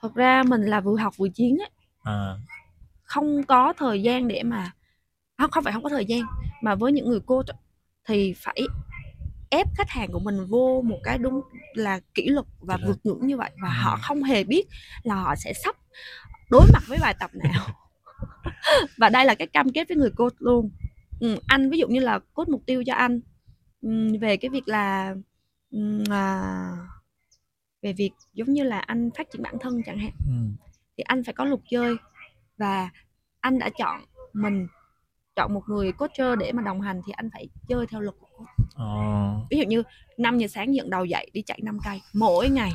thật 0.02 0.14
ra 0.14 0.42
mình 0.42 0.61
là 0.62 0.80
vừa 0.80 0.96
học 0.96 1.16
vừa 1.16 1.28
chiến 1.28 1.56
ấy 1.59 1.70
à 2.02 2.37
không 3.02 3.42
có 3.44 3.72
thời 3.78 4.02
gian 4.02 4.28
để 4.28 4.42
mà 4.42 4.72
không 5.40 5.50
không 5.50 5.64
phải 5.64 5.72
không 5.72 5.83
có 5.83 5.88
thời 5.88 6.05
gian. 6.05 6.20
Mà 6.62 6.74
với 6.74 6.92
những 6.92 7.09
người 7.09 7.20
cô 7.26 7.42
thì 8.09 8.35
phải 8.37 8.61
ép 9.50 9.66
khách 9.76 9.88
hàng 9.88 10.12
của 10.12 10.18
mình 10.18 10.46
vô 10.46 10.83
một 10.87 10.98
cái 11.05 11.18
đúng 11.18 11.40
là 11.74 12.00
kỷ 12.14 12.29
luật 12.29 12.46
và 12.61 12.79
vượt 12.87 12.98
ngưỡng 13.05 13.26
như 13.26 13.37
vậy 13.37 13.50
và 13.62 13.68
họ 13.68 13.98
không 14.03 14.22
hề 14.22 14.44
biết 14.44 14.68
là 15.03 15.14
họ 15.14 15.35
sẽ 15.37 15.53
sắp 15.64 15.76
đối 16.50 16.66
mặt 16.72 16.83
với 16.88 16.98
bài 17.00 17.14
tập 17.20 17.31
nào. 17.35 17.66
Và 18.98 19.09
đây 19.09 19.24
là 19.24 19.35
cái 19.35 19.46
cam 19.46 19.72
kết 19.72 19.88
với 19.88 19.96
người 19.96 20.11
cô 20.16 20.29
luôn. 20.38 20.70
Ừ, 21.20 21.37
anh 21.46 21.70
ví 21.70 21.79
dụ 21.79 21.88
như 21.88 22.00
là 22.00 22.18
cốt 22.35 22.48
mục 22.48 22.62
tiêu 22.66 22.83
cho 22.87 22.94
anh 22.94 23.20
về 24.20 24.37
cái 24.37 24.48
việc 24.48 24.68
là 24.68 25.14
à, 26.11 26.72
về 27.83 27.92
việc 27.92 28.11
giống 28.33 28.53
như 28.53 28.62
là 28.62 28.79
anh 28.79 29.11
phát 29.18 29.26
triển 29.33 29.42
bản 29.42 29.55
thân 29.61 29.83
chẳng 29.87 29.98
hạn. 29.98 30.12
Ừ. 30.26 30.66
thì 30.96 31.03
anh 31.03 31.24
phải 31.24 31.35
có 31.35 31.44
luật 31.44 31.61
chơi 31.70 31.96
và 32.57 32.90
anh 33.40 33.59
đã 33.59 33.70
chọn 33.79 34.00
mình 34.33 34.66
chọn 35.36 35.54
một 35.54 35.62
người 35.68 35.92
coacher 35.92 36.38
để 36.38 36.52
mà 36.52 36.62
đồng 36.62 36.80
hành 36.80 37.00
thì 37.06 37.12
anh 37.16 37.30
phải 37.32 37.48
chơi 37.68 37.86
theo 37.86 38.00
luật 38.00 38.14
của 38.20 38.26
coach 38.36 38.48
Ờ. 38.74 38.86
ví 39.50 39.58
dụ 39.58 39.64
như 39.64 39.82
5 40.18 40.38
giờ 40.38 40.46
sáng 40.46 40.74
dựng 40.74 40.90
đầu 40.90 41.04
dậy 41.04 41.30
đi 41.32 41.42
chạy 41.42 41.60
5 41.62 41.78
cây 41.84 42.00
mỗi 42.14 42.48
ngày 42.48 42.72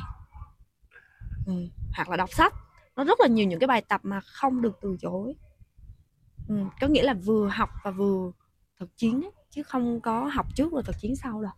ừ. 1.46 1.52
hoặc 1.94 2.08
là 2.08 2.16
đọc 2.16 2.32
sách 2.32 2.54
nó 2.96 3.04
rất 3.04 3.20
là 3.20 3.26
nhiều 3.26 3.46
những 3.46 3.60
cái 3.60 3.66
bài 3.66 3.82
tập 3.88 4.00
mà 4.04 4.20
không 4.20 4.62
được 4.62 4.78
từ 4.82 4.96
chối 5.00 5.34
ừ. 6.48 6.54
có 6.80 6.86
nghĩa 6.86 7.02
là 7.02 7.14
vừa 7.14 7.48
học 7.48 7.70
và 7.84 7.90
vừa 7.90 8.30
thực 8.80 8.96
chiến 8.96 9.22
ấy, 9.22 9.30
chứ 9.50 9.62
không 9.62 10.00
có 10.00 10.30
học 10.34 10.46
trước 10.54 10.72
rồi 10.72 10.82
thực 10.82 10.96
chiến 11.00 11.16
sau 11.16 11.42
đâu 11.42 11.52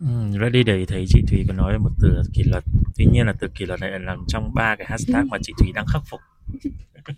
Ừ, 0.00 0.38
ready 0.40 0.62
để 0.62 0.84
thấy 0.88 1.04
chị 1.08 1.22
Thúy 1.28 1.44
có 1.48 1.54
nói 1.54 1.78
một 1.78 1.90
từ 2.02 2.22
kỷ 2.34 2.42
luật 2.42 2.64
tuy 2.96 3.06
nhiên 3.12 3.26
là 3.26 3.32
từ 3.40 3.48
kỷ 3.54 3.66
luật 3.66 3.80
này 3.80 3.90
là 3.90 3.98
nằm 3.98 4.24
trong 4.28 4.54
ba 4.54 4.76
cái 4.76 4.86
hashtag 4.90 5.28
mà 5.30 5.38
chị 5.42 5.52
Thúy 5.58 5.72
đang 5.74 5.86
khắc 5.86 6.02
phục 6.10 6.20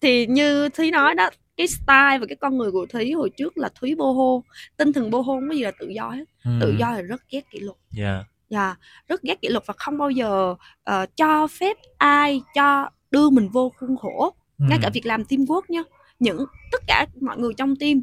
thì 0.00 0.26
như 0.26 0.68
thúy 0.68 0.90
nói 0.90 1.14
đó 1.14 1.30
cái 1.56 1.66
style 1.66 2.18
và 2.18 2.26
cái 2.28 2.36
con 2.40 2.58
người 2.58 2.70
của 2.70 2.86
thúy 2.86 3.12
hồi 3.12 3.30
trước 3.36 3.58
là 3.58 3.68
thúy 3.74 3.94
boho 3.94 4.42
tinh 4.76 4.92
thần 4.92 5.10
boho 5.10 5.32
không 5.32 5.48
có 5.48 5.54
gì 5.54 5.62
là 5.62 5.72
tự 5.78 5.88
do 5.88 6.10
hết 6.10 6.24
ừ. 6.44 6.50
tự 6.60 6.74
do 6.78 6.90
là 6.90 7.00
rất 7.00 7.22
ghét 7.30 7.50
kỷ 7.50 7.60
luật 7.60 7.76
yeah. 7.96 8.26
Dạ, 8.52 8.76
rất 9.08 9.22
ghét 9.22 9.40
kỷ 9.40 9.48
luật 9.48 9.66
và 9.66 9.74
không 9.76 9.98
bao 9.98 10.10
giờ 10.10 10.54
ờ, 10.84 11.06
cho 11.16 11.46
phép 11.46 11.76
ai 11.98 12.42
cho 12.54 12.88
đưa 13.10 13.30
mình 13.30 13.48
vô 13.48 13.72
khuôn 13.78 13.96
khổ. 13.96 14.34
ừ. 14.58 14.64
Ngay 14.68 14.78
cả 14.82 14.90
việc 14.94 15.06
làm 15.06 15.22
teamwork 15.22 15.62
nhá, 15.68 15.82
những 16.18 16.44
tất 16.72 16.82
cả 16.86 17.06
mọi 17.20 17.38
người 17.38 17.52
trong 17.56 17.76
team 17.76 18.02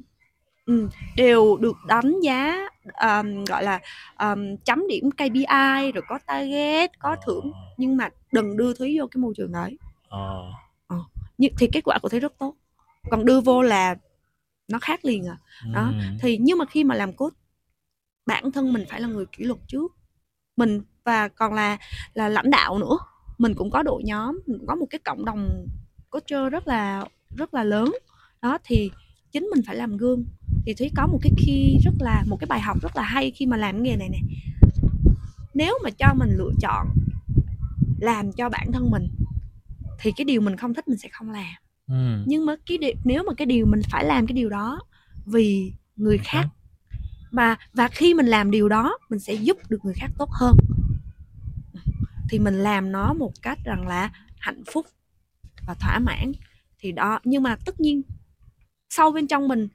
ừ, 0.65 0.89
đều 1.15 1.57
được 1.57 1.75
đánh 1.87 2.19
giá 2.19 2.69
ờm, 2.93 3.45
gọi 3.45 3.63
là 3.63 3.79
ờm, 4.15 4.57
chấm 4.57 4.87
điểm 4.87 5.11
KPI 5.11 5.91
rồi 5.93 6.03
có 6.07 6.19
target, 6.25 6.99
có 6.99 7.15
thưởng 7.25 7.51
nhưng 7.77 7.97
mà 7.97 8.09
đừng 8.31 8.57
đưa 8.57 8.73
Thúy 8.73 8.99
vô 8.99 9.07
cái 9.07 9.21
môi 9.21 9.33
trường 9.37 9.51
đấy. 9.51 9.77
Ờ. 10.09 10.97
Nhưng 11.37 11.53
thì 11.57 11.67
kết 11.71 11.81
quả 11.83 11.99
của 12.01 12.09
Thúy 12.09 12.19
rất 12.19 12.33
tốt. 12.39 12.53
Còn 13.09 13.25
đưa 13.25 13.41
vô 13.41 13.61
là 13.61 13.95
nó 14.67 14.79
khác 14.79 15.05
liền 15.05 15.27
à. 15.27 15.37
Đó. 15.73 15.93
Ừ. 15.97 16.03
thì 16.19 16.37
nhưng 16.37 16.57
mà 16.57 16.65
khi 16.65 16.83
mà 16.83 16.95
làm 16.95 17.13
coach 17.13 17.33
bản 18.25 18.51
thân 18.51 18.73
mình 18.73 18.85
phải 18.89 19.01
là 19.01 19.07
người 19.07 19.25
kỷ 19.25 19.43
luật 19.43 19.59
trước 19.67 19.91
mình 20.57 20.81
và 21.03 21.27
còn 21.27 21.53
là 21.53 21.77
là 22.13 22.29
lãnh 22.29 22.49
đạo 22.49 22.77
nữa 22.79 22.97
mình 23.37 23.53
cũng 23.55 23.71
có 23.71 23.83
đội 23.83 24.03
nhóm 24.03 24.39
mình 24.45 24.57
cũng 24.57 24.67
có 24.67 24.75
một 24.75 24.85
cái 24.89 24.99
cộng 24.99 25.25
đồng 25.25 25.67
coacher 26.09 26.51
rất 26.51 26.67
là 26.67 27.05
rất 27.35 27.53
là 27.53 27.63
lớn 27.63 27.95
đó 28.41 28.57
thì 28.63 28.91
chính 29.31 29.43
mình 29.43 29.63
phải 29.67 29.75
làm 29.75 29.97
gương 29.97 30.25
thì 30.65 30.73
thúy 30.73 30.91
có 30.95 31.07
một 31.07 31.19
cái 31.21 31.31
khi 31.37 31.77
rất 31.83 31.93
là 31.99 32.23
một 32.27 32.37
cái 32.39 32.47
bài 32.47 32.59
học 32.59 32.77
rất 32.81 32.95
là 32.95 33.03
hay 33.03 33.31
khi 33.31 33.45
mà 33.45 33.57
làm 33.57 33.83
nghề 33.83 33.95
này 33.95 34.09
nè 34.09 34.19
nếu 35.53 35.79
mà 35.83 35.89
cho 35.89 36.13
mình 36.13 36.37
lựa 36.37 36.51
chọn 36.61 36.87
làm 37.99 38.31
cho 38.31 38.49
bản 38.49 38.71
thân 38.71 38.89
mình 38.91 39.07
thì 39.99 40.11
cái 40.11 40.25
điều 40.25 40.41
mình 40.41 40.57
không 40.57 40.73
thích 40.73 40.87
mình 40.87 40.97
sẽ 40.97 41.09
không 41.11 41.29
làm 41.29 41.53
Ừ. 41.89 42.23
nhưng 42.25 42.45
mà 42.45 42.55
cái 42.65 42.77
điều, 42.77 42.93
nếu 43.03 43.23
mà 43.23 43.33
cái 43.33 43.45
điều 43.45 43.65
mình 43.65 43.81
phải 43.89 44.05
làm 44.05 44.27
cái 44.27 44.33
điều 44.33 44.49
đó 44.49 44.81
vì 45.25 45.73
người 45.95 46.17
khác 46.17 46.45
mà 47.31 47.57
và 47.73 47.87
khi 47.87 48.13
mình 48.13 48.25
làm 48.25 48.51
điều 48.51 48.69
đó 48.69 48.97
mình 49.09 49.19
sẽ 49.19 49.33
giúp 49.33 49.57
được 49.69 49.85
người 49.85 49.93
khác 49.93 50.11
tốt 50.17 50.29
hơn. 50.31 50.57
Thì 52.29 52.39
mình 52.39 52.55
làm 52.55 52.91
nó 52.91 53.13
một 53.13 53.31
cách 53.41 53.59
rằng 53.65 53.87
là 53.87 54.11
hạnh 54.39 54.63
phúc 54.73 54.85
và 55.67 55.73
thỏa 55.73 55.99
mãn 55.99 56.31
thì 56.79 56.91
đó. 56.91 57.19
Nhưng 57.23 57.43
mà 57.43 57.55
tất 57.65 57.79
nhiên 57.79 58.01
sâu 58.89 59.11
bên 59.11 59.27
trong 59.27 59.47
mình 59.47 59.67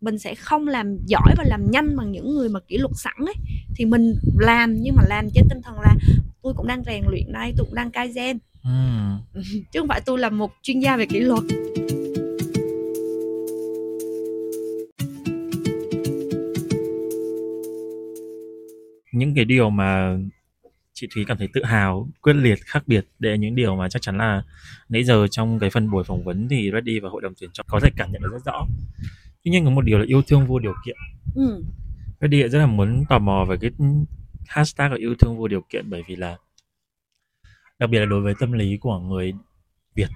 mình 0.00 0.18
sẽ 0.18 0.34
không 0.34 0.68
làm 0.68 0.98
giỏi 1.06 1.34
và 1.36 1.44
làm 1.46 1.70
nhanh 1.70 1.96
bằng 1.96 2.12
những 2.12 2.34
người 2.34 2.48
mà 2.48 2.60
kỷ 2.60 2.78
luật 2.78 2.92
sẵn 2.94 3.16
ấy. 3.18 3.34
Thì 3.76 3.84
mình 3.84 4.14
làm 4.38 4.74
nhưng 4.82 4.94
mà 4.96 5.02
làm 5.06 5.28
trên 5.34 5.46
tinh 5.50 5.62
thần 5.62 5.80
là 5.80 5.94
tôi 6.42 6.54
cũng 6.56 6.66
đang 6.66 6.82
rèn 6.84 7.04
luyện 7.08 7.32
đây 7.32 7.52
tôi 7.56 7.66
cũng 7.66 7.74
đang 7.74 7.90
kaizen 7.90 8.38
Chứ 9.72 9.80
không 9.80 9.88
phải 9.88 10.00
tôi 10.06 10.18
là 10.18 10.30
một 10.30 10.52
chuyên 10.62 10.80
gia 10.80 10.96
về 10.96 11.06
kỷ 11.06 11.20
luật. 11.20 11.42
Những 19.12 19.34
cái 19.34 19.44
điều 19.44 19.70
mà 19.70 20.18
chị 20.92 21.08
Thúy 21.14 21.24
cảm 21.24 21.38
thấy 21.38 21.48
tự 21.52 21.64
hào 21.64 22.08
quyết 22.22 22.32
liệt 22.32 22.58
khác 22.64 22.82
biệt 22.86 23.06
để 23.18 23.38
những 23.38 23.54
điều 23.54 23.76
mà 23.76 23.88
chắc 23.88 24.02
chắn 24.02 24.18
là 24.18 24.42
nãy 24.88 25.04
giờ 25.04 25.26
trong 25.28 25.58
cái 25.58 25.70
phần 25.70 25.90
buổi 25.90 26.04
phỏng 26.04 26.24
vấn 26.24 26.48
thì 26.48 26.70
Reddy 26.74 27.00
và 27.00 27.08
hội 27.08 27.22
đồng 27.22 27.32
tuyển 27.40 27.50
chọn 27.52 27.66
có 27.68 27.80
thể 27.80 27.90
cảm 27.96 28.12
nhận 28.12 28.22
được 28.22 28.28
rất 28.32 28.44
rõ. 28.44 28.66
Tuy 29.44 29.50
nhiên 29.50 29.64
có 29.64 29.70
một 29.70 29.82
điều 29.82 29.98
là 29.98 30.04
yêu 30.08 30.22
thương 30.22 30.46
vô 30.46 30.58
điều 30.58 30.74
kiện. 30.86 30.96
Ừ. 31.34 31.64
Reddy 32.20 32.48
rất 32.48 32.58
là 32.58 32.66
muốn 32.66 33.04
tò 33.08 33.18
mò 33.18 33.46
về 33.48 33.56
cái 33.60 33.70
hashtag 34.46 34.90
là 34.90 34.96
yêu 34.96 35.14
thương 35.18 35.38
vô 35.38 35.48
điều 35.48 35.60
kiện 35.68 35.90
bởi 35.90 36.02
vì 36.08 36.16
là 36.16 36.36
đặc 37.78 37.90
biệt 37.90 37.98
là 38.00 38.06
đối 38.06 38.20
với 38.20 38.34
tâm 38.40 38.52
lý 38.52 38.76
của 38.76 38.98
người 38.98 39.32
Việt 39.94 40.08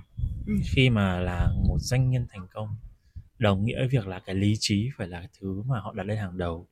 Ừ. 0.47 0.55
khi 0.65 0.91
mà 0.91 1.21
là 1.21 1.53
một 1.69 1.79
doanh 1.79 2.11
nhân 2.11 2.27
thành 2.31 2.47
công 2.53 2.69
đồng 3.39 3.65
nghĩa 3.65 3.87
việc 3.87 4.07
là 4.07 4.19
cái 4.19 4.35
lý 4.35 4.55
trí 4.61 4.91
phải 4.97 5.09
là 5.09 5.19
cái 5.21 5.29
thứ 5.41 5.63
mà 5.63 5.81
họ 5.81 5.93
đặt 5.93 6.07
lên 6.07 6.19
hàng 6.19 6.39
đầu 6.39 6.67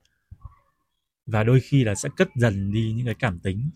và 1.27 1.45
đôi 1.45 1.61
khi 1.61 1.85
là 1.85 1.95
sẽ 1.95 2.09
cất 2.17 2.29
dần 2.37 2.73
đi 2.73 2.93
những 2.97 3.07
cái 3.07 3.15
cảm 3.15 3.39
tính 3.41 3.71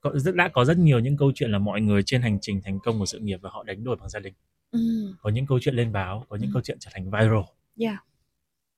có 0.00 0.12
rất 0.14 0.34
đã 0.34 0.48
có 0.48 0.64
rất 0.64 0.78
nhiều 0.78 0.98
những 0.98 1.16
câu 1.16 1.32
chuyện 1.34 1.50
là 1.52 1.58
mọi 1.58 1.80
người 1.80 2.02
trên 2.02 2.22
hành 2.22 2.38
trình 2.40 2.60
thành 2.64 2.78
công 2.84 2.98
của 2.98 3.06
sự 3.06 3.18
nghiệp 3.18 3.38
và 3.42 3.50
họ 3.50 3.62
đánh 3.64 3.84
đổi 3.84 3.96
bằng 3.96 4.08
gia 4.08 4.20
đình 4.20 4.34
Ừ. 4.70 5.14
có 5.20 5.30
những 5.30 5.46
câu 5.46 5.58
chuyện 5.60 5.74
lên 5.74 5.92
báo 5.92 6.26
có 6.28 6.36
những 6.36 6.50
Ừ. 6.50 6.52
câu 6.52 6.62
chuyện 6.64 6.76
trở 6.80 6.90
thành 6.94 7.04
viral 7.04 7.42
Yeah. 7.76 8.04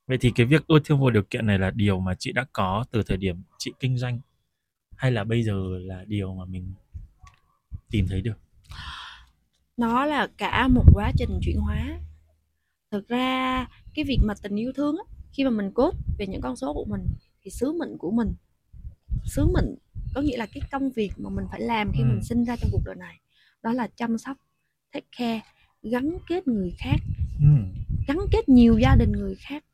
vậy 0.07 0.19
thì 0.21 0.33
cái 0.35 0.47
việc 0.47 0.67
ưa 0.67 0.79
thương 0.85 1.01
vô 1.01 1.11
điều 1.11 1.23
kiện 1.23 1.47
này 1.47 1.59
là 1.59 1.71
điều 1.71 2.01
mà 2.01 2.15
chị 2.19 2.33
đã 2.33 2.47
có 2.53 2.85
từ 2.91 3.03
thời 3.03 3.17
điểm 3.17 3.43
chị 3.59 3.73
kinh 3.81 3.99
doanh 3.99 4.21
hay 4.97 5.13
là 5.13 5.25
bây 5.25 5.43
giờ 5.43 5.79
là 5.81 6.05
điều 6.07 6.35
mà 6.35 6.45
mình 6.45 6.73
tìm 7.91 8.07
thấy 8.11 8.21
được 8.21 8.39
nó 9.77 10.05
là 10.07 10.29
cả 10.37 10.69
một 10.69 10.85
quá 10.95 11.13
trình 11.19 11.39
chuyển 11.43 11.57
hóa 11.57 11.99
thực 12.91 13.09
ra 13.09 13.67
cái 13.95 14.05
việc 14.05 14.19
mà 14.25 14.35
tình 14.43 14.57
yêu 14.57 14.73
thương 14.77 14.97
á, 14.97 15.05
khi 15.33 15.45
mà 15.45 15.51
mình 15.51 15.71
cốt 15.75 15.95
về 16.19 16.27
những 16.27 16.41
con 16.41 16.57
số 16.57 16.73
của 16.75 16.85
mình 16.85 17.03
thì 17.43 17.51
sứ 17.51 17.73
mệnh 17.73 17.99
của 17.99 18.11
mình 18.11 18.35
sứ 19.25 19.47
mệnh 19.47 19.75
có 20.15 20.21
nghĩa 20.21 20.37
là 20.37 20.47
cái 20.47 20.63
công 20.73 20.91
việc 20.91 21.11
mà 21.17 21.31
mình 21.31 21.45
phải 21.51 21.61
làm 21.61 21.93
khi 21.93 22.03
Ừ. 22.03 22.07
mình 22.09 22.23
sinh 22.25 22.45
ra 22.45 22.57
trong 22.57 22.71
cuộc 22.73 22.83
đời 22.85 22.95
này 22.97 23.21
đó 23.63 23.73
là 23.73 23.89
chăm 23.97 24.19
sóc 24.19 24.37
take 24.93 25.07
care 25.19 25.41
gắn 25.83 26.19
kết 26.29 26.49
người 26.49 26.75
khác 26.79 26.97
ừ. 27.41 27.47
gắn 28.09 28.17
kết 28.33 28.49
nhiều 28.49 28.79
gia 28.79 28.97
đình 28.97 29.13
người 29.13 29.35
khác 29.41 29.65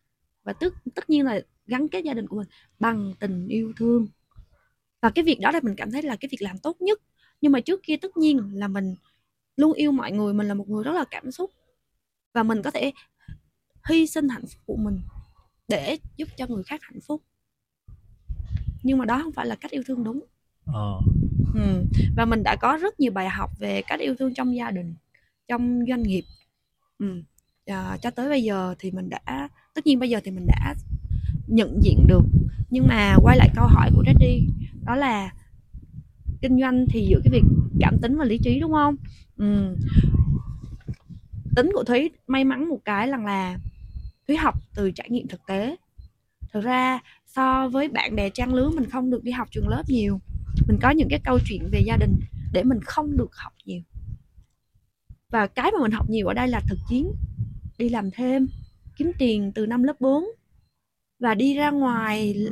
và 0.44 0.52
tất 0.52 0.74
tất 0.94 1.10
nhiên 1.10 1.24
là 1.24 1.40
gắn 1.66 1.88
kết 1.88 2.04
gia 2.04 2.14
đình 2.14 2.26
của 2.26 2.36
mình 2.36 2.48
bằng 2.80 3.12
tình 3.20 3.48
yêu 3.48 3.72
thương 3.76 4.06
và 5.02 5.10
cái 5.10 5.24
việc 5.24 5.40
đó 5.40 5.50
là 5.50 5.60
mình 5.62 5.74
cảm 5.76 5.90
thấy 5.90 6.02
là 6.02 6.16
cái 6.16 6.28
việc 6.32 6.42
làm 6.42 6.58
tốt 6.58 6.76
nhất 6.80 7.00
nhưng 7.40 7.52
mà 7.52 7.60
trước 7.60 7.80
kia 7.82 7.96
tất 7.96 8.16
nhiên 8.16 8.50
là 8.52 8.68
mình 8.68 8.94
luôn 9.56 9.72
yêu 9.72 9.92
mọi 9.92 10.12
người 10.12 10.34
mình 10.34 10.48
là 10.48 10.54
một 10.54 10.68
người 10.68 10.84
rất 10.84 10.92
là 10.92 11.04
cảm 11.10 11.30
xúc 11.30 11.50
và 12.34 12.42
mình 12.42 12.62
có 12.62 12.70
thể 12.70 12.92
hy 13.88 14.06
sinh 14.06 14.28
hạnh 14.28 14.46
phúc 14.46 14.62
của 14.66 14.76
mình 14.76 15.00
để 15.68 15.98
giúp 16.16 16.28
cho 16.36 16.46
người 16.46 16.62
khác 16.62 16.80
hạnh 16.82 17.00
phúc 17.00 17.22
nhưng 18.82 18.98
mà 18.98 19.04
đó 19.04 19.20
không 19.22 19.32
phải 19.32 19.46
là 19.46 19.54
cách 19.54 19.70
yêu 19.70 19.82
thương 19.86 20.04
đúng 20.04 20.20
ờ. 20.64 21.00
ừ. 21.54 21.84
và 22.16 22.24
mình 22.24 22.42
đã 22.42 22.56
có 22.60 22.78
rất 22.82 23.00
nhiều 23.00 23.12
bài 23.12 23.28
học 23.28 23.50
về 23.58 23.82
cách 23.82 24.00
yêu 24.00 24.14
thương 24.18 24.34
trong 24.34 24.56
gia 24.56 24.70
đình 24.70 24.94
trong 25.48 25.80
doanh 25.88 26.02
nghiệp 26.02 26.24
ừ. 26.98 27.22
à, 27.66 27.98
cho 28.02 28.10
tới 28.10 28.28
bây 28.28 28.42
giờ 28.42 28.74
thì 28.78 28.90
mình 28.90 29.08
đã 29.08 29.48
tất 29.74 29.86
nhiên 29.86 29.98
bây 29.98 30.10
giờ 30.10 30.20
thì 30.24 30.30
mình 30.30 30.46
đã 30.46 30.74
nhận 31.46 31.80
diện 31.82 32.06
được 32.08 32.22
nhưng 32.70 32.86
mà 32.86 33.16
quay 33.22 33.36
lại 33.36 33.48
câu 33.54 33.66
hỏi 33.66 33.90
của 33.94 34.04
Reddy 34.06 34.46
đó 34.84 34.96
là 34.96 35.32
kinh 36.42 36.60
doanh 36.60 36.86
thì 36.90 37.06
giữa 37.10 37.20
cái 37.24 37.30
việc 37.32 37.44
cảm 37.80 37.98
tính 38.02 38.16
và 38.18 38.24
lý 38.24 38.38
trí, 38.38 38.60
đúng 38.60 38.72
không? 38.72 38.96
Ừ. 39.36 39.76
tính 41.56 41.70
của 41.74 41.84
Thúy 41.84 42.10
may 42.26 42.44
mắn 42.44 42.68
một 42.68 42.78
cái 42.84 43.08
rằng 43.08 43.26
là 43.26 43.58
Thúy 44.28 44.36
học 44.36 44.54
từ 44.74 44.90
trải 44.90 45.10
nghiệm 45.10 45.28
thực 45.28 45.46
tế. 45.46 45.76
Thực 46.52 46.64
ra 46.64 47.00
so 47.26 47.68
với 47.68 47.88
bạn 47.88 48.16
bè 48.16 48.30
trang 48.30 48.54
lứa 48.54 48.70
mình 48.70 48.90
không 48.90 49.10
được 49.10 49.24
đi 49.24 49.32
học 49.32 49.48
trường 49.50 49.68
lớp 49.68 49.82
nhiều. 49.88 50.20
Mình 50.68 50.78
có 50.82 50.90
những 50.90 51.08
cái 51.08 51.20
câu 51.24 51.38
chuyện 51.44 51.68
về 51.72 51.80
gia 51.86 51.96
đình 51.96 52.20
để 52.52 52.62
mình 52.64 52.80
không 52.80 53.16
được 53.16 53.30
học 53.36 53.52
nhiều. 53.64 53.80
Và 55.30 55.46
cái 55.46 55.70
mà 55.72 55.82
mình 55.82 55.92
học 55.92 56.10
nhiều 56.10 56.26
ở 56.26 56.34
đây 56.34 56.48
là 56.48 56.60
thực 56.68 56.78
chiến, 56.88 57.12
đi 57.78 57.88
làm 57.88 58.10
thêm, 58.10 58.48
kiếm 58.96 59.12
tiền 59.18 59.52
từ 59.54 59.66
năm 59.66 59.82
lớp 59.82 60.00
4 60.00 60.24
và 61.18 61.34
đi 61.34 61.54
ra 61.54 61.70
ngoài 61.70 62.46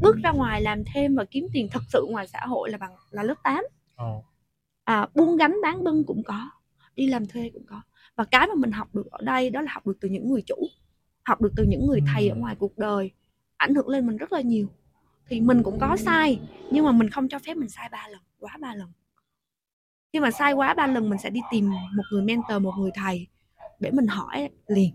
bước 0.00 0.16
ra 0.22 0.30
ngoài 0.30 0.62
làm 0.62 0.82
thêm 0.94 1.14
và 1.16 1.24
kiếm 1.24 1.46
tiền 1.52 1.68
thật 1.72 1.82
sự 1.92 2.06
ngoài 2.10 2.26
xã 2.28 2.40
hội 2.46 2.70
là 2.70 2.78
bằng 2.78 2.94
là 3.10 3.22
lớp 3.22 3.34
8 3.42 3.64
Ờ. 3.96 4.22
à, 4.84 5.06
buôn 5.14 5.36
gánh 5.36 5.56
bán 5.62 5.84
bưng 5.84 6.04
cũng 6.04 6.22
có 6.22 6.50
đi 6.96 7.06
làm 7.06 7.26
thuê 7.26 7.50
cũng 7.54 7.66
có. 7.66 7.80
Và 8.16 8.24
cái 8.24 8.46
mà 8.46 8.54
mình 8.54 8.72
học 8.72 8.94
được 8.94 9.06
ở 9.10 9.18
đây 9.22 9.50
đó 9.50 9.60
là 9.60 9.72
học 9.72 9.86
được 9.86 9.96
từ 10.00 10.08
những 10.08 10.28
người 10.28 10.42
chủ 10.46 10.56
học 11.24 11.40
được 11.40 11.52
từ 11.56 11.64
những 11.64 11.86
người 11.86 12.00
thầy 12.14 12.28
ở 12.28 12.36
ngoài 12.36 12.54
cuộc 12.58 12.78
đời 12.78 13.10
ảnh 13.56 13.74
hưởng 13.74 13.88
lên 13.88 14.06
mình 14.06 14.16
rất 14.16 14.32
là 14.32 14.40
nhiều. 14.40 14.66
Thì 15.28 15.40
mình 15.40 15.62
cũng 15.62 15.78
có 15.80 15.96
sai 15.96 16.40
nhưng 16.70 16.84
mà 16.84 16.92
mình 16.92 17.10
không 17.10 17.28
cho 17.28 17.38
phép 17.38 17.56
mình 17.56 17.68
sai 17.68 17.88
ba 17.92 18.08
lần 18.08 18.20
quá 18.38 18.56
ba 18.60 18.74
lần. 18.74 18.92
Khi 20.12 20.20
mà 20.20 20.30
sai 20.30 20.52
quá 20.52 20.74
ba 20.74 20.86
lần 20.86 21.08
mình 21.10 21.18
sẽ 21.18 21.30
đi 21.30 21.40
tìm 21.50 21.70
một 21.70 22.02
người 22.12 22.22
mentor 22.22 22.62
một 22.62 22.72
người 22.78 22.90
thầy 22.94 23.26
để 23.80 23.90
mình 23.90 24.06
hỏi 24.06 24.48
liền. 24.66 24.94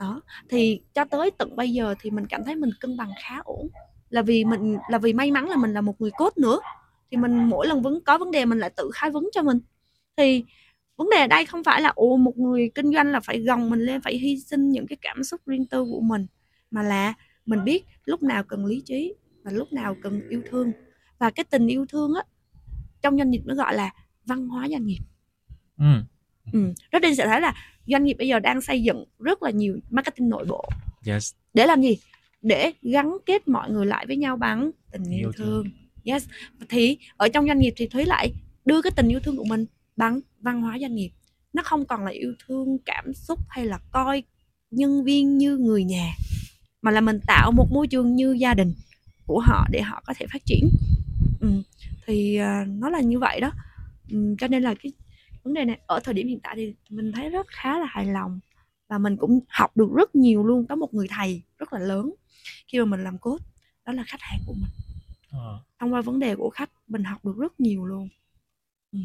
Đó 0.00 0.20
thì 0.48 0.82
cho 0.94 1.04
tới 1.04 1.30
tận 1.30 1.56
bây 1.56 1.72
giờ 1.72 1.94
thì 2.00 2.10
mình 2.10 2.26
cảm 2.26 2.44
thấy 2.44 2.56
mình 2.56 2.70
cân 2.80 2.96
bằng 2.96 3.10
khá 3.22 3.38
ổn 3.44 3.68
là 4.10 4.22
vì 4.22 4.44
mình 4.44 4.76
là 4.88 4.98
vì 4.98 5.12
may 5.12 5.30
mắn 5.30 5.48
là 5.48 5.56
mình 5.56 5.72
là 5.72 5.80
một 5.80 6.00
người 6.00 6.10
cốt 6.10 6.38
nữa. 6.38 6.60
Thì 7.10 7.16
mình 7.16 7.44
mỗi 7.44 7.66
lần 7.66 7.82
vấn 7.82 8.00
có 8.04 8.18
vấn 8.18 8.30
đề 8.30 8.44
mình 8.44 8.58
lại 8.58 8.70
tự 8.76 8.90
khai 8.94 9.10
vấn 9.10 9.28
cho 9.32 9.42
mình. 9.42 9.58
Thì 10.16 10.44
vấn 10.96 11.10
đề 11.10 11.20
ở 11.20 11.26
đây 11.26 11.46
không 11.46 11.64
phải 11.64 11.82
là 11.82 11.88
ồ 11.88 12.16
một 12.16 12.38
người 12.38 12.70
kinh 12.74 12.92
doanh 12.92 13.12
là 13.12 13.20
phải 13.20 13.40
gồng 13.40 13.70
mình 13.70 13.80
lên 13.80 14.00
phải 14.00 14.18
hy 14.18 14.40
sinh 14.40 14.70
những 14.70 14.86
cái 14.86 14.96
cảm 15.00 15.24
xúc 15.24 15.40
riêng 15.46 15.66
tư 15.66 15.84
của 15.84 16.00
mình. 16.00 16.26
Mà 16.70 16.82
là 16.82 17.14
mình 17.46 17.64
biết 17.64 17.84
lúc 18.04 18.22
nào 18.22 18.42
cần 18.42 18.66
lý 18.66 18.82
trí 18.84 19.14
và 19.42 19.50
lúc 19.50 19.72
nào 19.72 19.96
cần 20.02 20.28
yêu 20.28 20.42
thương. 20.50 20.72
Và 21.18 21.30
cái 21.30 21.44
tình 21.44 21.66
yêu 21.66 21.86
thương 21.88 22.14
á 22.14 22.22
trong 23.02 23.18
doanh 23.18 23.30
nghiệp 23.30 23.42
nó 23.44 23.54
gọi 23.54 23.74
là 23.74 23.90
văn 24.26 24.48
hóa 24.48 24.68
doanh 24.68 24.86
nghiệp. 24.86 25.00
Ừ. 25.78 25.84
ừ. 26.52 26.72
rất 26.90 27.02
đi 27.02 27.14
sẽ 27.14 27.26
thấy 27.26 27.40
là 27.40 27.54
doanh 27.86 28.04
nghiệp 28.04 28.14
bây 28.18 28.28
giờ 28.28 28.38
đang 28.38 28.60
xây 28.60 28.82
dựng 28.82 29.04
rất 29.18 29.42
là 29.42 29.50
nhiều 29.50 29.78
marketing 29.90 30.28
nội 30.28 30.44
bộ. 30.48 30.64
Yes. 31.06 31.34
Để 31.54 31.66
làm 31.66 31.82
gì 31.82 31.98
để 32.42 32.72
gắn 32.82 33.16
kết 33.26 33.48
mọi 33.48 33.70
người 33.70 33.86
lại 33.86 34.06
với 34.06 34.16
nhau 34.16 34.36
bằng 34.36 34.70
tình 34.92 35.02
yêu, 35.10 35.18
Yêu 35.18 35.32
thương. 35.32 35.64
thương. 35.64 35.72
Yes. 36.04 36.28
Thì 36.68 36.98
ở 37.16 37.28
trong 37.28 37.46
doanh 37.46 37.58
nghiệp 37.58 37.72
thì 37.76 37.86
thúy 37.86 38.04
lại 38.04 38.32
đưa 38.64 38.82
cái 38.82 38.90
tình 38.96 39.08
yêu 39.08 39.20
thương 39.20 39.36
của 39.36 39.44
mình 39.44 39.66
bằng 39.96 40.20
văn 40.40 40.62
hóa 40.62 40.78
doanh 40.80 40.94
nghiệp. 40.94 41.10
Nó 41.52 41.62
không 41.62 41.86
còn 41.86 42.04
là 42.04 42.10
yêu 42.10 42.34
thương 42.46 42.78
cảm 42.84 43.14
xúc 43.14 43.38
hay 43.48 43.66
là 43.66 43.78
coi 43.90 44.22
nhân 44.70 45.04
viên 45.04 45.38
như 45.38 45.56
người 45.56 45.84
nhà 45.84 46.12
mà 46.82 46.90
là 46.90 47.00
mình 47.00 47.20
tạo 47.26 47.52
một 47.52 47.66
môi 47.72 47.86
trường 47.86 48.16
như 48.16 48.32
gia 48.32 48.54
đình 48.54 48.74
của 49.26 49.40
họ 49.40 49.66
để 49.70 49.82
họ 49.82 50.02
có 50.06 50.14
thể 50.16 50.26
phát 50.32 50.42
triển. 50.44 50.68
Ừ. 51.40 51.48
thì 52.06 52.36
à, 52.36 52.64
nó 52.68 52.90
là 52.90 53.00
như 53.00 53.18
vậy 53.18 53.40
đó. 53.40 53.52
Ừ, 54.10 54.34
cho 54.38 54.48
nên 54.48 54.62
là 54.62 54.74
cái 54.82 54.92
vấn 55.42 55.54
đề 55.54 55.64
này 55.64 55.78
ở 55.86 56.00
thời 56.04 56.14
điểm 56.14 56.28
hiện 56.28 56.40
tại 56.42 56.54
thì 56.56 56.74
mình 56.90 57.12
thấy 57.12 57.30
rất 57.30 57.46
khá 57.48 57.78
là 57.78 57.86
hài 57.88 58.06
lòng 58.06 58.40
và 58.90 58.98
mình 58.98 59.16
cũng 59.16 59.40
học 59.48 59.76
được 59.76 59.88
rất 59.96 60.14
nhiều 60.14 60.44
luôn 60.44 60.66
có 60.66 60.76
một 60.76 60.94
người 60.94 61.06
thầy 61.10 61.42
rất 61.58 61.72
là 61.72 61.78
lớn 61.78 62.14
khi 62.68 62.78
mà 62.78 62.84
mình 62.84 63.04
làm 63.04 63.18
code 63.18 63.44
đó 63.86 63.92
là 63.92 64.04
khách 64.06 64.20
hàng 64.20 64.40
của 64.46 64.54
mình 64.54 64.70
Ờ. 65.30 65.60
thông 65.80 65.92
qua 65.94 66.00
vấn 66.02 66.18
đề 66.18 66.36
của 66.36 66.50
khách 66.50 66.70
mình 66.88 67.04
học 67.04 67.24
được 67.24 67.34
rất 67.38 67.60
nhiều 67.60 67.84
luôn 67.86 68.08
ừ. 68.92 68.98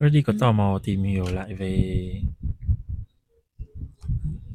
Reddy 0.00 0.22
có 0.22 0.32
Ừ. 0.32 0.36
tò 0.40 0.52
mò 0.52 0.78
tìm 0.84 1.02
hiểu 1.02 1.24
lại 1.32 1.54
về 1.54 2.12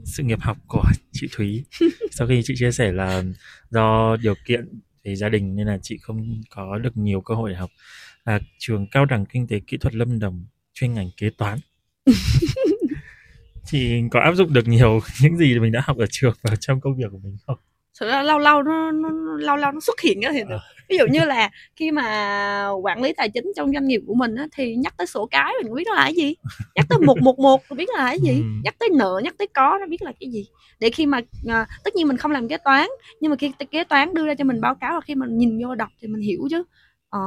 sự 0.06 0.23
nghiệp 0.23 0.39
học 0.41 0.58
của 0.67 0.84
chị 1.12 1.28
Thúy 1.32 1.63
sau 2.12 2.28
khi 2.28 2.41
chị 2.43 2.54
chia 2.58 2.71
sẻ 2.71 2.91
là 2.91 3.23
do 3.69 4.15
điều 4.21 4.36
kiện 4.45 4.80
về 5.04 5.15
gia 5.15 5.30
đình 5.30 5.56
nên 5.56 5.67
là 5.67 5.80
chị 5.82 5.97
không 5.97 6.41
có 6.49 6.78
được 6.78 6.97
nhiều 6.97 7.21
cơ 7.21 7.36
hội 7.36 7.49
để 7.49 7.56
học 7.56 7.69
là 8.25 8.39
trường 8.58 8.88
cao 8.88 9.06
đẳng 9.06 9.25
kinh 9.25 9.47
tế 9.47 9.60
kỹ 9.67 9.78
thuật 9.78 9.95
Lâm 9.95 10.19
Đồng 10.19 10.45
chuyên 10.73 10.93
ngành 10.93 11.10
kế 11.17 11.30
toán 11.30 11.60
chị 13.72 14.02
có 14.12 14.20
áp 14.20 14.32
dụng 14.34 14.54
được 14.54 14.68
nhiều 14.68 15.00
những 15.22 15.38
gì 15.38 15.60
mình 15.60 15.72
đã 15.72 15.82
học 15.86 15.98
ở 15.98 16.06
trường 16.12 16.34
vào 16.42 16.56
trong 16.56 16.82
công 16.82 16.96
việc 16.96 17.06
của 17.12 17.20
mình 17.24 17.38
không? 17.48 17.58
thực 18.00 18.08
ra 18.08 18.24
lâu 18.24 18.40
lâu 18.40 18.64
nó, 18.64 18.92
nó 18.92 19.10
lâu 19.38 19.56
lâu 19.56 19.72
nó 19.72 19.80
xuất 19.80 20.02
hiện 20.02 20.22
á 20.22 20.32
thì 20.34 20.40
Ờ. 20.50 20.60
ví 20.90 20.98
dụ 20.98 21.06
như 21.12 21.26
là 21.26 21.50
khi 21.76 21.92
mà 21.92 22.70
quản 22.84 23.02
lý 23.02 23.14
tài 23.18 23.30
chính 23.30 23.44
trong 23.56 23.72
doanh 23.74 23.88
nghiệp 23.88 24.02
của 24.08 24.14
mình 24.14 24.36
á, 24.36 24.48
thì 24.52 24.76
nhắc 24.76 24.94
tới 24.98 25.08
sổ 25.08 25.26
cái 25.32 25.54
mình 25.64 25.74
biết 25.76 25.84
nó 25.88 25.94
là 25.94 26.04
cái 26.04 26.14
gì 26.16 26.36
nhắc 26.76 26.86
tới 26.90 27.00
một 27.00 27.18
một 27.22 27.40
một 27.40 27.62
biết 27.78 27.90
là 27.98 28.06
cái 28.06 28.20
gì 28.20 28.30
Ừm. 28.42 28.62
nhắc 28.64 28.76
tới 28.80 28.90
nợ 28.94 29.22
nhắc 29.24 29.36
tới 29.38 29.48
có 29.56 29.78
nó 29.82 29.86
biết 29.88 30.02
là 30.02 30.12
cái 30.20 30.30
gì 30.32 30.46
để 30.80 30.90
khi 30.90 31.06
mà 31.06 31.22
à, 31.48 31.68
tất 31.84 31.96
nhiên 31.96 32.08
mình 32.08 32.18
không 32.18 32.32
làm 32.32 32.48
kế 32.48 32.58
toán 32.58 32.88
nhưng 33.22 33.30
mà 33.30 33.36
khi 33.38 33.52
kế 33.72 33.84
toán 33.84 34.14
đưa 34.14 34.26
ra 34.28 34.36
cho 34.36 34.44
mình 34.44 34.62
báo 34.62 34.76
cáo 34.76 34.94
là 34.94 35.02
khi 35.02 35.16
mình 35.16 35.38
nhìn 35.38 35.60
vô 35.64 35.76
đọc 35.76 35.90
thì 36.02 36.08
mình 36.08 36.22
hiểu 36.22 36.48
chứ 36.52 36.64
ờ 37.10 37.20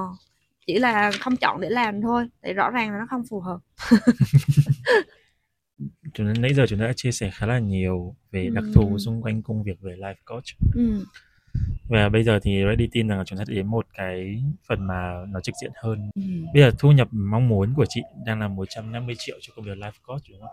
chỉ 0.66 0.78
là 0.78 1.10
không 1.20 1.36
chọn 1.36 1.60
để 1.60 1.70
làm 1.70 2.02
thôi 2.02 2.26
tại 2.42 2.52
rõ 2.52 2.70
ràng 2.70 2.92
là 2.92 2.98
nó 2.98 3.06
không 3.10 3.22
phù 3.30 3.40
hợp 3.40 3.58
Chúng 6.14 6.32
nãy 6.40 6.54
giờ 6.54 6.66
chúng 6.68 6.78
ta 6.78 6.86
đã 6.86 6.92
chia 6.96 7.12
sẻ 7.12 7.30
khá 7.34 7.46
là 7.46 7.58
nhiều 7.58 8.14
về 8.32 8.48
đặc 8.52 8.64
thù 8.74 8.98
xung 8.98 9.22
quanh 9.22 9.42
công 9.42 9.62
việc 9.62 9.80
về 9.80 9.92
life 9.98 10.14
coach 10.24 10.44
ừ. 10.74 11.04
và 11.88 12.08
bây 12.08 12.24
giờ 12.24 12.38
thì 12.42 12.62
Reddy 12.68 12.86
tin 12.92 13.08
rằng 13.08 13.18
là 13.18 13.24
chúng 13.24 13.38
ta 13.38 13.44
sẽ 13.48 13.54
đến 13.54 13.66
một 13.66 13.86
cái 13.94 14.42
phần 14.68 14.86
mà 14.86 15.12
nó 15.32 15.40
trực 15.40 15.54
diện 15.62 15.70
hơn 15.82 16.10
Ừ. 16.14 16.22
Bây 16.54 16.62
giờ 16.62 16.70
thu 16.78 16.92
nhập 16.92 17.08
mong 17.10 17.48
muốn 17.48 17.74
của 17.76 17.86
chị 17.88 18.00
đang 18.26 18.40
là 18.40 18.48
150 18.48 19.14
triệu 19.18 19.36
cho 19.40 19.52
công 19.56 19.64
việc 19.64 19.76
life 19.78 19.92
coach 20.06 20.22
đúng 20.30 20.40
không? 20.40 20.50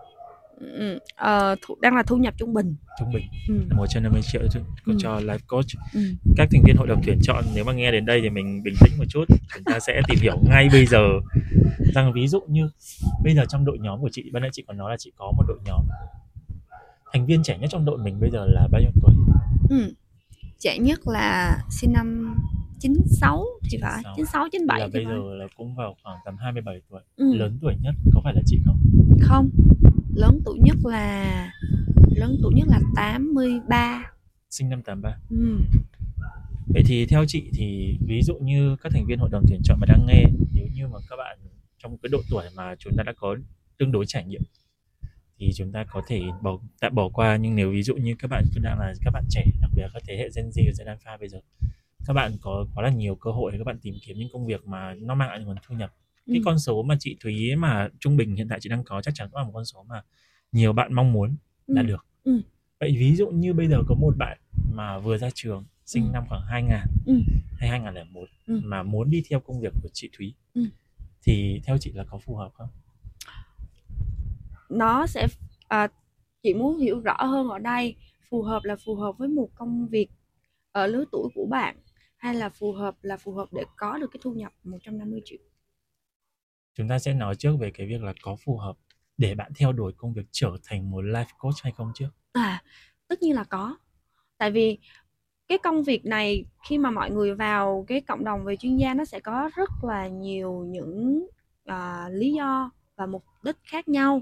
Ừ. 0.59 0.99
Ờ, 1.15 1.55
thu, 1.61 1.75
đang 1.81 1.95
là 1.95 2.03
thu 2.03 2.17
nhập 2.17 2.33
trung 2.37 2.53
bình 2.53 2.75
Trung 2.99 3.13
bình 3.13 3.23
ừ. 3.49 3.53
là 3.69 3.75
150 3.77 4.21
triệu 4.31 4.41
cho, 4.53 4.59
Ừ. 4.85 4.93
cho 4.99 5.19
life 5.19 5.39
coach. 5.47 5.65
Ừ. 5.93 5.99
Các 6.37 6.47
thành 6.51 6.61
viên 6.65 6.75
hội 6.77 6.87
đồng 6.87 7.01
tuyển 7.05 7.19
chọn 7.23 7.43
nếu 7.55 7.63
mà 7.63 7.73
nghe 7.73 7.91
đến 7.91 8.05
đây 8.05 8.21
thì 8.21 8.29
mình 8.29 8.63
bình 8.63 8.73
tĩnh 8.81 8.93
một 8.97 9.03
chút, 9.09 9.25
chúng 9.55 9.63
ta 9.63 9.79
sẽ 9.79 10.01
tìm 10.07 10.19
hiểu 10.21 10.37
ngay 10.49 10.69
bây 10.71 10.85
giờ 10.85 10.99
rằng 11.93 12.13
ví 12.13 12.27
dụ 12.27 12.39
như 12.47 12.69
bây 13.23 13.36
giờ 13.36 13.45
trong 13.49 13.65
đội 13.65 13.77
nhóm 13.79 14.01
của 14.01 14.10
chị, 14.12 14.29
ban 14.34 14.41
nãy 14.41 14.49
chị 14.53 14.63
còn 14.67 14.77
nói 14.77 14.91
là 14.91 14.97
chị 14.99 15.12
có 15.17 15.32
một 15.38 15.43
đội 15.47 15.58
nhóm. 15.65 15.86
Thành 17.13 17.25
viên 17.25 17.43
trẻ 17.43 17.58
nhất 17.58 17.67
trong 17.71 17.86
đội 17.86 17.97
mình 17.97 18.19
bây 18.19 18.29
giờ 18.32 18.45
là 18.45 18.67
bao 18.71 18.82
nhiêu 18.82 18.91
tuổi? 19.01 19.13
Ừ. 19.69 19.93
Trẻ 20.60 20.77
nhất 20.77 20.99
là 21.05 21.58
sinh 21.69 21.93
năm 21.93 22.36
96 22.79 23.45
thì 23.71 23.77
phải 23.82 24.01
96. 24.03 24.15
96 24.15 24.43
Là 24.43 24.49
97 24.51 24.82
thì 24.88 24.93
bây 24.93 25.05
phải 25.05 25.13
giờ 25.15 25.36
là 25.36 25.45
cũng 25.58 25.75
vào 25.75 25.95
khoảng 26.03 26.17
tầm 26.25 26.36
27 26.38 26.82
tuổi. 26.89 27.01
ừ. 27.15 27.34
Lớn 27.34 27.58
tuổi 27.62 27.75
nhất 27.82 27.95
có 28.13 28.21
phải 28.23 28.34
là 28.34 28.41
chị 28.45 28.60
không? 28.65 28.77
không 29.21 29.49
lớn 30.15 30.41
tuổi 30.45 30.60
nhất 30.63 30.75
là 30.84 31.51
lớn 32.15 32.38
tuổi 32.43 32.53
nhất 32.55 32.67
là 32.67 32.79
83 32.95 34.12
Sinh 34.49 34.69
năm 34.69 34.82
83. 34.84 35.12
ừ. 35.29 35.58
Vậy 36.73 36.84
thì 36.86 37.05
theo 37.05 37.25
chị 37.27 37.49
thì 37.53 37.97
ví 38.08 38.21
dụ 38.21 38.36
như 38.36 38.75
các 38.84 38.91
thành 38.93 39.05
viên 39.05 39.19
hội 39.19 39.29
đồng 39.32 39.43
tuyển 39.49 39.62
chọn 39.63 39.79
mà 39.79 39.86
đang 39.86 40.05
nghe 40.05 40.23
nếu 40.53 40.67
như 40.73 40.88
mà 40.88 40.97
các 41.10 41.15
bạn 41.15 41.38
trong 41.79 41.97
cái 41.97 42.09
độ 42.11 42.21
tuổi 42.29 42.45
mà 42.55 42.75
chúng 42.79 42.93
ta 42.97 43.03
đã 43.03 43.13
có 43.17 43.35
tương 43.77 43.91
đối 43.91 44.05
trải 44.05 44.25
nghiệm 44.25 44.41
thì 45.37 45.51
chúng 45.55 45.71
ta 45.71 45.83
có 45.91 46.01
thể 46.07 46.21
bỏ 46.41 46.57
tạm 46.79 46.95
bỏ 46.95 47.09
qua 47.09 47.35
nhưng 47.35 47.55
nếu 47.55 47.71
ví 47.71 47.83
dụ 47.83 47.95
như 47.95 48.15
các 48.19 48.27
bạn 48.27 48.43
cứ 48.55 48.59
đang 48.63 48.79
là 48.79 48.93
các 49.03 49.11
bạn 49.11 49.23
trẻ 49.29 49.45
đặc 49.61 49.71
biệt 49.75 49.81
là 49.81 49.89
các 49.93 50.03
thế 50.07 50.17
hệ 50.17 50.29
Gen 50.35 50.49
Z 50.49 50.65
và 50.65 50.71
Gen 50.77 50.87
Alpha 50.87 51.17
bây 51.17 51.29
giờ 51.29 51.39
các 52.07 52.13
bạn 52.13 52.31
có 52.41 52.65
quá 52.75 52.83
là 52.83 52.89
nhiều 52.89 53.15
cơ 53.15 53.31
hội 53.31 53.51
để 53.51 53.57
các 53.57 53.63
bạn 53.63 53.79
tìm 53.81 53.95
kiếm 54.05 54.17
những 54.17 54.29
công 54.33 54.45
việc 54.45 54.65
mà 54.67 54.93
nó 55.01 55.15
mang 55.15 55.29
lại 55.29 55.39
nguồn 55.39 55.55
thu 55.67 55.75
nhập 55.75 55.93
cái 56.27 56.35
Ừ. 56.37 56.41
con 56.45 56.59
số 56.59 56.83
mà 56.83 56.95
chị 56.99 57.17
Thúy 57.19 57.55
mà 57.55 57.89
trung 57.99 58.17
bình 58.17 58.35
hiện 58.35 58.47
tại 58.49 58.59
chị 58.61 58.69
đang 58.69 58.83
có 58.83 59.01
chắc 59.01 59.15
chắn 59.15 59.29
cũng 59.31 59.37
là 59.37 59.43
một 59.43 59.51
con 59.53 59.65
số 59.65 59.83
mà 59.83 60.01
nhiều 60.51 60.73
bạn 60.73 60.93
mong 60.93 61.13
muốn 61.13 61.35
đạt 61.67 61.85
Ừ. 61.85 61.87
được 61.87 62.05
Ừ. 62.23 62.41
vậy 62.79 62.95
ví 62.99 63.15
dụ 63.15 63.29
như 63.29 63.53
bây 63.53 63.67
giờ 63.67 63.77
có 63.87 63.95
một 63.95 64.17
bạn 64.17 64.37
mà 64.73 64.99
vừa 64.99 65.17
ra 65.17 65.29
trường 65.33 65.65
sinh 65.85 66.03
Ừ. 66.03 66.09
năm 66.13 66.23
khoảng 66.29 66.41
2000 66.41 66.77
Ừ. 67.05 67.13
hay 67.57 67.69
2001 67.69 68.27
Ừ. 68.47 68.59
mà 68.63 68.83
muốn 68.83 69.09
đi 69.09 69.23
theo 69.29 69.39
công 69.39 69.59
việc 69.61 69.73
của 69.83 69.89
chị 69.93 70.09
Thúy 70.17 70.33
Ừ. 70.53 70.65
thì 71.23 71.62
theo 71.63 71.77
chị 71.77 71.91
là 71.91 72.03
có 72.10 72.17
phù 72.17 72.36
hợp 72.36 72.51
không? 72.53 72.69
nó 74.69 75.08
sẽ 75.08 75.27
à, 75.67 75.88
chị 76.43 76.53
muốn 76.53 76.77
hiểu 76.77 76.99
rõ 76.99 77.17
hơn 77.19 77.49
ở 77.49 77.60
đây 77.60 77.95
phù 78.29 78.41
hợp 78.41 78.63
là 78.63 78.75
phù 78.86 78.95
hợp 78.95 79.17
với 79.17 79.27
một 79.27 79.49
công 79.55 79.88
việc 79.88 80.08
ở 80.71 80.88
lứa 80.88 81.03
tuổi 81.12 81.29
của 81.36 81.45
bạn 81.45 81.77
hay 82.17 82.36
là 82.36 82.49
phù 82.49 82.71
hợp 82.71 82.95
là 83.01 83.17
phù 83.17 83.34
hợp 83.34 83.49
để 83.51 83.63
có 83.75 83.97
được 83.97 84.08
cái 84.13 84.19
thu 84.23 84.34
nhập 84.34 84.53
150 84.63 85.21
triệu 85.25 85.39
Chúng 86.73 86.88
ta 86.88 86.99
sẽ 86.99 87.13
nói 87.13 87.36
trước 87.36 87.55
về 87.60 87.71
cái 87.71 87.88
việc 87.88 88.03
là 88.03 88.13
có 88.21 88.36
phù 88.45 88.58
hợp 88.58 88.77
để 89.17 89.36
bạn 89.36 89.51
theo 89.55 89.71
đuổi 89.71 89.93
công 89.97 90.13
việc 90.13 90.25
trở 90.32 90.51
thành 90.63 90.91
một 90.91 91.01
life 91.01 91.25
coach 91.38 91.55
hay 91.63 91.73
không 91.77 91.91
trước. 91.95 92.10
À, 92.32 92.63
tất 93.08 93.21
nhiên 93.21 93.36
là 93.36 93.43
có. 93.43 93.77
Tại 94.38 94.51
vì 94.51 94.79
cái 95.49 95.57
công 95.57 95.83
việc 95.83 96.05
này 96.05 96.45
khi 96.69 96.77
mà 96.77 96.91
mọi 96.91 97.12
người 97.12 97.35
vào 97.35 97.85
cái 97.88 98.01
cộng 98.01 98.23
đồng 98.23 98.45
về 98.45 98.55
chuyên 98.55 98.77
gia 98.77 98.93
nó 98.93 99.05
sẽ 99.05 99.19
có 99.19 99.49
rất 99.55 99.69
là 99.83 100.07
nhiều 100.07 100.65
những 100.67 101.27
à, 101.65 102.09
lý 102.12 102.33
do 102.33 102.71
và 102.95 103.05
mục 103.05 103.23
đích 103.43 103.55
khác 103.63 103.88
nhau. 103.88 104.21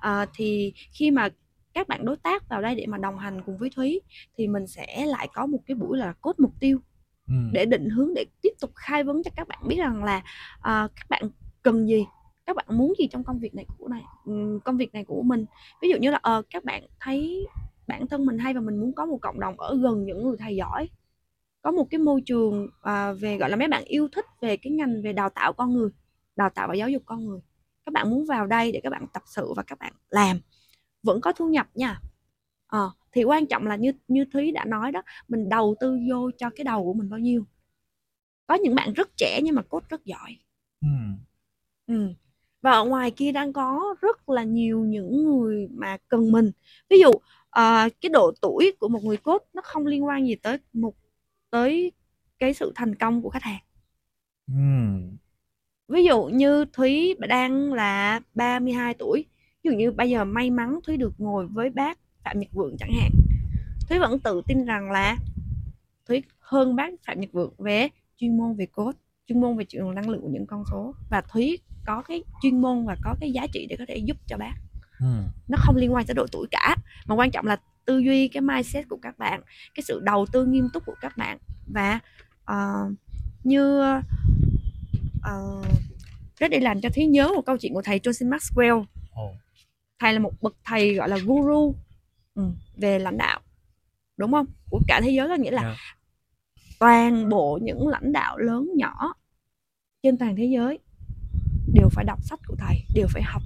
À, 0.00 0.26
thì 0.34 0.72
khi 0.92 1.10
mà 1.10 1.28
các 1.74 1.88
bạn 1.88 2.04
đối 2.04 2.16
tác 2.16 2.48
vào 2.48 2.62
đây 2.62 2.74
để 2.74 2.86
mà 2.86 2.98
đồng 2.98 3.18
hành 3.18 3.42
cùng 3.46 3.56
với 3.58 3.70
Thúy 3.76 4.00
thì 4.36 4.48
mình 4.48 4.66
sẽ 4.66 5.06
lại 5.06 5.28
có 5.34 5.46
một 5.46 5.58
cái 5.66 5.74
buổi 5.74 5.98
là 5.98 6.12
cốt 6.20 6.40
mục 6.40 6.52
tiêu 6.60 6.78
Ừ. 7.28 7.34
để 7.52 7.64
định 7.64 7.90
hướng 7.90 8.14
để 8.14 8.24
tiếp 8.42 8.52
tục 8.60 8.70
khai 8.74 9.04
vấn 9.04 9.22
cho 9.22 9.30
các 9.36 9.48
bạn 9.48 9.58
biết 9.66 9.76
rằng 9.78 10.04
là 10.04 10.22
à, 10.60 10.88
các 10.96 11.08
bạn 11.08 11.22
cần 11.62 11.88
gì 11.88 12.06
các 12.46 12.56
bạn 12.56 12.66
muốn 12.68 12.92
gì 12.98 13.08
trong 13.12 13.24
công 13.24 13.38
việc 13.38 13.54
này 13.54 13.66
của 13.78 13.88
này 13.88 14.02
công 14.64 14.76
việc 14.76 14.94
này 14.94 15.04
của 15.04 15.22
mình 15.22 15.44
ví 15.82 15.88
dụ 15.88 15.96
như 15.96 16.10
là 16.10 16.18
ờ 16.22 16.42
các 16.50 16.64
bạn 16.64 16.82
thấy 17.00 17.46
bản 17.88 18.06
thân 18.08 18.26
mình 18.26 18.38
hay 18.38 18.54
và 18.54 18.60
mình 18.60 18.80
muốn 18.80 18.94
có 18.94 19.06
một 19.06 19.18
cộng 19.22 19.40
đồng 19.40 19.60
ở 19.60 19.78
gần 19.82 20.04
những 20.04 20.22
người 20.22 20.36
thầy 20.38 20.56
giỏi 20.56 20.88
có 21.62 21.70
một 21.70 21.86
cái 21.90 21.98
môi 21.98 22.22
trường 22.26 22.68
à, 22.82 23.12
về 23.12 23.38
gọi 23.38 23.50
là 23.50 23.56
mấy 23.56 23.68
bạn 23.68 23.84
yêu 23.84 24.08
thích 24.12 24.26
về 24.40 24.56
cái 24.56 24.72
ngành 24.72 25.02
về 25.02 25.12
đào 25.12 25.30
tạo 25.30 25.52
con 25.52 25.74
người 25.74 25.90
đào 26.36 26.50
tạo 26.50 26.68
và 26.68 26.74
giáo 26.74 26.90
dục 26.90 27.02
con 27.06 27.26
người 27.26 27.40
các 27.86 27.92
bạn 27.92 28.10
muốn 28.10 28.26
vào 28.26 28.46
đây 28.46 28.72
để 28.72 28.80
các 28.82 28.90
bạn 28.90 29.06
tập 29.12 29.22
sự 29.26 29.52
và 29.56 29.62
các 29.62 29.78
bạn 29.78 29.92
làm 30.10 30.40
vẫn 31.02 31.20
có 31.20 31.32
thu 31.32 31.48
nhập 31.48 31.68
nha 31.74 32.00
ờ 32.66 32.90
thì 33.12 33.24
quan 33.24 33.46
trọng 33.46 33.66
là 33.66 33.76
như 33.76 33.92
như 34.08 34.24
thúy 34.32 34.52
đã 34.52 34.64
nói 34.64 34.92
đó 34.92 35.02
mình 35.28 35.48
đầu 35.48 35.74
tư 35.80 35.98
vô 36.10 36.30
cho 36.38 36.50
cái 36.50 36.64
đầu 36.64 36.84
của 36.84 36.94
mình 36.94 37.10
bao 37.10 37.20
nhiêu 37.20 37.44
có 38.46 38.54
những 38.54 38.74
bạn 38.74 38.92
rất 38.92 39.08
trẻ 39.16 39.40
nhưng 39.44 39.54
mà 39.54 39.62
cốt 39.62 39.82
rất 39.88 40.04
giỏi 40.04 40.36
Ừ. 40.80 40.88
Ừ. 41.86 42.08
Và 42.62 42.70
ở 42.72 42.84
ngoài 42.84 43.10
kia 43.10 43.32
đang 43.32 43.52
có 43.52 43.94
rất 44.00 44.28
là 44.28 44.42
nhiều 44.44 44.80
những 44.84 45.24
người 45.24 45.68
mà 45.70 45.96
cần 46.08 46.32
mình. 46.32 46.50
Ví 46.90 47.00
dụ 47.00 47.10
à, 47.58 47.88
cái 48.00 48.10
độ 48.10 48.32
tuổi 48.42 48.72
của 48.80 48.88
một 48.88 49.04
người 49.04 49.16
coach 49.16 49.42
nó 49.54 49.62
không 49.64 49.86
liên 49.86 50.04
quan 50.04 50.26
gì 50.26 50.34
tới 50.34 50.58
một 50.72 50.94
tới 51.50 51.92
cái 52.38 52.54
sự 52.54 52.72
thành 52.74 52.94
công 52.94 53.22
của 53.22 53.30
khách 53.30 53.42
hàng. 53.42 53.62
Ừ. 54.46 54.54
Ví 55.88 56.04
dụ 56.04 56.24
như 56.24 56.64
Thúy 56.72 57.14
đang 57.28 57.72
là 57.72 58.20
32 58.34 58.94
tuổi. 58.94 59.24
Ví 59.64 59.70
dụ 59.70 59.76
như 59.76 59.92
bây 59.92 60.10
giờ 60.10 60.24
may 60.24 60.50
mắn 60.50 60.80
Thúy 60.86 60.96
được 60.96 61.12
ngồi 61.18 61.46
với 61.46 61.70
bác 61.70 61.98
Phạm 62.24 62.40
Nhật 62.40 62.52
Vượng 62.52 62.76
chẳng 62.78 62.92
hạn. 63.00 63.10
Thúy 63.88 63.98
vẫn 63.98 64.18
tự 64.18 64.42
tin 64.46 64.64
rằng 64.64 64.90
là 64.90 65.16
Thúy 66.08 66.22
hơn 66.38 66.76
bác 66.76 66.90
Phạm 67.06 67.20
Nhật 67.20 67.32
Vượng 67.32 67.54
về 67.58 67.88
chuyên 68.16 68.36
môn 68.36 68.56
về 68.56 68.66
coach 68.66 68.96
chuyên 69.26 69.40
môn 69.40 69.56
về 69.56 69.64
chuyện 69.64 69.94
năng 69.94 70.08
lượng 70.08 70.22
của 70.22 70.28
những 70.28 70.46
con 70.46 70.64
số 70.70 70.94
và 71.10 71.20
thúy 71.20 71.58
có 71.86 72.02
cái 72.02 72.22
chuyên 72.42 72.60
môn 72.60 72.86
và 72.86 72.96
có 73.04 73.14
cái 73.20 73.32
giá 73.32 73.46
trị 73.52 73.66
để 73.70 73.76
có 73.78 73.84
thể 73.88 73.96
giúp 73.96 74.16
cho 74.26 74.36
bác 74.36 74.54
ừ. 75.00 75.06
nó 75.48 75.58
không 75.60 75.76
liên 75.76 75.94
quan 75.94 76.06
tới 76.06 76.14
độ 76.14 76.26
tuổi 76.32 76.46
cả 76.50 76.76
mà 77.06 77.14
quan 77.14 77.30
trọng 77.30 77.46
là 77.46 77.56
tư 77.84 77.98
duy 77.98 78.28
cái 78.28 78.40
mindset 78.40 78.88
của 78.88 78.98
các 79.02 79.18
bạn 79.18 79.42
cái 79.74 79.82
sự 79.82 80.00
đầu 80.04 80.26
tư 80.32 80.44
nghiêm 80.46 80.68
túc 80.72 80.86
của 80.86 80.94
các 81.00 81.16
bạn 81.16 81.38
và 81.66 82.00
uh, 82.52 82.92
như 83.44 83.80
uh, 85.18 85.66
rất 86.38 86.50
để 86.50 86.60
làm 86.60 86.80
cho 86.80 86.88
thúy 86.94 87.06
nhớ 87.06 87.28
một 87.28 87.42
câu 87.46 87.56
chuyện 87.56 87.74
của 87.74 87.82
thầy 87.82 87.98
Joseph 87.98 88.28
Maxwell 88.28 88.84
thầy 89.98 90.12
là 90.12 90.18
một 90.18 90.32
bậc 90.42 90.56
thầy 90.64 90.94
gọi 90.94 91.08
là 91.08 91.18
guru 91.18 91.74
ừ, 92.34 92.42
về 92.76 92.98
lãnh 92.98 93.18
đạo 93.18 93.40
đúng 94.16 94.32
không 94.32 94.46
của 94.70 94.80
cả 94.88 95.00
thế 95.04 95.10
giới 95.10 95.28
có 95.28 95.34
nghĩa 95.34 95.50
là 95.50 95.62
Yeah. 95.62 95.76
toàn 96.78 97.28
bộ 97.28 97.58
những 97.62 97.88
lãnh 97.88 98.12
đạo 98.12 98.38
lớn 98.38 98.70
nhỏ 98.76 99.14
trên 100.02 100.18
toàn 100.18 100.36
thế 100.36 100.44
giới 100.44 100.78
đều 101.74 101.88
phải 101.92 102.04
đọc 102.04 102.18
sách 102.22 102.40
của 102.46 102.56
thầy 102.58 102.76
đều 102.94 103.06
phải 103.10 103.22
học 103.22 103.42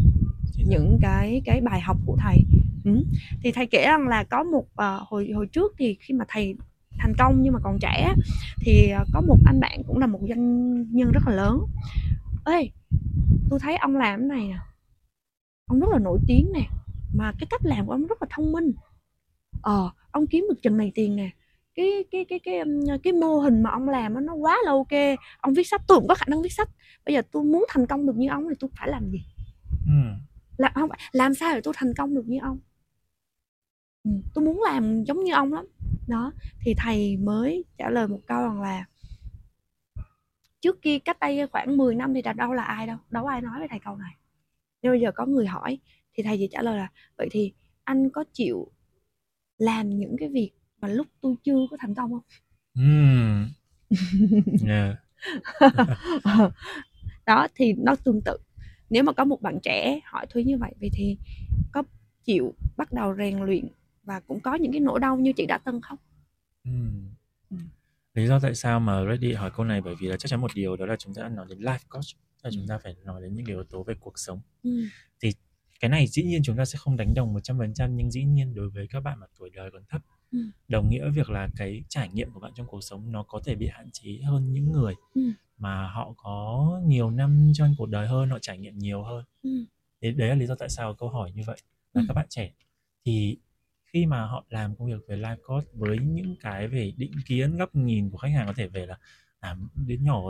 những 0.73 0.99
cái 1.03 1.43
cái 1.45 1.61
bài 1.61 1.81
học 1.81 1.97
của 2.07 2.17
thầy. 2.21 2.39
Ừ. 2.85 3.05
thì 3.43 3.53
thầy 3.53 3.67
kể 3.67 3.85
rằng 3.87 4.09
là 4.09 4.25
có 4.25 4.43
một 4.43 4.65
uh, 4.65 5.09
hồi 5.09 5.31
hồi 5.35 5.47
trước 5.47 5.75
thì 5.79 5.97
khi 6.01 6.15
mà 6.15 6.25
thầy 6.29 6.55
thành 6.99 7.15
công 7.19 7.43
nhưng 7.43 7.53
mà 7.53 7.59
còn 7.63 7.79
trẻ 7.79 8.15
thì 8.61 8.89
ờ, 8.89 9.05
có 9.13 9.21
một 9.21 9.39
anh 9.47 9.61
bạn 9.61 9.83
cũng 9.87 9.99
là 9.99 10.07
một 10.07 10.21
doanh 10.29 10.75
nhân 10.93 11.13
rất 11.13 11.21
là 11.27 11.35
lớn. 11.35 11.59
Ê 12.47 12.69
tôi 13.51 13.59
thấy 13.61 13.77
ông 13.77 13.97
làm 13.97 14.21
cái 14.21 14.29
này 14.29 14.49
nè 14.49 14.59
ông 15.67 15.81
rất 15.81 15.89
là 15.91 15.99
nổi 15.99 16.19
tiếng 16.27 16.53
nè 16.55 16.67
mà 17.15 17.33
cái 17.39 17.47
cách 17.51 17.61
làm 17.65 17.87
của 17.87 17.93
ông 17.93 18.07
rất 18.07 18.23
là 18.23 18.29
thông 18.31 18.53
minh. 18.53 18.73
Ờ 19.63 19.91
ông 20.11 20.27
kiếm 20.27 20.47
được 20.49 20.63
chừng 20.63 20.77
này 20.77 20.93
tiền 20.95 21.17
nè 21.17 21.31
cái 21.75 22.05
cái 22.11 22.25
cái 22.29 22.39
cái 22.39 22.63
cái 23.03 23.13
mô 23.13 23.39
hình 23.39 23.63
mà 23.63 23.71
ông 23.71 23.89
làm 23.89 24.27
nó 24.27 24.35
quá 24.35 24.59
là 24.65 24.71
ok 24.71 25.19
ông 25.41 25.55
viết 25.55 25.67
sách 25.67 25.83
tôi 25.87 25.99
cũng 25.99 26.09
có 26.09 26.15
khả 26.15 26.27
năng 26.29 26.43
viết 26.43 26.53
sách. 26.53 26.69
Bây 27.07 27.15
giờ 27.15 27.23
tôi 27.33 27.45
muốn 27.45 27.65
thành 27.69 27.87
công 27.87 28.07
được 28.07 28.17
như 28.17 28.29
ông 28.29 28.45
thì 28.49 28.55
tôi 28.61 28.71
phải 28.77 28.89
làm 28.89 29.11
gì? 29.11 29.25
Ừ 29.87 30.32
làm 30.57 30.73
không 30.75 30.91
làm 31.13 31.35
sao 31.35 31.55
để 31.55 31.61
tôi 31.65 31.75
thành 31.77 31.95
công 31.95 32.15
được 32.15 32.25
như 32.27 32.39
ông? 32.43 32.59
Ừ, 34.05 34.11
tôi 34.35 34.45
muốn 34.45 34.63
làm 34.63 35.05
giống 35.05 35.25
như 35.25 35.33
ông 35.33 35.53
lắm. 35.53 35.67
Đó 36.09 36.33
thì 36.65 36.75
thầy 36.79 37.17
mới 37.17 37.65
trả 37.79 37.91
lời 37.91 38.09
một 38.09 38.21
câu 38.27 38.43
rằng 38.43 38.63
là 38.63 38.87
trước 40.61 40.83
kia 40.83 40.99
cách 40.99 41.21
đây 41.21 41.47
khoảng 41.47 41.77
10 41.77 41.95
năm 41.95 42.15
thì 42.15 42.23
đâu 42.37 42.53
là 42.53 42.63
ai 42.63 42.87
đâu 42.87 42.97
đâu 43.11 43.27
ai 43.27 43.41
nói 43.41 43.59
với 43.59 43.69
thầy 43.69 43.79
câu 43.85 43.97
này. 43.97 44.17
Nhưng 44.83 44.93
bây 44.93 45.01
giờ 45.01 45.13
có 45.15 45.27
người 45.27 45.47
hỏi 45.47 45.79
thì 46.15 46.23
thầy 46.23 46.37
chỉ 46.39 46.49
trả 46.53 46.63
lời 46.63 46.79
là 46.79 46.89
vậy 47.17 47.29
thì 47.31 47.53
anh 47.85 48.11
có 48.11 48.25
chịu 48.33 48.69
làm 49.59 49.91
những 49.91 50.17
cái 50.19 50.29
việc 50.29 50.51
mà 50.81 50.89
lúc 50.89 51.07
tôi 51.21 51.35
chưa 51.45 51.67
có 51.71 51.77
thành 51.81 51.95
công 51.95 52.11
không? 52.11 52.23
Ừ. 52.75 52.83
Yeah. 54.69 54.97
đó 57.27 57.49
thì 57.55 57.73
nó 57.73 57.95
tương 58.05 58.21
tự 58.25 58.39
nếu 58.93 59.03
mà 59.03 59.13
có 59.13 59.25
một 59.25 59.43
bạn 59.43 59.61
trẻ 59.63 60.01
hỏi 60.05 60.27
thúy 60.31 60.45
như 60.45 60.59
vậy 60.59 60.75
vậy 60.81 60.91
thì 60.93 61.17
có 61.73 61.83
chịu 62.25 62.55
bắt 62.77 62.93
đầu 62.93 63.15
rèn 63.17 63.39
luyện 63.39 63.69
và 64.05 64.21
cũng 64.21 64.41
có 64.41 64.55
những 64.55 64.73
cái 64.73 64.81
nỗi 64.81 65.01
đau 65.01 65.17
như 65.17 65.33
chị 65.33 65.47
đã 65.47 65.59
từng 65.59 65.81
không 65.81 65.99
Ừ. 66.65 66.71
Ừ. 67.51 67.57
Lý 68.15 68.27
do 68.27 68.39
tại 68.41 68.55
sao 68.55 68.81
mà 68.81 69.05
Reddy 69.11 69.33
hỏi 69.33 69.51
câu 69.57 69.67
này 69.67 69.81
bởi 69.81 69.95
vì 70.01 70.09
là 70.09 70.17
chắc 70.17 70.29
chắn 70.29 70.41
một 70.41 70.51
điều 70.55 70.77
đó 70.77 70.87
là 70.87 70.97
chúng 70.97 71.15
ta 71.15 71.29
nói 71.29 71.47
đến 71.49 71.59
life 71.59 71.79
coach 71.89 72.05
là 72.43 72.51
chúng 72.55 72.67
ta 72.69 72.79
phải 72.79 72.95
nói 73.05 73.23
đến 73.23 73.35
những 73.35 73.47
yếu 73.47 73.65
tố 73.65 73.83
về 73.83 73.95
cuộc 74.01 74.19
sống 74.19 74.41
ừ. 74.63 74.71
cái 75.81 75.89
này 75.89 76.07
dĩ 76.07 76.23
nhiên 76.23 76.43
chúng 76.45 76.57
ta 76.57 76.65
sẽ 76.65 76.79
không 76.79 76.97
đánh 76.97 77.15
đồng 77.15 77.35
100% 77.35 77.89
nhưng 77.95 78.11
dĩ 78.11 78.25
nhiên 78.25 78.55
đối 78.55 78.71
với 78.71 78.87
các 78.91 79.01
bạn 79.01 79.21
mà 79.21 79.27
tuổi 79.39 79.51
đời 79.51 79.71
còn 79.73 79.83
thấp 79.89 80.03
Ừ. 80.33 80.39
đồng 80.69 80.89
nghĩa 80.89 81.11
việc 81.11 81.31
là 81.31 81.49
cái 81.57 81.83
trải 81.89 82.09
nghiệm 82.09 82.31
của 82.31 82.41
bạn 82.41 82.53
trong 82.55 82.67
cuộc 82.67 82.81
sống 82.81 83.13
nó 83.13 83.23
có 83.23 83.41
thể 83.45 83.55
bị 83.55 83.67
hạn 83.69 83.91
chế 83.93 84.19
hơn 84.25 84.53
những 84.53 84.73
người 84.73 84.95
Ừ. 85.15 85.23
mà 85.59 85.89
họ 85.89 86.15
có 86.17 86.81
nhiều 86.87 87.11
năm 87.11 87.53
trong 87.55 87.75
cuộc 87.79 87.87
đời 87.87 88.07
hơn 88.09 88.31
họ 88.31 88.39
trải 88.39 88.59
nghiệm 88.59 88.79
nhiều 88.79 89.03
hơn 89.03 89.25
Ừ. 89.43 89.51
đấy, 90.01 90.13
đấy 90.13 90.29
là 90.29 90.35
lý 90.35 90.47
do 90.47 90.55
tại 90.55 90.69
sao 90.69 90.95
câu 90.95 91.09
hỏi 91.09 91.33
như 91.35 91.43
vậy 91.47 91.57
là 91.95 92.03
Ừ. 92.03 92.05
các 92.09 92.15
bạn 92.15 92.27
trẻ 92.29 92.53
thì 93.05 93.37
khi 93.85 94.07
mà 94.07 94.27
họ 94.27 94.45
làm 94.51 94.77
công 94.77 94.89
việc 94.89 95.01
về 95.09 95.17
life 95.17 95.37
coach 95.47 95.65
với 95.75 95.99
những 95.99 96.37
cái 96.41 96.69
về 96.69 96.93
định 96.97 97.13
kiến 97.27 97.57
góc 97.57 97.75
nhìn 97.75 98.11
của 98.11 98.19
khách 98.19 98.29
hàng 98.37 98.47
có 98.47 98.53
thể 98.57 98.69
về 98.69 98.87
là 98.87 98.99
à, 99.41 99.57
đến 99.87 100.05
nhỏ 100.05 100.23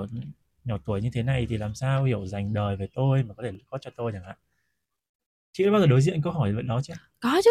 nhỏ 0.65 0.79
tuổi 0.85 1.03
như 1.03 1.11
thế 1.13 1.23
này 1.23 1.47
thì 1.51 1.57
làm 1.59 1.75
sao 1.75 2.05
hiểu 2.05 2.27
dành 2.27 2.53
đời 2.53 2.77
về 2.77 2.89
tôi 2.95 3.23
mà 3.23 3.35
có 3.35 3.43
thể 3.43 3.53
coach 3.71 3.81
cho 3.83 3.91
tôi 3.97 4.13
chẳng 4.13 4.25
hạn 4.25 4.37
chị 5.53 5.65
đã 5.65 5.71
bao 5.71 5.81
giờ 5.81 5.87
đối 5.87 6.01
diện 6.03 6.23
câu 6.23 6.33
hỏi 6.33 6.53
vậy 6.53 6.63
đó 6.63 6.81
chưa 6.83 6.95
có 7.21 7.41
chứ 7.45 7.51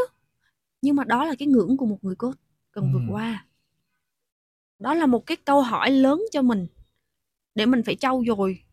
nhưng 0.81 0.95
mà 0.95 1.03
đó 1.03 1.25
là 1.25 1.35
cái 1.39 1.47
ngưỡng 1.47 1.77
của 1.77 1.85
một 1.85 1.97
người 2.01 2.15
coach 2.15 2.39
cần 2.71 2.91
vượt 2.93 3.03
Ừ. 3.07 3.13
qua. 3.13 3.45
Đó 4.79 4.93
là 4.93 5.05
một 5.05 5.25
cái 5.25 5.37
câu 5.45 5.61
hỏi 5.61 5.91
lớn 5.91 6.23
cho 6.31 6.41
mình 6.41 6.67
để 7.55 7.65
mình 7.65 7.83
phải 7.83 7.95
trau 7.95 8.23
dồi 8.27 8.63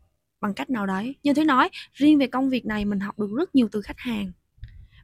bằng 0.41 0.53
cách 0.53 0.69
nào 0.69 0.85
đấy. 0.85 1.15
Như 1.23 1.33
thế 1.33 1.43
nói 1.45 1.69
riêng 1.93 2.19
về 2.19 2.27
công 2.27 2.49
việc 2.49 2.65
này 2.65 2.85
mình 2.85 2.99
học 2.99 3.19
được 3.19 3.29
rất 3.37 3.55
nhiều 3.55 3.67
từ 3.71 3.81
khách 3.81 3.99
hàng. 3.99 4.31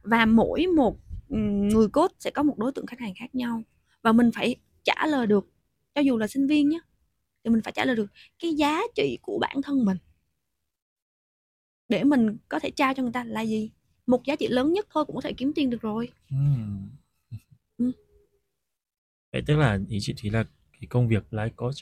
Và 0.03 0.25
mỗi 0.25 0.67
một 0.67 0.97
ừm, 1.29 1.69
người 1.69 1.87
coach 1.89 2.11
sẽ 2.19 2.31
có 2.31 2.43
một 2.43 2.57
đối 2.57 2.71
tượng 2.71 2.85
khách 2.85 2.99
hàng 2.99 3.13
khác 3.15 3.35
nhau. 3.35 3.63
Và 4.01 4.11
mình 4.11 4.31
phải 4.35 4.55
trả 4.83 5.05
lời 5.07 5.27
được. 5.27 5.47
Cho 5.95 6.01
dù 6.01 6.17
là 6.17 6.27
sinh 6.27 6.47
viên 6.47 6.69
nhé 6.69 6.79
thì 7.43 7.49
mình 7.51 7.61
phải 7.61 7.73
trả 7.73 7.85
lời 7.85 7.95
được 7.95 8.07
cái 8.39 8.53
giá 8.55 8.81
trị 8.95 9.19
của 9.21 9.39
bản 9.39 9.61
thân 9.63 9.85
mình. 9.85 9.97
Để 11.89 12.03
mình 12.03 12.37
có 12.49 12.59
thể 12.59 12.71
trao 12.71 12.93
cho 12.93 13.03
người 13.03 13.11
ta 13.11 13.23
là 13.23 13.41
gì 13.41 13.71
một 14.07 14.23
giá 14.25 14.35
trị 14.35 14.47
lớn 14.47 14.73
nhất 14.73 14.87
thôi 14.93 15.05
cũng 15.05 15.15
có 15.15 15.21
thể 15.21 15.33
kiếm 15.33 15.51
tiền 15.55 15.69
được 15.69 15.81
rồi 15.81 16.09
Ừm. 16.31 16.89
Ừ. 17.77 17.91
vậy 19.31 19.43
tức 19.47 19.57
là 19.57 19.79
ý 19.89 19.97
chị 20.01 20.13
Thúy 20.21 20.29
là 20.29 20.43
cái 20.73 20.87
công 20.89 21.07
việc 21.07 21.23
life 21.31 21.49
coach 21.55 21.75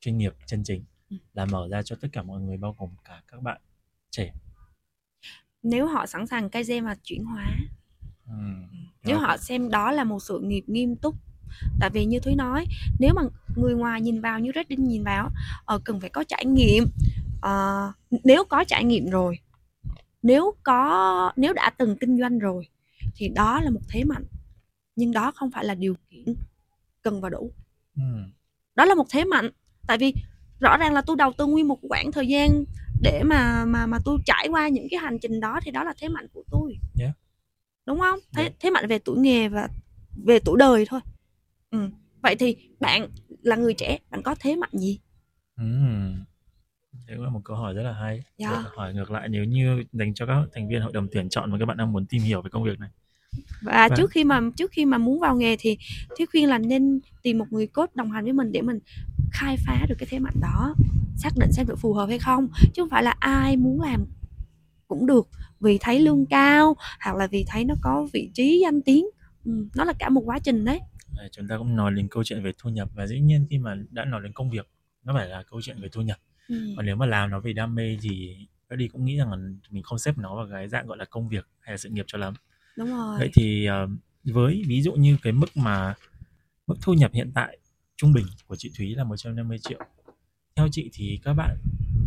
chuyên 0.00 0.18
nghiệp 0.18 0.32
chân 0.46 0.62
chính 0.64 0.84
Ừ. 1.10 1.16
là 1.34 1.46
mở 1.46 1.68
ra 1.70 1.82
cho 1.82 1.96
tất 2.00 2.08
cả 2.12 2.22
mọi 2.22 2.40
người 2.40 2.56
bao 2.56 2.76
gồm 2.78 2.90
cả 3.04 3.22
các 3.28 3.42
bạn 3.42 3.60
trẻ 4.10 4.32
nếu 5.62 5.86
họ 5.86 6.06
sẵn 6.06 6.26
sàng 6.26 6.50
cây 6.50 6.62
gen 6.64 6.84
và 6.84 6.96
chuyển 7.02 7.24
hóa 7.24 7.58
Ừm. 8.26 8.66
nếu 9.04 9.18
họ 9.18 9.36
xem 9.36 9.70
đó 9.70 9.90
là 9.92 10.04
một 10.04 10.18
sự 10.22 10.40
nghiệp 10.40 10.64
nghiêm 10.66 10.96
túc 10.96 11.14
tại 11.80 11.90
vì 11.90 12.04
như 12.04 12.20
thúy 12.20 12.34
nói 12.34 12.66
nếu 12.98 13.14
mà 13.14 13.22
người 13.56 13.74
ngoài 13.74 14.00
nhìn 14.00 14.20
vào 14.20 14.40
như 14.40 14.50
Redding 14.54 14.88
nhìn 14.88 15.04
vào 15.04 15.30
ờ, 15.64 15.80
cần 15.84 16.00
phải 16.00 16.10
có 16.10 16.24
trải 16.24 16.44
nghiệm 16.46 16.84
Ờ, 17.42 17.92
nếu 18.24 18.44
có 18.44 18.64
trải 18.64 18.84
nghiệm 18.84 19.10
rồi 19.10 19.38
nếu 20.22 20.54
có 20.62 21.32
nếu 21.36 21.52
đã 21.52 21.70
từng 21.78 21.96
kinh 22.00 22.18
doanh 22.20 22.38
rồi 22.38 22.68
thì 23.14 23.28
đó 23.28 23.60
là 23.60 23.70
một 23.70 23.80
thế 23.88 24.04
mạnh 24.04 24.24
nhưng 24.96 25.12
đó 25.12 25.32
không 25.34 25.50
phải 25.50 25.64
là 25.64 25.74
điều 25.74 25.94
kiện 26.10 26.34
cần 27.02 27.20
và 27.20 27.28
đủ 27.28 27.52
Ừm. 27.96 28.32
đó 28.74 28.84
là 28.84 28.94
một 28.94 29.06
thế 29.10 29.24
mạnh 29.24 29.50
tại 29.86 29.98
vì 29.98 30.14
rõ 30.60 30.76
ràng 30.76 30.92
là 30.94 31.02
tôi 31.02 31.16
đầu 31.16 31.32
tư 31.38 31.46
nguyên 31.46 31.68
một 31.68 31.78
quãng 31.82 32.12
thời 32.12 32.28
gian 32.28 32.64
để 33.02 33.22
mà 33.22 33.64
mà 33.64 33.86
mà 33.86 33.98
tôi 34.04 34.18
trải 34.26 34.48
qua 34.50 34.68
những 34.68 34.86
cái 34.90 35.00
hành 35.00 35.18
trình 35.18 35.40
đó 35.40 35.60
thì 35.62 35.70
đó 35.70 35.84
là 35.84 35.94
thế 36.00 36.08
mạnh 36.08 36.26
của 36.32 36.42
tôi 36.50 36.78
Yeah. 37.00 37.12
đúng 37.86 37.98
không 38.00 38.18
thế 38.32 38.42
Yeah. 38.42 38.54
thế 38.60 38.70
mạnh 38.70 38.86
về 38.88 38.98
tuổi 38.98 39.18
nghề 39.18 39.48
và 39.48 39.68
về 40.24 40.38
tuổi 40.44 40.56
đời 40.58 40.84
thôi 40.88 41.00
ừ. 41.70 41.90
vậy 42.22 42.36
thì 42.36 42.56
bạn 42.80 43.08
là 43.42 43.56
người 43.56 43.74
trẻ 43.74 43.98
bạn 44.10 44.22
có 44.22 44.34
thế 44.40 44.56
mạnh 44.56 44.70
gì 44.72 44.98
Ừm. 45.56 46.24
Đấy 47.08 47.16
cũng 47.16 47.24
là 47.24 47.30
một 47.30 47.40
câu 47.44 47.56
hỏi 47.56 47.74
rất 47.74 47.82
là 47.82 47.92
hay. 47.92 48.22
Dạ. 48.38 48.50
Vậy 48.50 48.72
hỏi 48.76 48.94
ngược 48.94 49.10
lại 49.10 49.28
nếu 49.28 49.44
như 49.44 49.84
dành 49.92 50.14
cho 50.14 50.26
các 50.26 50.36
thành 50.54 50.68
viên 50.68 50.80
hội 50.80 50.92
đồng 50.92 51.08
tuyển 51.12 51.28
chọn 51.28 51.50
mà 51.50 51.58
các 51.58 51.66
bạn 51.66 51.76
đang 51.76 51.92
muốn 51.92 52.06
tìm 52.06 52.22
hiểu 52.22 52.42
về 52.42 52.50
công 52.50 52.64
việc 52.64 52.80
này. 52.80 52.90
và 53.62 53.88
Vâng. 53.88 53.96
trước 53.96 54.10
khi 54.10 54.24
mà 54.24 54.40
trước 54.56 54.70
khi 54.70 54.84
mà 54.84 54.98
muốn 54.98 55.20
vào 55.20 55.36
nghề 55.36 55.56
thì 55.58 55.78
thúy 56.18 56.26
khuyên 56.26 56.48
là 56.48 56.58
nên 56.58 57.00
tìm 57.22 57.38
một 57.38 57.46
người 57.50 57.66
coach 57.66 57.96
đồng 57.96 58.10
hành 58.10 58.24
với 58.24 58.32
mình 58.32 58.52
để 58.52 58.62
mình 58.62 58.78
khai 59.32 59.56
phá 59.66 59.86
được 59.88 59.94
cái 59.98 60.06
thế 60.10 60.18
mạnh 60.18 60.34
đó 60.40 60.74
xác 61.16 61.30
định 61.36 61.52
xem 61.52 61.66
được 61.66 61.78
phù 61.78 61.92
hợp 61.92 62.06
hay 62.06 62.18
không 62.18 62.48
chứ 62.74 62.82
không 62.82 62.90
phải 62.90 63.02
là 63.02 63.14
ai 63.18 63.56
muốn 63.56 63.80
làm 63.80 64.06
cũng 64.88 65.06
được 65.06 65.28
vì 65.60 65.78
thấy 65.80 66.00
lương 66.00 66.26
cao 66.26 66.76
hoặc 67.04 67.16
là 67.16 67.26
vì 67.26 67.44
thấy 67.48 67.64
nó 67.64 67.74
có 67.82 68.08
vị 68.12 68.30
trí 68.34 68.60
danh 68.62 68.82
tiếng 68.82 69.06
ừ, 69.44 69.66
nó 69.74 69.84
là 69.84 69.92
cả 69.98 70.08
một 70.08 70.22
quá 70.24 70.38
trình 70.38 70.64
Đấy, 70.64 71.28
chúng 71.32 71.48
ta 71.48 71.58
cũng 71.58 71.76
nói 71.76 71.92
đến 71.94 72.08
câu 72.10 72.24
chuyện 72.24 72.42
về 72.42 72.52
thu 72.58 72.70
nhập 72.70 72.88
và 72.94 73.06
dĩ 73.06 73.20
nhiên 73.20 73.46
khi 73.50 73.58
mà 73.58 73.76
đã 73.90 74.04
nói 74.04 74.20
đến 74.22 74.32
công 74.32 74.50
việc 74.50 74.68
nó 75.04 75.14
phải 75.14 75.28
là 75.28 75.42
câu 75.50 75.60
chuyện 75.62 75.80
về 75.80 75.88
thu 75.92 76.02
nhập. 76.02 76.18
Ừ. 76.48 76.72
Còn 76.76 76.86
nếu 76.86 76.96
mà 76.96 77.06
làm 77.06 77.30
nó 77.30 77.40
vì 77.40 77.52
đam 77.52 77.74
mê 77.74 77.96
thì 78.02 78.36
đi 78.70 78.88
cũng 78.88 79.04
nghĩ 79.04 79.16
rằng 79.16 79.30
là 79.30 79.36
mình 79.70 79.82
không 79.82 79.98
xếp 79.98 80.18
nó 80.18 80.36
vào 80.36 80.48
cái 80.52 80.68
dạng 80.68 80.86
gọi 80.86 80.96
là 80.98 81.04
công 81.04 81.28
việc 81.28 81.48
hay 81.60 81.72
là 81.72 81.76
sự 81.76 81.88
nghiệp 81.88 82.04
cho 82.08 82.18
lắm. 82.18 82.34
đúng 82.76 82.88
rồi 82.90 83.18
Vậy 83.18 83.30
thì 83.34 83.66
ờ, 83.66 83.88
với 84.24 84.62
ví 84.66 84.82
dụ 84.82 84.92
như 84.92 85.16
cái 85.22 85.32
mức 85.32 85.56
mà 85.56 85.94
mức 86.66 86.74
thu 86.82 86.94
nhập 86.94 87.10
hiện 87.14 87.30
tại 87.34 87.58
trung 87.96 88.12
bình 88.12 88.26
của 88.46 88.56
chị 88.56 88.70
Thúy 88.78 88.94
là 88.94 89.04
150 89.04 89.58
triệu. 89.58 89.78
Theo 90.56 90.68
chị 90.72 90.90
thì 90.92 91.20
các 91.24 91.34
bạn 91.34 91.56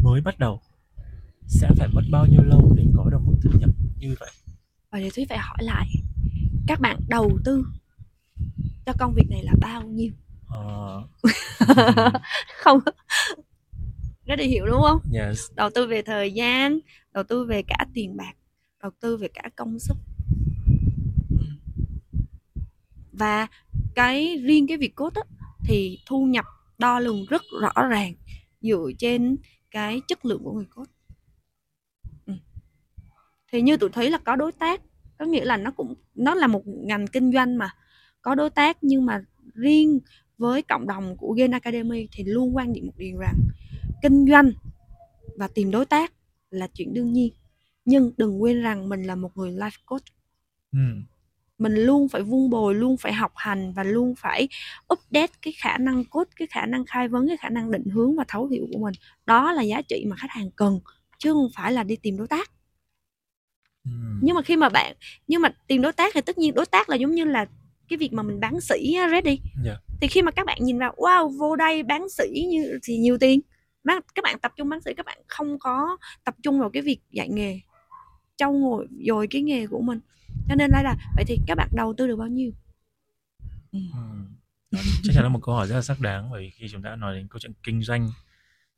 mới 0.04 0.22
bắt 0.22 0.40
đầu 0.40 0.62
sẽ 1.48 1.70
phải 1.78 1.88
mất 1.94 2.02
bao 2.12 2.26
nhiêu 2.26 2.44
lâu 2.44 2.74
để 2.78 2.84
có 2.98 3.10
được 3.10 3.20
mức 3.26 3.34
thu 3.44 3.60
nhập 3.60 3.70
như 4.00 4.16
vậy? 4.20 4.30
và 4.92 5.00
thì 5.00 5.10
thúy 5.16 5.26
phải 5.30 5.38
hỏi 5.38 5.58
lại 5.62 5.88
các 6.68 6.80
bạn 6.80 7.00
đầu 7.08 7.40
tư 7.46 7.66
cho 8.86 8.94
công 9.00 9.14
việc 9.14 9.26
này 9.30 9.44
là 9.44 9.54
bao 9.62 9.84
nhiêu 9.84 10.12
Ờ, 10.48 11.04
không 12.64 12.80
rất 14.32 14.40
là 14.40 14.46
hiểu 14.46 14.66
đúng 14.66 14.82
không 14.82 15.00
yes. 15.14 15.40
đầu 15.56 15.70
tư 15.70 15.88
về 15.88 16.02
thời 16.02 16.32
gian 16.32 16.80
đầu 17.14 17.24
tư 17.24 17.46
về 17.46 17.62
cả 17.68 17.86
tiền 17.94 18.18
bạc 18.18 18.34
đầu 18.84 18.92
tư 19.00 19.18
về 19.18 19.28
cả 19.34 19.50
công 19.56 19.80
sức 19.80 19.98
và 23.12 23.48
cái 23.96 24.38
riêng 24.44 24.68
cái 24.68 24.78
việc 24.78 24.96
cốt 24.96 25.14
á, 25.16 25.22
thì 25.66 26.00
thu 26.06 26.26
nhập 26.26 26.46
đo 26.78 27.00
lường 27.00 27.26
rất 27.30 27.42
rõ 27.62 27.88
ràng 27.88 28.14
dựa 28.62 28.92
trên 28.98 29.38
cái 29.72 30.02
chất 30.08 30.26
lượng 30.26 30.44
của 30.44 30.52
người 30.52 30.66
coach 30.76 30.90
ừ. 32.26 32.34
thì 33.52 33.62
như 33.62 33.78
tụi 33.78 33.90
thúy 33.90 34.10
là 34.10 34.18
có 34.18 34.36
đối 34.36 34.52
tác 34.52 34.82
có 35.18 35.26
nghĩa 35.26 35.46
là 35.46 35.58
nó 35.58 35.72
cũng 35.72 35.94
nó 36.16 36.36
là 36.36 36.48
một 36.48 36.64
ngành 36.66 37.08
kinh 37.08 37.32
doanh 37.32 37.58
mà 37.58 37.70
có 38.22 38.36
đối 38.36 38.50
tác 38.50 38.78
nhưng 38.82 39.06
mà 39.06 39.24
riêng 39.54 40.00
với 40.38 40.62
cộng 40.62 40.88
đồng 40.88 41.18
của 41.18 41.34
Gen 41.34 41.52
Academy 41.52 42.08
thì 42.12 42.24
luôn 42.24 42.56
quan 42.56 42.74
niệm 42.74 42.86
một 42.86 42.98
điều 42.98 43.18
rằng 43.18 43.36
kinh 44.02 44.26
doanh 44.30 44.52
và 45.38 45.48
tìm 45.48 45.72
đối 45.72 45.86
tác 45.86 46.14
là 46.50 46.68
chuyện 46.74 46.94
đương 46.94 47.14
nhiên 47.14 47.34
nhưng 47.86 48.12
đừng 48.18 48.42
quên 48.42 48.62
rằng 48.62 48.90
mình 48.90 49.04
là 49.04 49.16
một 49.16 49.38
người 49.38 49.52
life 49.52 49.78
coach 49.86 50.04
ừ. 50.72 50.80
mình 51.58 51.76
luôn 51.76 52.10
phải 52.10 52.22
vun 52.22 52.50
bồi 52.50 52.76
luôn 52.76 52.98
phải 52.98 53.14
học 53.14 53.32
hành 53.36 53.74
và 53.74 53.84
luôn 53.84 54.14
phải 54.18 54.48
update 54.94 55.32
cái 55.42 55.54
khả 55.58 55.78
năng 55.78 56.06
cốt 56.06 56.28
cái 56.36 56.48
khả 56.52 56.66
năng 56.66 56.86
khai 56.86 57.08
vấn 57.08 57.28
cái 57.28 57.38
khả 57.38 57.50
năng 57.50 57.72
định 57.72 57.86
hướng 57.86 58.16
và 58.16 58.26
thấu 58.28 58.48
hiểu 58.48 58.68
của 58.74 58.80
mình 58.80 58.94
đó 59.26 59.52
là 59.52 59.62
giá 59.62 59.82
trị 59.82 60.06
mà 60.08 60.16
khách 60.16 60.32
hàng 60.32 60.52
cần 60.56 60.80
chứ 61.20 61.34
không 61.34 61.48
phải 61.56 61.72
là 61.72 61.84
đi 61.84 61.96
tìm 61.96 62.18
đối 62.18 62.28
tác 62.28 62.52
Ừ. 63.86 63.92
nhưng 64.22 64.36
mà 64.36 64.42
khi 64.42 64.56
mà 64.58 64.70
bạn 64.70 64.96
nhưng 65.28 65.42
mà 65.42 65.50
tìm 65.68 65.82
đối 65.82 65.94
tác 65.94 66.14
thì 66.14 66.22
tất 66.22 66.38
nhiên 66.38 66.54
đối 66.54 66.66
tác 66.66 66.90
là 66.90 66.96
giống 66.96 67.12
như 67.16 67.26
là 67.26 67.46
cái 67.90 67.98
việc 67.98 68.14
mà 68.14 68.24
mình 68.24 68.40
bán 68.40 68.62
sỉ 68.62 68.94
á, 68.94 69.10
Red 69.12 69.24
đi 69.26 69.40
Dạ. 69.66 69.76
thì 70.02 70.08
khi 70.08 70.22
mà 70.22 70.32
các 70.32 70.46
bạn 70.46 70.58
nhìn 70.62 70.80
vào 70.80 70.94
wow 70.98 71.30
vô 71.40 71.56
đây 71.56 71.84
bán 71.84 72.10
sỉ 72.10 72.46
như 72.50 72.80
thì 72.84 72.98
nhiều 72.98 73.18
tiền 73.18 73.40
các 73.86 74.24
bạn 74.24 74.40
tập 74.40 74.54
trung 74.58 74.70
bán 74.70 74.82
sỉ 74.82 74.94
các 74.98 75.06
bạn 75.06 75.18
không 75.28 75.60
có 75.60 75.98
tập 76.24 76.36
trung 76.44 76.60
vào 76.60 76.70
cái 76.70 76.82
việc 76.82 77.00
dạy 77.12 77.30
nghề 77.30 77.60
trau 78.36 78.54
ngồi 78.54 78.88
dồi 79.08 79.28
cái 79.28 79.42
nghề 79.42 79.68
của 79.68 79.82
mình 79.82 80.00
cho 80.50 80.56
nên 80.56 80.72
đây 80.72 80.84
là 80.84 80.96
vậy 81.16 81.26
thì 81.28 81.38
các 81.48 81.56
bạn 81.56 81.70
đầu 81.74 81.94
tư 81.98 82.08
được 82.08 82.16
bao 82.16 82.28
nhiêu 82.28 82.52
Ừ. 83.72 83.80
Đó 84.72 84.80
chắc 85.04 85.14
chắn 85.16 85.24
là 85.24 85.30
một 85.30 85.40
câu 85.44 85.56
hỏi 85.56 85.68
rất 85.68 85.76
là 85.76 85.82
xác 85.82 86.00
đáng 86.00 86.30
bởi 86.32 86.42
vì 86.42 86.50
khi 86.50 86.68
chúng 86.72 86.82
ta 86.82 86.96
nói 86.96 87.16
đến 87.16 87.28
câu 87.28 87.40
chuyện 87.40 87.52
kinh 87.64 87.84
doanh 87.84 88.10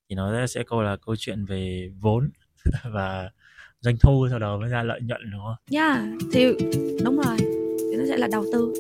thì 0.10 0.16
nó 0.16 0.47
sẽ 0.47 0.64
câu 0.68 0.82
là 0.82 0.97
câu 1.06 1.16
chuyện 1.16 1.45
về 1.45 1.91
vốn 1.99 2.30
và 2.93 3.30
doanh 3.80 3.97
thu 3.97 4.28
sau 4.30 4.39
đó 4.39 4.58
mới 4.58 4.70
ra 4.70 4.84
lợi 4.84 5.01
nhuận 5.01 5.22
đúng 5.32 5.41
không? 5.41 5.56
yeah 5.72 5.99
thì 6.34 6.45
đúng 7.06 7.18
rồi 7.18 7.38
thì 7.91 7.97
nó 7.97 8.04
sẽ 8.08 8.18
là 8.18 8.28
đầu 8.32 8.45
tư 8.54 8.74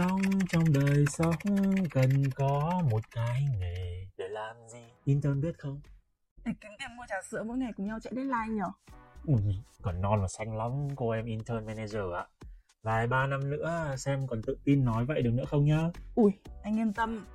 Sống 0.00 0.20
trong 0.48 0.72
đời 0.72 1.06
sống 1.08 1.34
cần 1.90 2.30
có 2.34 2.82
một 2.90 3.00
cái 3.10 3.42
nghề 3.60 4.06
để 4.16 4.28
làm 4.28 4.56
gì? 4.68 4.78
Intern 5.04 5.40
biết 5.40 5.58
không? 5.58 5.80
Để 6.44 6.52
kiếm 6.60 6.70
tiền 6.78 6.96
mua 6.96 7.02
trà 7.08 7.14
sữa 7.30 7.42
mỗi 7.46 7.58
ngày 7.58 7.72
cùng 7.76 7.86
nhau 7.86 7.98
chạy 8.02 8.12
deadline 8.16 8.48
nhở 8.48 8.70
Ui, 9.26 9.42
còn 9.82 10.00
non 10.00 10.20
và 10.20 10.28
xanh 10.28 10.56
lắm 10.56 10.88
cô 10.96 11.10
em 11.10 11.24
intern 11.26 11.66
manager 11.66 12.02
ạ. 12.14 12.26
Vài 12.82 13.06
ba 13.06 13.26
năm 13.26 13.50
nữa 13.50 13.94
xem 13.98 14.26
còn 14.26 14.42
tự 14.42 14.58
tin 14.64 14.84
nói 14.84 15.04
vậy 15.04 15.22
được 15.22 15.30
nữa 15.30 15.44
không 15.48 15.64
nhá? 15.64 15.90
Ui, 16.14 16.32
anh 16.62 16.78
yên 16.78 16.92
tâm 16.92 17.26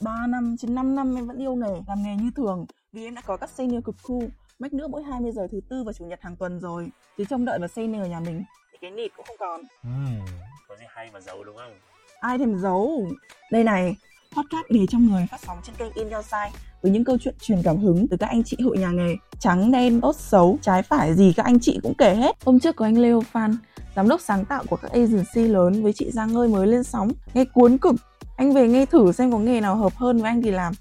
3 0.00 0.26
năm, 0.26 0.56
trên 0.58 0.74
5 0.74 0.94
năm 0.94 1.16
em 1.16 1.26
vẫn 1.26 1.38
yêu 1.38 1.54
nghề, 1.54 1.80
làm 1.88 2.02
nghề 2.02 2.14
như 2.16 2.30
thường 2.36 2.66
Vì 2.92 3.04
em 3.04 3.14
đã 3.14 3.22
có 3.26 3.36
các 3.36 3.50
senior 3.50 3.84
cực 3.84 3.96
cool 4.02 4.24
Mách 4.58 4.72
nữa 4.72 4.88
mỗi 4.88 5.02
20 5.02 5.32
giờ 5.32 5.46
thứ 5.52 5.60
tư 5.68 5.84
và 5.84 5.92
chủ 5.92 6.04
nhật 6.04 6.20
hàng 6.22 6.36
tuần 6.36 6.60
rồi 6.60 6.88
Chứ 7.16 7.24
trông 7.30 7.44
đợi 7.44 7.58
vào 7.58 7.68
senior 7.68 8.08
nhà 8.08 8.20
mình 8.20 8.44
Thì 8.72 8.78
cái 8.80 8.90
nịt 8.90 9.12
cũng 9.16 9.26
không 9.26 9.36
còn 9.38 9.60
Ừm, 9.82 10.26
có 10.68 10.76
gì 10.76 10.84
hay 10.88 11.10
mà 11.12 11.20
giàu 11.20 11.44
đúng 11.44 11.56
không? 11.56 11.72
Ai 12.20 12.38
thèm 12.38 12.58
giấu? 12.58 13.06
Đây 13.50 13.64
này, 13.64 13.96
podcast 14.36 14.66
nghề 14.68 14.86
trong 14.86 15.06
người 15.06 15.26
phát 15.30 15.40
sóng 15.46 15.58
trên 15.66 15.74
kênh 15.76 15.92
In 15.94 16.10
Your 16.10 16.24
Side 16.24 16.50
với 16.82 16.92
những 16.92 17.04
câu 17.04 17.18
chuyện 17.20 17.34
truyền 17.40 17.62
cảm 17.62 17.76
hứng 17.76 18.08
từ 18.08 18.16
các 18.16 18.26
anh 18.26 18.44
chị 18.44 18.56
hội 18.64 18.78
nhà 18.78 18.90
nghề. 18.90 19.16
Trắng 19.38 19.72
đen 19.72 20.00
tốt 20.00 20.16
xấu 20.16 20.58
trái 20.62 20.82
phải 20.82 21.14
gì 21.14 21.32
các 21.36 21.46
anh 21.46 21.60
chị 21.60 21.80
cũng 21.82 21.94
kể 21.98 22.14
hết. 22.14 22.36
Hôm 22.44 22.60
trước 22.60 22.76
có 22.76 22.84
anh 22.84 22.98
Leo 22.98 23.20
Phan 23.20 23.56
giám 23.96 24.08
đốc 24.08 24.20
sáng 24.20 24.44
tạo 24.44 24.64
của 24.70 24.76
các 24.76 24.92
agency 24.92 25.42
lớn 25.42 25.82
với 25.82 25.92
chị 25.92 26.10
Giang 26.10 26.36
ơi 26.36 26.48
mới 26.48 26.66
lên 26.66 26.84
sóng 26.84 27.10
nghe 27.34 27.44
cuốn 27.44 27.78
cực. 27.78 27.94
Anh 28.36 28.52
về 28.52 28.68
nghe 28.68 28.86
thử 28.86 29.12
xem 29.12 29.32
có 29.32 29.38
nghề 29.38 29.60
nào 29.60 29.76
hợp 29.76 29.92
hơn 29.96 30.18
với 30.22 30.30
anh 30.30 30.42
thì 30.42 30.50
làm. 30.50 30.72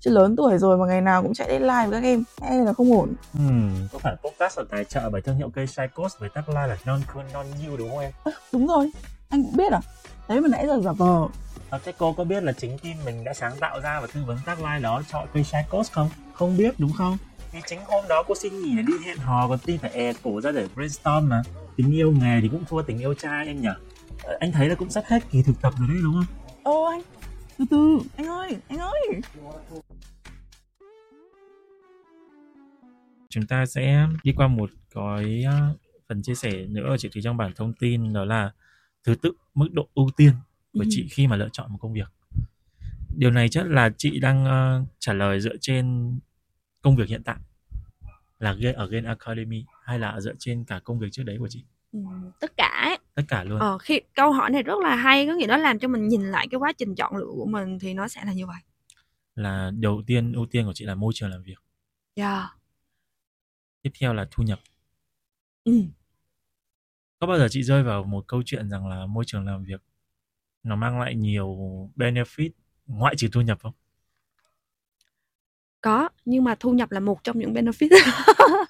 Chứ 0.00 0.10
lớn 0.10 0.36
tuổi 0.36 0.58
rồi 0.58 0.78
mà 0.78 0.86
ngày 0.86 1.00
nào 1.00 1.22
cũng 1.22 1.34
chạy 1.34 1.48
deadline 1.48 1.86
với 1.86 2.02
các 2.02 2.06
em 2.08 2.24
e 2.40 2.64
là 2.64 2.72
không 2.72 2.92
ổn. 2.92 3.14
Ừm, 3.38 3.70
có 3.92 3.98
phải 3.98 4.16
podcast 4.24 4.58
là 4.58 4.64
tài 4.70 4.84
trợ 4.84 5.10
bởi 5.10 5.20
thương 5.20 5.36
hiệu 5.36 5.50
cây 5.54 5.66
Psychos 5.66 6.18
với 6.18 6.28
tagline 6.34 6.66
là 6.66 6.76
non 6.86 7.00
cool 7.14 7.24
non 7.32 7.46
you 7.66 7.76
đúng 7.76 7.90
không 7.90 7.98
em? 7.98 8.12
đúng 8.52 8.66
rồi. 8.66 8.90
Anh 9.28 9.42
cũng 9.42 9.56
biết 9.56 9.72
à 9.72 9.80
đấy 10.28 10.40
mà 10.40 10.48
nãy 10.48 10.66
giờ 10.66 10.80
giả 10.80 10.92
vờ 10.92 11.28
À, 11.70 11.78
thế 11.84 11.92
cô 11.98 12.12
có 12.12 12.24
biết 12.24 12.42
là 12.42 12.52
chính 12.52 12.78
team 12.78 12.96
mình 13.04 13.24
đã 13.24 13.34
sáng 13.34 13.56
tạo 13.60 13.80
ra 13.80 14.00
và 14.00 14.06
tư 14.14 14.20
vấn 14.26 14.38
tagline 14.46 14.80
đó 14.80 15.02
cho 15.08 15.26
cây 15.34 15.42
Psychos 15.42 15.92
không? 15.92 16.10
Không 16.32 16.56
biết 16.56 16.74
đúng 16.78 16.92
không? 16.92 17.16
Vì 17.52 17.60
chính 17.66 17.80
hôm 17.86 18.04
đó 18.08 18.22
cô 18.28 18.34
xin 18.34 18.62
nghỉ 18.62 18.76
để 18.76 18.82
đi 18.82 18.92
hẹn 19.06 19.18
hò 19.18 19.48
còn 19.48 19.58
team 19.58 19.78
phải 19.78 19.90
e 19.90 20.12
cổ 20.22 20.40
ra 20.40 20.50
để 20.52 20.66
brainstorm 20.74 21.28
mà 21.28 21.42
tình 21.76 21.92
yêu 21.94 22.12
nghề 22.12 22.40
thì 22.40 22.48
cũng 22.48 22.64
thua 22.68 22.82
tình 22.82 22.98
yêu 22.98 23.14
trai 23.14 23.46
em 23.46 23.60
nhỉ? 23.60 23.68
Ờ, 24.24 24.36
Anh 24.40 24.52
thấy 24.52 24.68
là 24.68 24.74
cũng 24.74 24.90
sắp 24.90 25.04
hết 25.06 25.22
kỳ 25.30 25.42
thực 25.42 25.60
tập 25.62 25.72
rồi 25.78 25.88
đấy 25.88 25.98
đúng 26.02 26.14
không? 26.14 26.24
ô 26.62 26.84
anh 26.84 27.02
từ 27.58 27.64
từ 27.70 27.98
anh 28.16 28.26
ơi 28.26 28.56
anh 28.68 28.78
ơi 28.78 29.20
chúng 33.28 33.46
ta 33.46 33.66
sẽ 33.66 34.06
đi 34.22 34.32
qua 34.36 34.48
một 34.48 34.70
cái 34.94 35.44
uh, 35.48 35.80
phần 36.08 36.22
chia 36.22 36.34
sẻ 36.34 36.50
nữa 36.52 36.88
ở 36.88 36.96
chị 36.98 37.08
Thúy 37.12 37.22
trong 37.22 37.36
bản 37.36 37.52
thông 37.56 37.72
tin 37.72 38.12
đó 38.12 38.24
là 38.24 38.52
thứ 39.04 39.14
tự 39.14 39.32
mức 39.58 39.68
độ 39.72 39.88
ưu 39.94 40.10
tiên 40.16 40.32
của 40.72 40.80
Ừ. 40.80 40.86
chị 40.90 41.08
khi 41.10 41.26
mà 41.26 41.36
lựa 41.36 41.48
chọn 41.52 41.72
một 41.72 41.78
công 41.80 41.92
việc 41.92 42.08
điều 43.16 43.30
này 43.30 43.48
chắc 43.48 43.66
là 43.66 43.90
chị 43.98 44.20
đang 44.20 44.44
uh, 44.44 44.88
trả 44.98 45.12
lời 45.12 45.40
dựa 45.40 45.56
trên 45.60 46.14
công 46.82 46.96
việc 46.96 47.08
hiện 47.08 47.22
tại 47.24 47.36
là 48.38 48.56
ở 48.76 48.86
Gen 48.86 49.04
Academy 49.04 49.64
hay 49.82 49.98
là 49.98 50.20
dựa 50.20 50.34
trên 50.38 50.64
cả 50.64 50.80
công 50.84 50.98
việc 50.98 51.08
trước 51.12 51.22
đấy 51.22 51.36
của 51.38 51.48
chị 51.48 51.64
ừ, 51.92 51.98
tất 52.40 52.52
cả 52.56 52.82
ấy. 52.84 52.98
tất 53.14 53.22
cả 53.28 53.44
luôn 53.44 53.58
ờ, 53.58 53.78
khi 53.78 54.00
câu 54.14 54.32
hỏi 54.32 54.50
này 54.50 54.62
rất 54.62 54.78
là 54.82 54.96
hay 54.96 55.26
có 55.26 55.34
nghĩa 55.34 55.46
nó 55.46 55.56
làm 55.56 55.78
cho 55.78 55.88
mình 55.88 56.08
nhìn 56.08 56.22
lại 56.22 56.48
cái 56.50 56.58
quá 56.58 56.72
trình 56.78 56.94
chọn 56.94 57.16
lựa 57.16 57.30
của 57.36 57.46
mình 57.46 57.78
thì 57.78 57.94
nó 57.94 58.08
sẽ 58.08 58.24
là 58.24 58.32
như 58.32 58.46
vậy 58.46 58.60
là 59.34 59.70
đầu 59.74 60.02
tiên 60.06 60.32
ưu 60.32 60.46
tiên 60.46 60.66
của 60.66 60.72
chị 60.74 60.84
là 60.84 60.94
môi 60.94 61.12
trường 61.14 61.30
làm 61.30 61.42
việc 61.42 61.58
yeah. 62.14 62.44
tiếp 63.82 63.90
theo 64.00 64.14
là 64.14 64.26
thu 64.30 64.42
nhập 64.42 64.58
ừ. 65.64 65.82
Có 67.18 67.26
bao 67.26 67.38
giờ 67.38 67.48
chị 67.50 67.62
rơi 67.62 67.82
vào 67.82 68.04
một 68.04 68.24
câu 68.28 68.42
chuyện 68.46 68.70
rằng 68.70 68.88
là 68.88 69.06
môi 69.06 69.24
trường 69.26 69.44
làm 69.46 69.64
việc 69.64 69.82
nó 70.62 70.76
mang 70.76 71.00
lại 71.00 71.14
nhiều 71.14 71.56
benefit 71.96 72.50
ngoại 72.86 73.14
trừ 73.18 73.28
thu 73.32 73.40
nhập 73.40 73.58
không? 73.62 73.74
Có 75.80 76.08
nhưng 76.24 76.44
mà 76.44 76.54
thu 76.60 76.72
nhập 76.72 76.92
là 76.92 77.00
một 77.00 77.24
trong 77.24 77.38
những 77.38 77.54
benefit. 77.54 77.88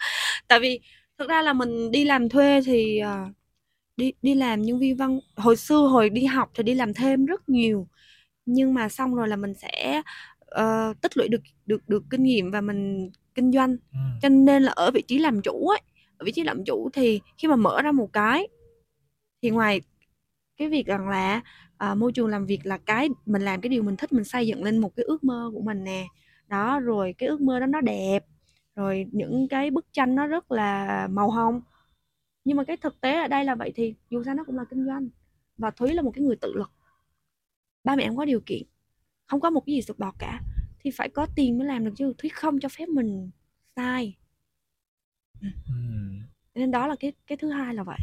Tại 0.48 0.60
vì 0.60 0.80
thực 1.18 1.28
ra 1.28 1.42
là 1.42 1.52
mình 1.52 1.90
đi 1.90 2.04
làm 2.04 2.28
thuê 2.28 2.60
thì 2.66 2.98
à, 2.98 3.26
đi 3.96 4.12
đi 4.22 4.34
làm 4.34 4.62
nhân 4.62 4.78
viên 4.78 4.96
văn 4.96 5.20
hồi 5.36 5.56
xưa 5.56 5.78
hồi 5.78 6.10
đi 6.10 6.24
học 6.26 6.50
thì 6.54 6.62
đi 6.62 6.74
làm 6.74 6.94
thêm 6.94 7.26
rất 7.26 7.48
nhiều. 7.48 7.88
Nhưng 8.46 8.74
mà 8.74 8.88
xong 8.88 9.14
rồi 9.14 9.28
là 9.28 9.36
mình 9.36 9.54
sẽ 9.54 10.02
ờ, 10.40 10.94
tích 11.02 11.16
lũy 11.16 11.28
được 11.28 11.42
được 11.66 11.88
được 11.88 12.04
kinh 12.10 12.22
nghiệm 12.24 12.50
và 12.50 12.60
mình 12.60 13.10
kinh 13.34 13.52
doanh. 13.52 13.76
Ừ. 13.92 13.98
cho 14.22 14.28
nên 14.28 14.62
là 14.62 14.72
ở 14.72 14.90
vị 14.90 15.02
trí 15.08 15.18
làm 15.18 15.42
chủ 15.42 15.68
ấy 15.68 15.80
ở 16.18 16.24
vị 16.24 16.32
trí 16.32 16.44
làm 16.44 16.64
chủ 16.64 16.90
thì 16.92 17.20
khi 17.38 17.48
mà 17.48 17.56
mở 17.56 17.82
ra 17.82 17.92
một 17.92 18.12
cái 18.12 18.48
thì 19.42 19.50
ngoài 19.50 19.80
cái 20.56 20.68
việc 20.68 20.86
rằng 20.86 21.08
là 21.08 21.42
à, 21.78 21.94
môi 21.94 22.12
trường 22.12 22.28
làm 22.28 22.46
việc 22.46 22.60
là 22.64 22.78
cái 22.78 23.08
mình 23.26 23.42
làm 23.42 23.60
cái 23.60 23.70
điều 23.70 23.82
mình 23.82 23.96
thích 23.96 24.12
mình 24.12 24.24
xây 24.24 24.46
dựng 24.46 24.64
lên 24.64 24.78
một 24.78 24.96
cái 24.96 25.04
ước 25.04 25.24
mơ 25.24 25.50
của 25.54 25.62
mình 25.62 25.84
nè. 25.84 26.06
Đó 26.48 26.80
rồi 26.80 27.14
cái 27.18 27.28
ước 27.28 27.40
mơ 27.40 27.60
đó 27.60 27.66
nó 27.66 27.80
đẹp 27.80 28.24
rồi 28.76 29.06
những 29.12 29.48
cái 29.48 29.70
bức 29.70 29.86
tranh 29.92 30.14
nó 30.14 30.26
rất 30.26 30.52
là 30.52 31.06
màu 31.10 31.30
hồng. 31.30 31.60
Nhưng 32.44 32.56
mà 32.56 32.64
cái 32.64 32.76
thực 32.76 33.00
tế 33.00 33.14
ở 33.22 33.28
đây 33.28 33.44
là 33.44 33.54
vậy 33.54 33.72
thì 33.74 33.94
dù 34.10 34.24
sao 34.24 34.34
nó 34.34 34.44
cũng 34.44 34.56
là 34.56 34.64
kinh 34.70 34.86
doanh 34.86 35.08
và 35.58 35.70
thúy 35.70 35.94
là 35.94 36.02
một 36.02 36.10
cái 36.14 36.24
người 36.24 36.36
tự 36.36 36.54
lực 36.54 36.70
ba 37.84 37.96
mẹ 37.96 38.02
em 38.02 38.16
có 38.16 38.24
điều 38.24 38.40
kiện 38.46 38.62
không 39.26 39.40
có 39.40 39.50
một 39.50 39.62
cái 39.66 39.74
gì 39.74 39.82
sụp 39.82 39.98
đọt 39.98 40.14
cả. 40.18 40.40
Thì 40.80 40.90
phải 40.90 41.08
có 41.08 41.26
tiền 41.36 41.58
mới 41.58 41.66
làm 41.66 41.84
được 41.84 41.92
chứ. 41.96 42.12
Thúy 42.18 42.30
không 42.30 42.60
cho 42.60 42.68
phép 42.68 42.88
mình 42.88 43.30
sai. 43.76 44.16
Ừ. 45.42 45.72
nên 46.54 46.70
đó 46.70 46.86
là 46.86 46.96
cái 47.00 47.12
cái 47.26 47.36
thứ 47.38 47.50
hai 47.50 47.74
là 47.74 47.82
vậy. 47.82 47.98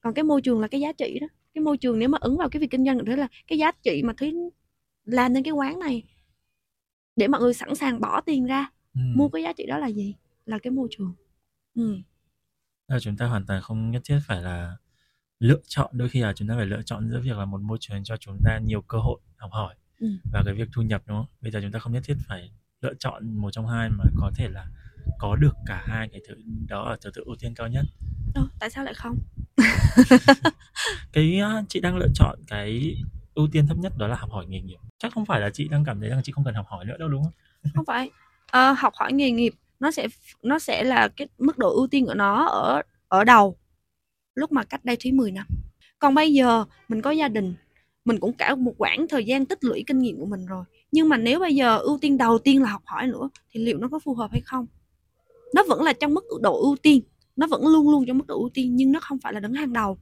Còn 0.00 0.14
cái 0.14 0.24
môi 0.24 0.42
trường 0.42 0.60
là 0.60 0.68
cái 0.68 0.80
giá 0.80 0.92
trị 0.92 1.18
đó. 1.20 1.26
Cái 1.54 1.62
môi 1.62 1.78
trường 1.78 1.98
nếu 1.98 2.08
mà 2.08 2.18
ứng 2.20 2.36
vào 2.36 2.48
cái 2.48 2.60
việc 2.60 2.70
kinh 2.70 2.84
doanh 2.84 3.04
thế 3.06 3.16
là 3.16 3.28
cái 3.46 3.58
giá 3.58 3.70
trị 3.82 4.02
mà 4.02 4.12
thúy 4.16 4.32
làm 5.04 5.32
nên 5.32 5.42
cái 5.42 5.52
quán 5.52 5.78
này. 5.78 6.02
Để 7.16 7.28
mọi 7.28 7.40
người 7.40 7.54
sẵn 7.54 7.74
sàng 7.74 8.00
bỏ 8.00 8.20
tiền 8.20 8.44
ra. 8.46 8.70
Ừ. 8.94 9.00
mua 9.16 9.28
cái 9.28 9.42
giá 9.42 9.52
trị 9.52 9.66
đó 9.66 9.78
là 9.78 9.86
gì? 9.86 10.14
Là 10.46 10.58
cái 10.58 10.70
môi 10.70 10.88
trường. 10.90 11.14
Ừ. 11.74 11.96
Là 12.88 13.00
chúng 13.00 13.16
ta 13.16 13.26
hoàn 13.26 13.46
toàn 13.46 13.62
không 13.62 13.90
nhất 13.90 14.02
thiết 14.04 14.18
phải 14.26 14.42
là 14.42 14.76
lựa 15.40 15.60
chọn. 15.66 15.90
Đôi 15.92 16.08
khi 16.08 16.20
là 16.20 16.32
chúng 16.32 16.48
ta 16.48 16.54
phải 16.56 16.66
lựa 16.66 16.82
chọn 16.82 17.10
giữa 17.10 17.20
việc 17.20 17.36
là 17.38 17.44
một 17.44 17.60
môi 17.60 17.78
trường 17.80 18.04
cho 18.04 18.16
chúng 18.16 18.38
ta 18.44 18.58
nhiều 18.58 18.82
cơ 18.82 18.98
hội 18.98 19.20
học 19.36 19.50
hỏi 19.52 19.74
Ừ. 20.00 20.08
và 20.32 20.42
cái 20.46 20.54
việc 20.54 20.68
thu 20.72 20.82
nhập 20.82 21.02
đúng 21.06 21.16
không? 21.16 21.26
Bây 21.40 21.52
giờ 21.52 21.60
chúng 21.62 21.72
ta 21.72 21.78
không 21.78 21.92
nhất 21.92 22.02
thiết 22.06 22.14
phải 22.26 22.50
lựa 22.80 22.94
chọn 22.94 23.34
một 23.36 23.50
trong 23.50 23.66
hai 23.66 23.88
mà 23.90 24.04
có 24.16 24.30
thể 24.36 24.48
là 24.48 24.66
có 25.18 25.36
được 25.36 25.54
cả 25.66 25.82
hai 25.86 26.08
cái 26.08 26.20
thứ 26.28 26.34
đó 26.68 26.82
ở 26.82 26.96
thứ 27.04 27.10
tự 27.14 27.22
ưu 27.26 27.36
tiên 27.40 27.54
cao 27.54 27.68
nhất. 27.68 27.84
Ơ, 28.34 28.48
tại 28.60 28.70
sao 28.70 28.84
lại 28.84 28.94
không? 28.94 29.18
Cái 31.12 31.40
chị 31.68 31.80
đang 31.80 31.96
lựa 31.96 32.08
chọn 32.14 32.38
cái 32.46 32.96
ưu 33.34 33.48
tiên 33.52 33.66
thấp 33.66 33.76
nhất 33.76 33.92
đó 33.98 34.06
là 34.06 34.16
học 34.16 34.30
hỏi 34.30 34.46
nghề 34.48 34.60
nghiệp. 34.60 34.76
Chắc 34.98 35.12
không 35.12 35.26
phải 35.26 35.40
là 35.40 35.50
chị 35.50 35.68
đang 35.68 35.84
cảm 35.84 36.00
thấy 36.00 36.08
rằng 36.08 36.20
chị 36.24 36.32
không 36.32 36.44
cần 36.44 36.54
học 36.54 36.66
hỏi 36.68 36.84
nữa 36.84 36.96
đâu 36.98 37.08
đúng 37.08 37.22
không? 37.22 37.32
Không 37.74 37.84
phải. 37.84 38.10
Ờ, 38.50 38.72
học 38.72 38.92
hỏi 38.96 39.12
nghề 39.12 39.30
nghiệp 39.30 39.54
nó 39.80 39.90
sẽ 39.90 40.08
nó 40.42 40.58
sẽ 40.58 40.84
là 40.84 41.08
cái 41.08 41.28
mức 41.38 41.58
độ 41.58 41.74
ưu 41.74 41.86
tiên 41.86 42.06
của 42.06 42.14
nó 42.14 42.46
ở 42.46 42.82
ở 43.08 43.24
đầu 43.24 43.56
lúc 44.34 44.52
mà 44.52 44.64
cách 44.64 44.84
đây 44.84 44.96
thúy 44.96 45.12
10 45.12 45.30
năm. 45.30 45.46
Còn 45.98 46.14
bây 46.14 46.32
giờ 46.32 46.64
mình 46.88 47.02
có 47.02 47.10
gia 47.10 47.28
đình 47.28 47.54
mình 48.04 48.20
cũng 48.20 48.32
cả 48.32 48.54
một 48.54 48.74
quãng 48.78 49.06
thời 49.08 49.24
gian 49.24 49.46
tích 49.46 49.64
lũy 49.64 49.84
kinh 49.86 49.98
nghiệm 49.98 50.18
của 50.18 50.26
mình 50.26 50.46
rồi. 50.46 50.64
Nhưng 50.92 51.08
mà 51.08 51.16
nếu 51.16 51.40
bây 51.40 51.54
giờ 51.54 51.78
ưu 51.78 51.98
tiên 52.00 52.18
đầu 52.18 52.38
tiên 52.38 52.62
là 52.62 52.70
học 52.70 52.82
hỏi 52.84 53.06
nữa 53.06 53.30
thì 53.50 53.64
liệu 53.64 53.78
nó 53.78 53.88
có 53.88 53.98
phù 53.98 54.14
hợp 54.14 54.30
hay 54.32 54.40
không 54.40 54.66
nó 55.54 55.62
vẫn 55.68 55.82
là 55.82 55.92
trong 55.92 56.14
mức 56.14 56.24
độ 56.40 56.62
ưu 56.62 56.76
tiên 56.82 57.02
nó 57.36 57.46
vẫn 57.46 57.66
luôn 57.66 57.90
luôn 57.90 58.04
trong 58.06 58.18
mức 58.18 58.26
độ 58.26 58.38
ưu 58.38 58.50
tiên 58.54 58.76
nhưng 58.76 58.92
nó 58.92 59.00
không 59.00 59.18
phải 59.22 59.32
là 59.32 59.40
đứng 59.40 59.54
hàng 59.54 59.72
đầu 59.72 59.98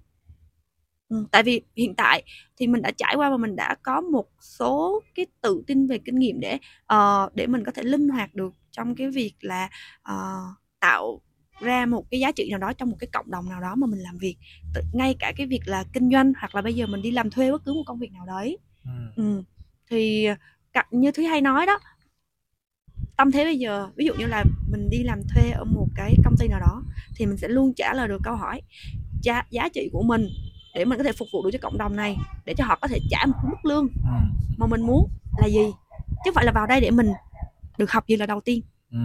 ừ, 1.09 1.27
tại 1.31 1.43
vì 1.43 1.63
hiện 1.77 1.95
tại 1.95 2.23
thì 2.57 2.67
mình 2.67 2.83
đã 2.83 2.91
trải 2.91 3.15
qua 3.17 3.31
và 3.31 3.37
mình 3.37 3.57
đã 3.57 3.75
có 3.83 4.01
một 4.01 4.29
số 4.41 5.03
cái 5.15 5.27
tự 5.41 5.63
tin 5.67 5.87
về 5.87 5.99
kinh 5.99 6.19
nghiệm 6.19 6.41
để 6.41 6.59
uh, 6.95 7.35
để 7.35 7.47
mình 7.47 7.65
có 7.65 7.73
thể 7.73 7.83
linh 7.83 8.09
hoạt 8.09 8.35
được 8.35 8.55
trong 8.71 8.95
cái 8.95 9.11
việc 9.11 9.35
là 9.41 9.69
uh, 10.13 10.57
tạo 10.81 11.21
ra 11.61 11.87
một 11.87 12.11
cái 12.11 12.21
giá 12.21 12.33
trị 12.33 12.49
nào 12.51 12.59
đó 12.59 12.73
trong 12.73 12.91
một 12.91 12.97
cái 13.01 13.09
cộng 13.13 13.31
đồng 13.31 13.49
nào 13.49 13.61
đó 13.61 13.75
mà 13.75 13.87
mình 13.87 14.01
làm 14.01 14.19
việc 14.19 14.37
ngay 14.93 15.17
cả 15.19 15.33
cái 15.37 15.47
việc 15.47 15.61
là 15.67 15.85
kinh 15.93 16.11
doanh 16.11 16.33
hoặc 16.41 16.55
là 16.55 16.63
bây 16.63 16.75
giờ 16.75 16.87
mình 16.87 17.03
đi 17.03 17.11
làm 17.11 17.31
thuê 17.31 17.53
bất 17.53 17.65
cứ 17.65 17.73
một 17.73 17.83
công 17.87 17.99
việc 17.99 18.13
nào 18.13 18.27
đấy 18.27 18.59
ừ. 18.85 18.91
Ừ. 19.17 19.43
thì 19.91 20.29
như 20.91 21.13
thúy 21.13 21.25
hay 21.25 21.41
nói 21.41 21.67
đó 21.67 21.79
tâm 23.17 23.33
thế 23.33 23.45
bây 23.45 23.59
giờ 23.59 23.89
ví 23.97 24.05
dụ 24.05 24.15
như 24.15 24.27
là 24.27 24.45
mình 24.71 24.91
đi 24.91 25.03
làm 25.03 25.23
thuê 25.35 25.51
ở 25.51 25.65
một 25.65 25.87
cái 25.95 26.15
công 26.25 26.37
ty 26.39 26.49
nào 26.49 26.61
đó 26.61 26.83
thì 27.17 27.27
mình 27.27 27.37
sẽ 27.37 27.49
luôn 27.49 27.75
trả 27.75 27.95
lời 27.95 28.09
được 28.09 28.21
câu 28.25 28.37
hỏi 28.37 28.63
giá, 29.23 29.43
giá 29.51 29.69
trị 29.69 29.89
của 29.93 30.03
mình 30.03 30.29
để 30.75 30.85
mình 30.85 30.99
có 30.99 31.05
thể 31.05 31.13
phục 31.13 31.29
vụ 31.33 31.43
được 31.43 31.51
cho 31.53 31.59
cộng 31.63 31.79
đồng 31.79 31.97
này 31.97 32.17
để 32.45 32.55
cho 32.59 32.65
họ 32.65 32.79
có 32.81 32.89
thể 32.89 32.99
trả 33.11 33.27
một 33.27 33.39
mức 33.45 33.65
lương 33.65 33.89
ừ. 33.89 34.43
mà 34.59 34.67
mình 34.67 34.81
muốn 34.81 35.09
là 35.39 35.47
gì 35.47 35.73
chứ 36.09 36.25
không 36.25 36.35
phải 36.35 36.45
là 36.45 36.53
vào 36.53 36.67
đây 36.67 36.81
để 36.81 36.91
mình 36.91 37.13
được 37.79 37.91
học 37.91 38.05
gì 38.09 38.17
là 38.17 38.27
đầu 38.27 38.41
tiên 38.41 38.63
ừ. 38.93 38.99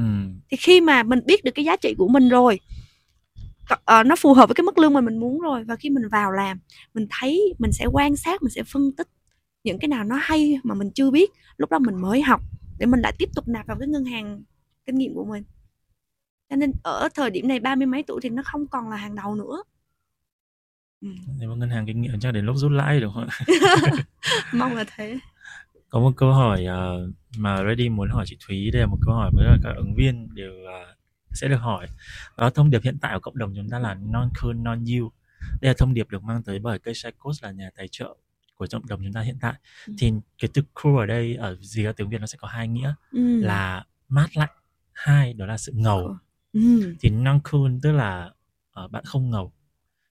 thì 0.52 0.58
khi 0.58 0.82
mà 0.82 1.04
mình 1.04 1.20
biết 1.26 1.44
được 1.44 1.52
cái 1.56 1.66
giá 1.66 1.76
trị 1.76 1.96
của 1.98 2.08
mình 2.08 2.30
rồi 2.30 2.60
uh, 3.74 4.06
nó 4.06 4.16
phù 4.16 4.34
hợp 4.34 4.50
với 4.50 4.56
cái 4.56 4.64
mức 4.64 4.78
lương 4.78 4.94
mà 4.94 5.02
mình 5.02 5.18
muốn 5.18 5.40
rồi 5.40 5.64
và 5.64 5.76
khi 5.76 5.90
mình 5.90 6.08
vào 6.12 6.32
làm 6.32 6.60
mình 6.94 7.08
thấy 7.20 7.54
mình 7.60 7.72
sẽ 7.72 7.86
quan 7.86 8.16
sát 8.16 8.42
mình 8.42 8.52
sẽ 8.52 8.64
phân 8.64 8.92
tích 8.98 9.08
những 9.64 9.80
cái 9.80 9.88
nào 9.88 10.04
nó 10.04 10.20
hay 10.22 10.60
mà 10.64 10.76
mình 10.76 10.92
chưa 10.92 11.12
biết 11.12 11.32
lúc 11.58 11.72
đó 11.72 11.80
mình 11.80 11.96
mới 11.96 12.22
học 12.22 12.42
để 12.80 12.86
mình 12.86 13.00
lại 13.00 13.14
tiếp 13.18 13.30
tục 13.36 13.48
nạp 13.48 13.68
vào 13.68 13.78
cái 13.80 13.88
ngân 13.88 14.06
hàng 14.06 14.44
kinh 14.86 14.98
nghiệm 14.98 15.14
của 15.14 15.26
mình. 15.26 15.44
Cho 16.50 16.56
nên 16.56 16.72
ở 16.84 17.10
thời 17.16 17.30
điểm 17.30 17.48
này 17.48 17.60
ba 17.60 17.76
mươi 17.76 17.88
mấy 17.88 18.04
tuổi 18.04 18.20
thì 18.24 18.30
nó 18.30 18.44
không 18.46 18.68
còn 18.68 18.90
là 18.90 18.96
hàng 18.96 19.16
đầu 19.16 19.36
nữa. 19.36 19.64
Ừ. 21.02 21.08
nếu 21.40 21.50
mà 21.50 21.56
ngân 21.56 21.70
hàng 21.70 21.86
kinh 21.86 22.02
nghiệm 22.02 22.20
chắc 22.20 22.32
đến 22.32 22.46
lúc 22.46 22.56
rút 22.58 22.72
lãi 22.72 23.00
được 23.00 23.10
không 23.14 23.28
mong 24.54 24.76
là 24.76 24.86
thế. 24.96 25.20
Có 25.90 26.00
một 26.00 26.12
câu 26.18 26.34
hỏi 26.34 26.66
uh, 26.66 27.14
mà 27.38 27.64
Ready 27.64 27.90
muốn 27.90 28.10
hỏi 28.10 28.26
chị 28.28 28.38
Thúy 28.48 28.72
đây 28.72 28.82
là 28.82 28.86
một 28.86 28.98
câu 29.06 29.16
hỏi 29.16 29.32
với 29.34 29.46
các 29.64 29.74
ứng 29.76 29.96
viên 29.96 30.30
đều 30.34 30.52
uh, 30.52 30.98
sẽ 31.32 31.48
được 31.48 31.58
hỏi. 31.58 31.88
Đó 32.38 32.50
thông 32.50 32.70
điệp 32.70 32.84
hiện 32.84 32.98
tại 33.02 33.14
của 33.14 33.20
cộng 33.20 33.38
đồng 33.38 33.54
chúng 33.56 33.70
ta 33.70 33.80
là 33.80 33.94
non 33.94 34.30
cool 34.42 34.56
non 34.56 34.86
you 34.86 35.12
đây 35.62 35.70
là 35.70 35.74
thông 35.78 35.94
điệp 35.94 36.10
được 36.10 36.24
mang 36.24 36.44
tới 36.44 36.60
bởi 36.60 36.80
cây 36.80 36.94
Coach 37.18 37.36
là 37.42 37.52
nhà 37.52 37.70
tài 37.76 37.88
trợ 37.92 38.16
của 38.58 38.68
cộng 38.72 38.88
đồng 38.88 39.00
chúng 39.04 39.14
ta 39.14 39.22
hiện 39.22 39.38
tại 39.42 39.54
ừ. 39.88 39.94
thì 39.98 40.12
cái 40.40 40.50
từ 40.54 40.62
cool 40.74 40.98
ở 40.98 41.06
đây 41.06 41.36
ở 41.36 41.58
gì 41.62 41.84
ở 41.84 41.92
tiếng 41.92 42.10
Việt 42.10 42.22
nó 42.22 42.28
sẽ 42.28 42.38
có 42.42 42.48
hai 42.48 42.68
nghĩa 42.68 42.94
ừ. 43.12 43.42
là 43.42 43.86
mát 44.10 44.38
lạnh 44.38 44.50
hai 44.94 45.34
đó 45.34 45.46
là 45.46 45.58
sự 45.58 45.72
ngầu 45.76 46.18
ừ. 46.54 46.96
thì 47.00 47.10
non 47.10 47.40
cool 47.52 47.72
tức 47.82 47.92
là 47.92 48.32
uh, 48.86 48.92
bạn 48.92 49.04
không 49.06 49.30
ngầu 49.30 49.54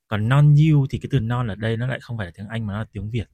còn 0.09 0.29
non 0.29 0.55
you 0.55 0.87
thì 0.91 0.99
cái 0.99 1.09
từ 1.13 1.21
non 1.21 1.49
ở 1.49 1.55
đây 1.55 1.77
nó 1.77 1.87
lại 1.87 1.99
không 2.01 2.19
phải 2.19 2.27
là 2.27 2.33
tiếng 2.35 2.49
Anh 2.49 2.67
mà 2.67 2.73
nó 2.73 2.79
là 2.79 2.87
tiếng 2.93 3.11
Việt 3.11 3.29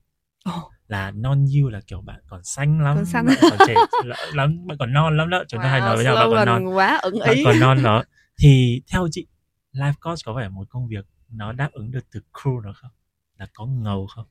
oh. 0.48 0.72
là 0.88 1.10
non 1.10 1.44
you 1.44 1.68
là 1.68 1.80
kiểu 1.86 2.00
bạn 2.00 2.20
còn 2.28 2.44
xanh 2.44 2.80
lắm 2.80 2.96
còn 2.96 3.04
xanh. 3.04 3.26
bạn 3.26 3.36
còn 3.40 3.58
trẻ 3.66 3.74
lắm 4.34 4.66
bạn 4.66 4.78
còn 4.78 4.92
non 4.92 5.16
lắm 5.16 5.30
đó 5.30 5.44
chúng 5.48 5.60
ta 5.60 5.66
wow, 5.66 5.70
hay 5.70 5.80
nói 5.80 5.96
với 5.96 6.04
nhau 6.04 6.14
bạn 6.14 6.30
còn 6.30 6.46
non 6.46 6.76
quá 6.76 6.98
ẩn 7.02 7.14
bạn 7.20 7.36
còn 7.44 7.60
non 7.60 7.82
đó 7.82 8.04
thì 8.40 8.82
theo 8.92 9.08
chị 9.10 9.26
life 9.72 9.94
coach 10.00 10.18
có 10.24 10.34
phải 10.34 10.48
một 10.48 10.64
công 10.68 10.88
việc 10.88 11.06
nó 11.28 11.52
đáp 11.52 11.72
ứng 11.72 11.90
được 11.90 12.06
từ 12.12 12.20
cool 12.32 12.64
đó 12.64 12.72
không 12.74 12.90
là 13.38 13.46
có 13.54 13.66
ngầu 13.66 14.06
không. 14.06 14.26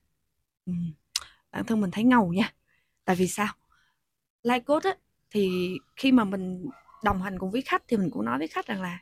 Bản 1.51 1.65
thân 1.65 1.81
mình 1.81 1.91
thấy 1.91 2.03
ngầu 2.03 2.33
nha. 2.33 2.53
Tại 3.05 3.15
vì 3.15 3.27
sao? 3.27 3.53
Life 4.43 4.61
coach 4.61 4.83
á 4.83 4.95
thì 5.31 5.69
khi 5.95 6.11
mà 6.11 6.23
mình 6.23 6.65
đồng 7.03 7.21
hành 7.21 7.39
cùng 7.39 7.51
với 7.51 7.61
khách 7.61 7.83
thì 7.87 7.97
mình 7.97 8.09
cũng 8.11 8.25
nói 8.25 8.37
với 8.37 8.47
khách 8.47 8.67
rằng 8.67 8.81
là 8.81 8.99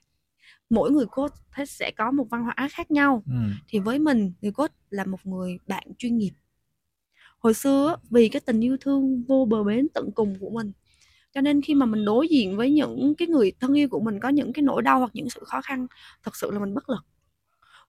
mỗi 0.70 0.92
người 0.92 1.06
coach 1.06 1.34
sẽ 1.68 1.92
có 1.98 2.12
một 2.12 2.28
văn 2.30 2.44
hóa 2.44 2.68
khác 2.72 2.92
nhau. 2.92 3.24
Ừ. 3.26 3.34
thì 3.68 3.80
với 3.80 4.00
mình 4.00 4.34
người 4.42 4.52
coach 4.52 4.72
là 4.90 5.06
một 5.06 5.26
người 5.26 5.58
bạn 5.68 5.84
chuyên 5.98 6.18
nghiệp. 6.18 6.32
Hồi 7.40 7.54
xưa 7.54 7.96
vì 8.10 8.30
cái 8.30 8.40
tình 8.46 8.62
yêu 8.62 8.78
thương 8.82 9.24
vô 9.28 9.46
bờ 9.50 9.64
bến 9.64 9.88
tận 9.94 10.12
cùng 10.16 10.40
của 10.40 10.50
mình 10.50 10.72
cho 11.34 11.42
nên 11.42 11.62
khi 11.62 11.76
mà 11.76 11.86
mình 11.86 12.06
đối 12.06 12.28
diện 12.28 12.58
với 12.58 12.72
những 12.72 13.14
cái 13.18 13.28
người 13.28 13.52
thân 13.60 13.74
yêu 13.74 13.90
của 13.90 14.00
mình 14.00 14.20
có 14.20 14.30
những 14.30 14.54
cái 14.54 14.64
nỗi 14.64 14.82
đau 14.82 15.00
hoặc 15.00 15.12
những 15.14 15.30
sự 15.30 15.44
khó 15.46 15.62
khăn 15.62 15.88
thật 16.24 16.36
sự 16.36 16.52
là 16.52 16.60
mình 16.60 16.74
bất 16.74 16.90
lực. 16.90 17.06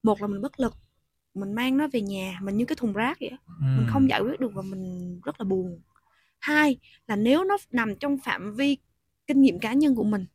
Một 0.03 0.21
là 0.21 0.27
mình 0.27 0.43
bất 0.43 0.61
lực 0.61 0.75
mình 1.41 1.53
mang 1.53 1.77
nó 1.77 1.89
về 1.93 2.01
nhà 2.01 2.39
mình 2.43 2.57
như 2.57 2.65
cái 2.65 2.77
thùng 2.77 2.93
rác 2.93 3.21
vậy 3.21 3.31
ừ. 3.47 3.67
mình 3.77 3.87
không 3.89 4.09
giải 4.09 4.21
quyết 4.21 4.41
được 4.41 4.51
và 4.55 4.63
mình 4.63 5.21
rất 5.25 5.41
là 5.41 5.45
buồn 5.45 5.81
hai 6.39 6.77
là 7.07 7.17
nếu 7.17 7.45
nó 7.45 7.57
nằm 7.71 7.97
trong 7.97 8.19
phạm 8.19 8.55
vi 8.55 8.77
kinh 9.27 9.43
nghiệm 9.43 9.59
cá 9.59 9.73
nhân 9.73 9.95
của 9.95 10.05
mình 10.05 10.27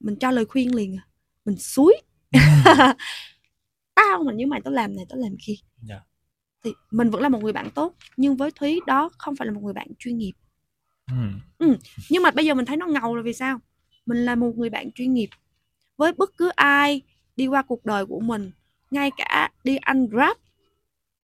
mình 0.00 0.16
cho 0.16 0.30
lời 0.30 0.44
khuyên 0.44 0.74
liền 0.74 0.96
à. 0.96 1.06
mình 1.44 1.56
suối 1.56 1.94
ừ. 2.32 2.38
tao 3.94 4.22
mà 4.22 4.32
như 4.32 4.46
mày 4.46 4.60
tao 4.64 4.72
làm 4.72 4.96
này 4.96 5.04
tao 5.08 5.18
làm 5.18 5.36
kia 5.46 5.54
yeah. 5.88 5.88
Dạ. 5.88 6.00
thì 6.64 6.70
mình 6.90 7.10
vẫn 7.10 7.22
là 7.22 7.28
một 7.28 7.42
người 7.42 7.52
bạn 7.52 7.70
tốt 7.70 7.94
nhưng 8.16 8.36
với 8.36 8.50
thúy 8.50 8.80
đó 8.86 9.10
không 9.18 9.36
phải 9.36 9.46
là 9.46 9.52
một 9.52 9.60
người 9.62 9.74
bạn 9.74 9.86
chuyên 9.98 10.18
nghiệp 10.18 10.32
ừ. 11.10 11.16
Ừ. 11.58 11.76
nhưng 12.10 12.22
mà 12.22 12.30
bây 12.30 12.44
giờ 12.44 12.54
mình 12.54 12.66
thấy 12.66 12.76
nó 12.76 12.86
ngầu 12.86 13.16
là 13.16 13.22
vì 13.22 13.32
sao 13.32 13.58
mình 14.06 14.18
là 14.18 14.34
một 14.34 14.52
người 14.56 14.70
bạn 14.70 14.92
chuyên 14.92 15.14
nghiệp 15.14 15.28
với 15.96 16.12
bất 16.12 16.30
cứ 16.36 16.48
ai 16.48 17.02
đi 17.36 17.46
qua 17.46 17.62
cuộc 17.62 17.84
đời 17.84 18.06
của 18.06 18.20
mình 18.20 18.50
ngay 18.92 19.10
cả 19.16 19.50
đi 19.64 19.76
ăn 19.76 20.06
grab 20.06 20.36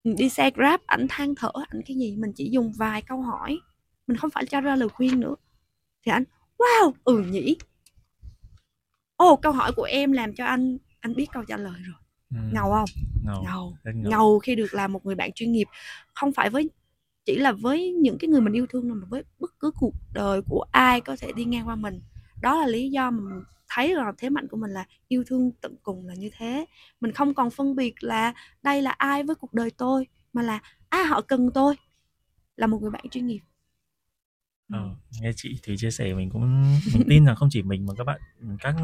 đi 0.03 0.30
xe 0.30 0.51
grab 0.51 0.80
ảnh 0.86 1.05
than 1.09 1.36
thở 1.36 1.51
ảnh 1.70 1.82
cái 1.86 1.97
gì 1.97 2.15
mình 2.18 2.32
chỉ 2.36 2.49
dùng 2.49 2.72
vài 2.78 3.01
câu 3.01 3.22
hỏi 3.22 3.59
mình 4.07 4.18
không 4.18 4.30
phải 4.30 4.45
cho 4.45 4.61
ra 4.61 4.76
lời 4.76 4.89
khuyên 4.89 5.20
nữa 5.20 5.36
thì 6.05 6.11
anh 6.11 6.24
wow 6.57 6.91
ừ 7.03 7.24
nhỉ 7.24 7.57
ồ 9.15 9.32
oh, 9.32 9.41
câu 9.41 9.51
hỏi 9.51 9.72
của 9.76 9.84
em 9.84 10.11
làm 10.11 10.34
cho 10.34 10.45
anh 10.45 10.78
anh 10.99 11.15
biết 11.15 11.26
câu 11.32 11.43
trả 11.45 11.57
lời 11.57 11.82
rồi 11.86 11.95
ừ. 12.32 12.49
ngầu 12.53 12.72
không 12.72 12.89
ngầu. 13.26 13.43
Ngầu. 13.43 13.78
ngầu 13.84 14.09
ngầu 14.11 14.39
khi 14.39 14.55
được 14.55 14.74
làm 14.74 14.93
một 14.93 15.05
người 15.05 15.15
bạn 15.15 15.32
chuyên 15.36 15.51
nghiệp 15.51 15.68
không 16.13 16.32
phải 16.34 16.49
với 16.49 16.70
chỉ 17.26 17.36
là 17.36 17.51
với 17.51 17.91
những 17.91 18.18
cái 18.18 18.30
người 18.30 18.41
mình 18.41 18.53
yêu 18.53 18.65
thương 18.70 18.89
mà 18.89 18.95
với 19.09 19.24
bất 19.39 19.59
cứ 19.59 19.72
cuộc 19.80 19.93
đời 20.13 20.41
của 20.49 20.65
ai 20.72 21.01
có 21.01 21.15
thể 21.20 21.32
đi 21.32 21.45
ngang 21.45 21.68
qua 21.68 21.76
mình 21.76 22.01
đó 22.41 22.61
là 22.61 22.68
lý 22.68 22.89
do 22.89 23.11
mà 23.11 23.20
mình 23.20 23.43
thấy 23.70 23.95
là 23.95 24.11
thế 24.18 24.30
mạnh 24.30 24.47
của 24.47 24.57
mình 24.57 24.72
là 24.72 24.86
yêu 25.07 25.24
thương 25.28 25.51
tận 25.61 25.76
cùng 25.84 26.07
là 26.07 26.13
như 26.13 26.30
thế 26.38 26.65
mình 27.01 27.11
không 27.11 27.34
còn 27.34 27.49
phân 27.49 27.76
biệt 27.76 27.93
là 27.99 28.34
đây 28.63 28.82
là 28.82 28.91
ai 28.91 29.24
với 29.24 29.36
cuộc 29.36 29.53
đời 29.53 29.72
tôi 29.72 30.07
mà 30.34 30.41
là 30.41 30.59
à 30.89 31.03
họ 31.03 31.22
cần 31.22 31.49
tôi 31.53 31.76
là 32.55 32.68
một 32.68 32.82
người 32.82 32.91
bạn 32.91 33.09
chuyên 33.11 33.28
nghiệp 33.28 33.39
ờ, 34.74 34.89
nghe 35.22 35.32
chị 35.36 35.59
Thúy 35.63 35.78
chia 35.78 35.91
sẻ 35.91 36.13
mình 36.13 36.30
cũng 36.30 36.63
mình 36.93 37.03
tin 37.09 37.26
là 37.26 37.36
không 37.36 37.49
chỉ 37.51 37.61
mình 37.61 37.86
mà 37.86 37.93
các 37.97 38.03
bạn 38.03 38.22
các 38.59 38.76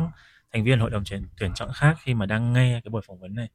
thành 0.54 0.64
viên 0.64 0.80
hội 0.80 0.90
đồng 0.90 1.04
tuyển 1.10 1.26
tuyển 1.38 1.52
chọn 1.56 1.70
khác 1.76 1.98
khi 2.02 2.14
mà 2.14 2.26
đang 2.26 2.54
nghe 2.54 2.82
cái 2.84 2.90
buổi 2.90 3.02
phỏng 3.08 3.20
vấn 3.20 3.36
này 3.36 3.50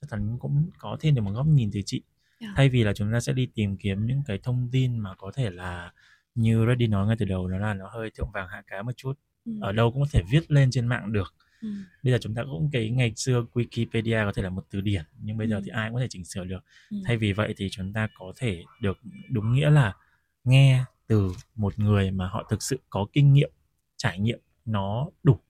chắc 0.00 0.10
chắn 0.10 0.38
cũng 0.38 0.70
có 0.78 0.96
thêm 1.00 1.14
được 1.14 1.22
một 1.22 1.32
góc 1.34 1.46
nhìn 1.46 1.70
từ 1.72 1.80
chị 1.86 2.02
yeah. 2.38 2.50
Dạ. 2.50 2.54
thay 2.56 2.68
vì 2.68 2.84
là 2.84 2.92
chúng 2.92 3.12
ta 3.12 3.20
sẽ 3.20 3.32
đi 3.32 3.46
tìm 3.54 3.76
kiếm 3.76 4.06
những 4.06 4.22
cái 4.26 4.38
thông 4.42 4.68
tin 4.72 4.98
mà 4.98 5.14
có 5.14 5.32
thể 5.34 5.50
là 5.50 5.92
như 6.34 6.66
Reddy 6.68 6.86
nói 6.86 7.06
ngay 7.06 7.16
từ 7.18 7.24
đầu 7.24 7.48
nó 7.48 7.58
là 7.58 7.74
nó 7.74 7.88
hơi 7.88 8.10
thượng 8.10 8.30
vàng 8.34 8.48
hạ 8.48 8.62
cá 8.66 8.82
một 8.82 8.92
chút 8.96 9.12
ừ. 9.44 9.52
ở 9.60 9.72
đâu 9.72 9.92
cũng 9.92 10.02
có 10.02 10.08
thể 10.12 10.22
viết 10.30 10.50
lên 10.50 10.70
trên 10.70 10.86
mạng 10.86 11.12
được 11.12 11.34
ừ. 11.62 11.68
bây 12.02 12.12
giờ 12.12 12.18
chúng 12.20 12.34
ta 12.34 12.44
cũng 12.44 12.70
cái 12.72 12.90
ngày 12.90 13.12
xưa 13.16 13.44
Wikipedia 13.54 14.26
có 14.26 14.32
thể 14.32 14.42
là 14.42 14.50
một 14.50 14.66
từ 14.70 14.80
điển 14.80 15.04
nhưng 15.22 15.36
bây 15.36 15.48
giờ 15.48 15.56
ừ. 15.56 15.62
thì 15.64 15.70
ai 15.70 15.88
cũng 15.88 15.94
có 15.94 16.00
thể 16.00 16.08
chỉnh 16.10 16.24
sửa 16.24 16.44
được 16.44 16.64
ừ. 16.90 16.96
thay 17.06 17.16
vì 17.16 17.32
vậy 17.32 17.54
thì 17.56 17.68
chúng 17.70 17.92
ta 17.92 18.08
có 18.18 18.32
thể 18.36 18.64
được 18.80 18.98
đúng 19.30 19.54
nghĩa 19.54 19.70
là 19.70 19.92
nghe 20.44 20.84
từ 21.06 21.32
một 21.54 21.78
người 21.78 22.10
mà 22.10 22.28
họ 22.28 22.46
thực 22.50 22.62
sự 22.62 22.80
có 22.90 23.06
kinh 23.12 23.32
nghiệm 23.32 23.50
trải 23.96 24.18
nghiệm 24.18 24.38
nó 24.64 25.08
đủ 25.22 25.40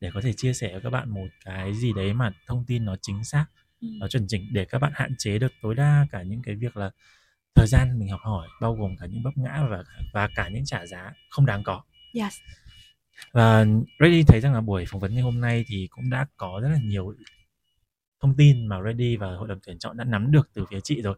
để 0.00 0.10
có 0.14 0.20
thể 0.20 0.32
chia 0.32 0.52
sẻ 0.52 0.72
với 0.72 0.80
các 0.80 0.90
bạn 0.90 1.10
một 1.10 1.26
cái 1.44 1.74
gì 1.74 1.92
đấy 1.92 2.14
mà 2.14 2.32
thông 2.46 2.64
tin 2.66 2.84
nó 2.84 2.96
chính 3.02 3.24
xác 3.24 3.46
ừ. 3.80 3.88
nó 4.00 4.08
chuẩn 4.08 4.26
chỉnh 4.28 4.46
để 4.52 4.64
các 4.64 4.78
bạn 4.78 4.92
hạn 4.94 5.14
chế 5.18 5.38
được 5.38 5.52
tối 5.62 5.74
đa 5.74 6.06
cả 6.10 6.22
những 6.22 6.42
cái 6.42 6.54
việc 6.54 6.76
là 6.76 6.90
thời 7.54 7.66
gian 7.66 7.98
mình 7.98 8.08
học 8.08 8.20
hỏi 8.22 8.48
bao 8.60 8.74
gồm 8.74 8.96
cả 8.96 9.06
những 9.06 9.22
vấp 9.22 9.36
ngã 9.36 9.66
và 9.70 9.84
và 10.12 10.28
cả 10.34 10.48
những 10.48 10.64
trả 10.64 10.86
giá 10.86 11.12
không 11.30 11.46
đáng 11.46 11.62
có. 11.62 11.82
Yes. 12.14 12.34
Và 13.32 13.66
Ready 14.00 14.22
thấy 14.22 14.40
rằng 14.40 14.54
là 14.54 14.60
buổi 14.60 14.84
phỏng 14.88 15.00
vấn 15.00 15.14
ngày 15.14 15.22
hôm 15.22 15.40
nay 15.40 15.64
thì 15.68 15.88
cũng 15.90 16.10
đã 16.10 16.26
có 16.36 16.60
rất 16.62 16.68
là 16.68 16.78
nhiều 16.82 17.14
thông 18.20 18.36
tin 18.36 18.66
mà 18.66 18.76
Ready 18.84 19.16
và 19.16 19.36
hội 19.36 19.48
đồng 19.48 19.58
tuyển 19.66 19.78
chọn 19.78 19.96
đã 19.96 20.04
nắm 20.04 20.30
được 20.30 20.48
từ 20.54 20.64
phía 20.70 20.80
chị 20.80 21.02
rồi. 21.02 21.16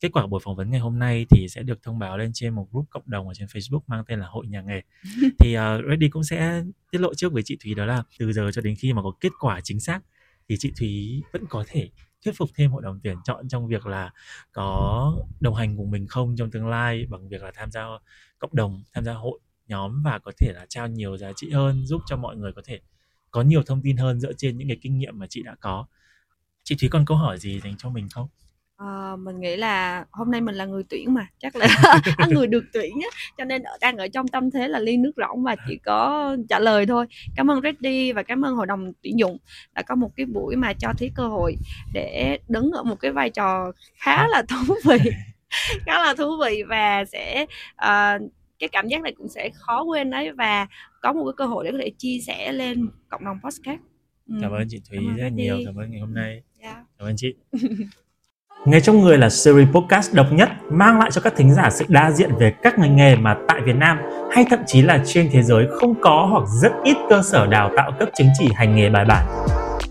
Kết 0.00 0.08
quả 0.12 0.26
buổi 0.26 0.40
phỏng 0.44 0.56
vấn 0.56 0.70
ngày 0.70 0.80
hôm 0.80 0.98
nay 0.98 1.26
thì 1.30 1.48
sẽ 1.48 1.62
được 1.62 1.82
thông 1.82 1.98
báo 1.98 2.18
lên 2.18 2.30
trên 2.34 2.54
một 2.54 2.68
group 2.70 2.86
cộng 2.90 3.02
đồng 3.06 3.28
ở 3.28 3.34
trên 3.34 3.48
Facebook 3.48 3.80
mang 3.86 4.04
tên 4.08 4.20
là 4.20 4.26
Hội 4.26 4.46
Nhà 4.46 4.62
Nghề. 4.62 4.80
thì 5.38 5.56
uh, 5.58 5.84
Ready 5.90 6.08
cũng 6.08 6.24
sẽ 6.24 6.62
tiết 6.90 6.98
lộ 6.98 7.14
trước 7.14 7.32
với 7.32 7.42
chị 7.42 7.58
Thúy 7.64 7.74
đó 7.74 7.84
là 7.84 8.02
từ 8.18 8.32
giờ 8.32 8.50
cho 8.52 8.62
đến 8.62 8.74
khi 8.78 8.92
mà 8.92 9.02
có 9.02 9.12
kết 9.20 9.32
quả 9.40 9.60
chính 9.64 9.80
xác 9.80 10.00
thì 10.48 10.56
chị 10.58 10.72
Thúy 10.78 11.22
vẫn 11.32 11.46
có 11.48 11.64
thể 11.68 11.88
thuyết 12.24 12.32
phục 12.36 12.50
thêm 12.54 12.70
hội 12.70 12.82
đồng 12.82 13.00
tuyển 13.02 13.16
chọn 13.24 13.48
trong 13.48 13.66
việc 13.66 13.86
là 13.86 14.10
có 14.52 15.12
đồng 15.40 15.54
hành 15.54 15.76
cùng 15.76 15.90
mình 15.90 16.06
không 16.06 16.36
trong 16.36 16.50
tương 16.50 16.68
lai 16.68 17.06
bằng 17.08 17.28
việc 17.28 17.42
là 17.42 17.50
tham 17.54 17.70
gia 17.70 17.84
cộng 18.38 18.54
đồng 18.54 18.82
tham 18.92 19.04
gia 19.04 19.12
hội 19.12 19.40
nhóm 19.68 20.02
và 20.04 20.18
có 20.18 20.32
thể 20.38 20.52
là 20.52 20.66
trao 20.68 20.88
nhiều 20.88 21.16
giá 21.16 21.32
trị 21.36 21.50
hơn 21.50 21.86
giúp 21.86 22.02
cho 22.06 22.16
mọi 22.16 22.36
người 22.36 22.52
có 22.52 22.62
thể 22.64 22.80
có 23.30 23.42
nhiều 23.42 23.62
thông 23.66 23.82
tin 23.82 23.96
hơn 23.96 24.20
dựa 24.20 24.32
trên 24.32 24.58
những 24.58 24.68
cái 24.68 24.78
kinh 24.82 24.98
nghiệm 24.98 25.18
mà 25.18 25.26
chị 25.30 25.42
đã 25.42 25.54
có. 25.60 25.86
Chị 26.64 26.76
thúy 26.80 26.88
còn 26.88 27.04
câu 27.06 27.16
hỏi 27.16 27.38
gì 27.38 27.60
dành 27.64 27.74
cho 27.78 27.88
mình 27.88 28.08
không? 28.08 28.28
Ờ, 28.76 29.16
mình 29.16 29.40
nghĩ 29.40 29.56
là 29.56 30.04
hôm 30.10 30.30
nay 30.30 30.40
mình 30.40 30.54
là 30.54 30.64
người 30.64 30.82
tuyển 30.88 31.14
mà 31.14 31.26
chắc 31.38 31.56
là 31.56 31.66
à, 32.16 32.26
người 32.30 32.46
được 32.46 32.64
tuyển 32.72 32.92
á 33.02 33.18
cho 33.38 33.44
nên 33.44 33.62
đang 33.80 33.96
ở 33.96 34.08
trong 34.08 34.28
tâm 34.28 34.50
thế 34.50 34.68
là 34.68 34.78
ly 34.78 34.96
nước 34.96 35.12
rỗng 35.16 35.42
và 35.42 35.56
chỉ 35.68 35.78
có 35.84 36.36
trả 36.48 36.58
lời 36.58 36.86
thôi. 36.86 37.06
Cảm 37.36 37.50
ơn 37.50 37.60
Reddy 37.62 38.12
và 38.12 38.22
cảm 38.22 38.44
ơn 38.44 38.54
hội 38.54 38.66
đồng 38.66 38.92
tuyển 39.02 39.18
dụng 39.18 39.38
đã 39.74 39.82
có 39.82 39.94
một 39.94 40.10
cái 40.16 40.26
buổi 40.26 40.56
mà 40.56 40.72
cho 40.72 40.92
thấy 40.98 41.10
cơ 41.14 41.28
hội 41.28 41.56
để 41.92 42.38
đứng 42.48 42.70
ở 42.70 42.82
một 42.82 43.00
cái 43.00 43.12
vai 43.12 43.30
trò 43.30 43.72
khá 43.94 44.28
là 44.28 44.42
thú 44.48 44.74
vị 44.84 45.10
khá 45.86 45.98
là 45.98 46.14
thú 46.14 46.36
vị 46.44 46.62
và 46.68 47.04
sẽ 47.04 47.46
uh, 47.84 48.22
cái 48.58 48.68
cảm 48.68 48.88
giác 48.88 49.02
này 49.02 49.14
cũng 49.18 49.28
sẽ 49.28 49.50
khó 49.54 49.82
quên 49.82 50.10
đấy 50.10 50.32
và 50.32 50.66
có 51.00 51.12
một 51.12 51.24
cái 51.24 51.34
cơ 51.36 51.46
hội 51.46 51.64
để 51.64 51.72
có 51.72 51.78
thể 51.82 51.90
chia 51.98 52.18
sẻ 52.26 52.52
lên 52.52 52.88
cộng 53.08 53.24
đồng 53.24 53.38
podcast 53.44 53.80
ừ. 54.28 54.34
cảm 54.40 54.52
ơn 54.52 54.66
chị 54.68 54.80
Thúy 54.90 54.98
rất 55.16 55.28
nhiều 55.32 55.58
cảm 55.66 55.76
ơn 55.76 55.90
ngày 55.90 56.00
hôm 56.00 56.14
nay 56.14 56.30
yeah. 56.30 56.76
Dạ. 56.76 56.84
cảm 56.98 57.08
ơn 57.08 57.14
chị 57.16 57.34
Nghề 58.64 58.80
trong 58.80 59.00
người 59.00 59.18
là 59.18 59.30
series 59.30 59.68
podcast 59.68 60.14
độc 60.14 60.26
nhất 60.32 60.48
mang 60.70 60.98
lại 60.98 61.10
cho 61.10 61.20
các 61.20 61.36
thính 61.36 61.54
giả 61.54 61.70
sự 61.70 61.84
đa 61.88 62.10
diện 62.10 62.30
về 62.38 62.52
các 62.62 62.78
ngành 62.78 62.96
nghề 62.96 63.16
mà 63.16 63.36
tại 63.48 63.60
Việt 63.64 63.76
Nam 63.76 63.98
hay 64.32 64.44
thậm 64.50 64.58
chí 64.66 64.82
là 64.82 65.02
trên 65.06 65.28
thế 65.32 65.42
giới 65.42 65.66
không 65.70 65.94
có 66.00 66.28
hoặc 66.30 66.44
rất 66.62 66.72
ít 66.84 66.96
cơ 67.08 67.22
sở 67.22 67.46
đào 67.46 67.70
tạo 67.76 67.92
cấp 67.98 68.08
chứng 68.18 68.28
chỉ 68.38 68.48
hành 68.54 68.76
nghề 68.76 68.90
bài 68.90 69.04
bản. 69.04 69.26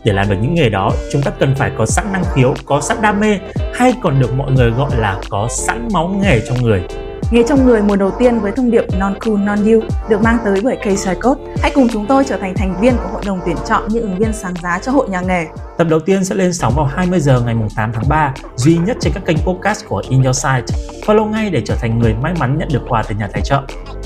Để 0.05 0.13
làm 0.13 0.29
được 0.29 0.35
những 0.41 0.53
nghề 0.53 0.69
đó, 0.69 0.91
chúng 1.11 1.21
ta 1.21 1.31
cần 1.39 1.55
phải 1.55 1.71
có 1.77 1.85
sẵn 1.85 2.05
năng 2.13 2.23
khiếu, 2.33 2.53
có 2.65 2.81
sẵn 2.81 2.97
đam 3.01 3.19
mê 3.19 3.39
hay 3.73 3.93
còn 4.01 4.19
được 4.19 4.33
mọi 4.37 4.51
người 4.51 4.71
gọi 4.71 4.91
là 4.97 5.21
có 5.29 5.47
sẵn 5.51 5.87
máu 5.93 6.19
nghề 6.23 6.41
trong 6.47 6.61
người. 6.61 6.83
Nghề 7.31 7.43
trong 7.47 7.65
người 7.65 7.81
mùa 7.81 7.95
đầu 7.95 8.11
tiên 8.19 8.39
với 8.39 8.51
thông 8.51 8.71
điệp 8.71 8.85
Non 8.99 9.13
Cool 9.25 9.37
Non 9.39 9.57
You 9.65 9.81
được 10.09 10.21
mang 10.21 10.37
tới 10.45 10.61
bởi 10.63 10.75
KSI 10.75 11.11
Code. 11.21 11.41
Hãy 11.61 11.71
cùng 11.75 11.87
chúng 11.93 12.05
tôi 12.07 12.23
trở 12.23 12.37
thành 12.37 12.53
thành 12.55 12.81
viên 12.81 12.93
của 12.97 13.09
hội 13.11 13.21
đồng 13.25 13.39
tuyển 13.45 13.55
chọn 13.67 13.83
những 13.87 14.03
ứng 14.03 14.17
viên 14.17 14.33
sáng 14.33 14.53
giá 14.63 14.79
cho 14.79 14.91
hội 14.91 15.09
nhà 15.09 15.21
nghề. 15.21 15.45
Tập 15.77 15.87
đầu 15.89 15.99
tiên 15.99 16.25
sẽ 16.25 16.35
lên 16.35 16.53
sóng 16.53 16.73
vào 16.75 16.85
20 16.85 17.19
giờ 17.19 17.41
ngày 17.45 17.55
8 17.75 17.91
tháng 17.93 18.09
3, 18.09 18.33
duy 18.55 18.77
nhất 18.77 18.97
trên 19.01 19.13
các 19.13 19.25
kênh 19.25 19.37
podcast 19.37 19.85
của 19.87 20.03
In 20.09 20.23
Your 20.23 20.37
Site. 20.37 20.65
Follow 21.05 21.25
ngay 21.25 21.49
để 21.49 21.61
trở 21.65 21.75
thành 21.75 21.99
người 21.99 22.13
may 22.13 22.33
mắn 22.39 22.57
nhận 22.57 22.69
được 22.73 22.81
quà 22.89 23.03
từ 23.03 23.15
nhà 23.15 23.29
tài 23.33 23.41
trợ. 23.41 23.61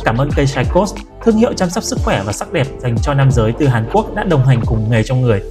Cảm 0.05 0.17
ơn 0.17 0.29
KSI 0.31 0.61
Code, 0.73 1.01
thương 1.25 1.37
hiệu 1.37 1.53
chăm 1.53 1.69
sóc 1.69 1.83
sức 1.83 1.99
khỏe 2.03 2.23
và 2.25 2.33
sắc 2.33 2.53
đẹp 2.53 2.67
dành 2.79 2.97
cho 3.01 3.13
nam 3.13 3.31
giới 3.31 3.53
từ 3.59 3.67
Hàn 3.67 3.89
Quốc 3.93 4.15
đã 4.15 4.23
đồng 4.23 4.45
hành 4.45 4.61
cùng 4.65 4.89
nghề 4.91 5.03
trong 5.03 5.21
người. 5.21 5.41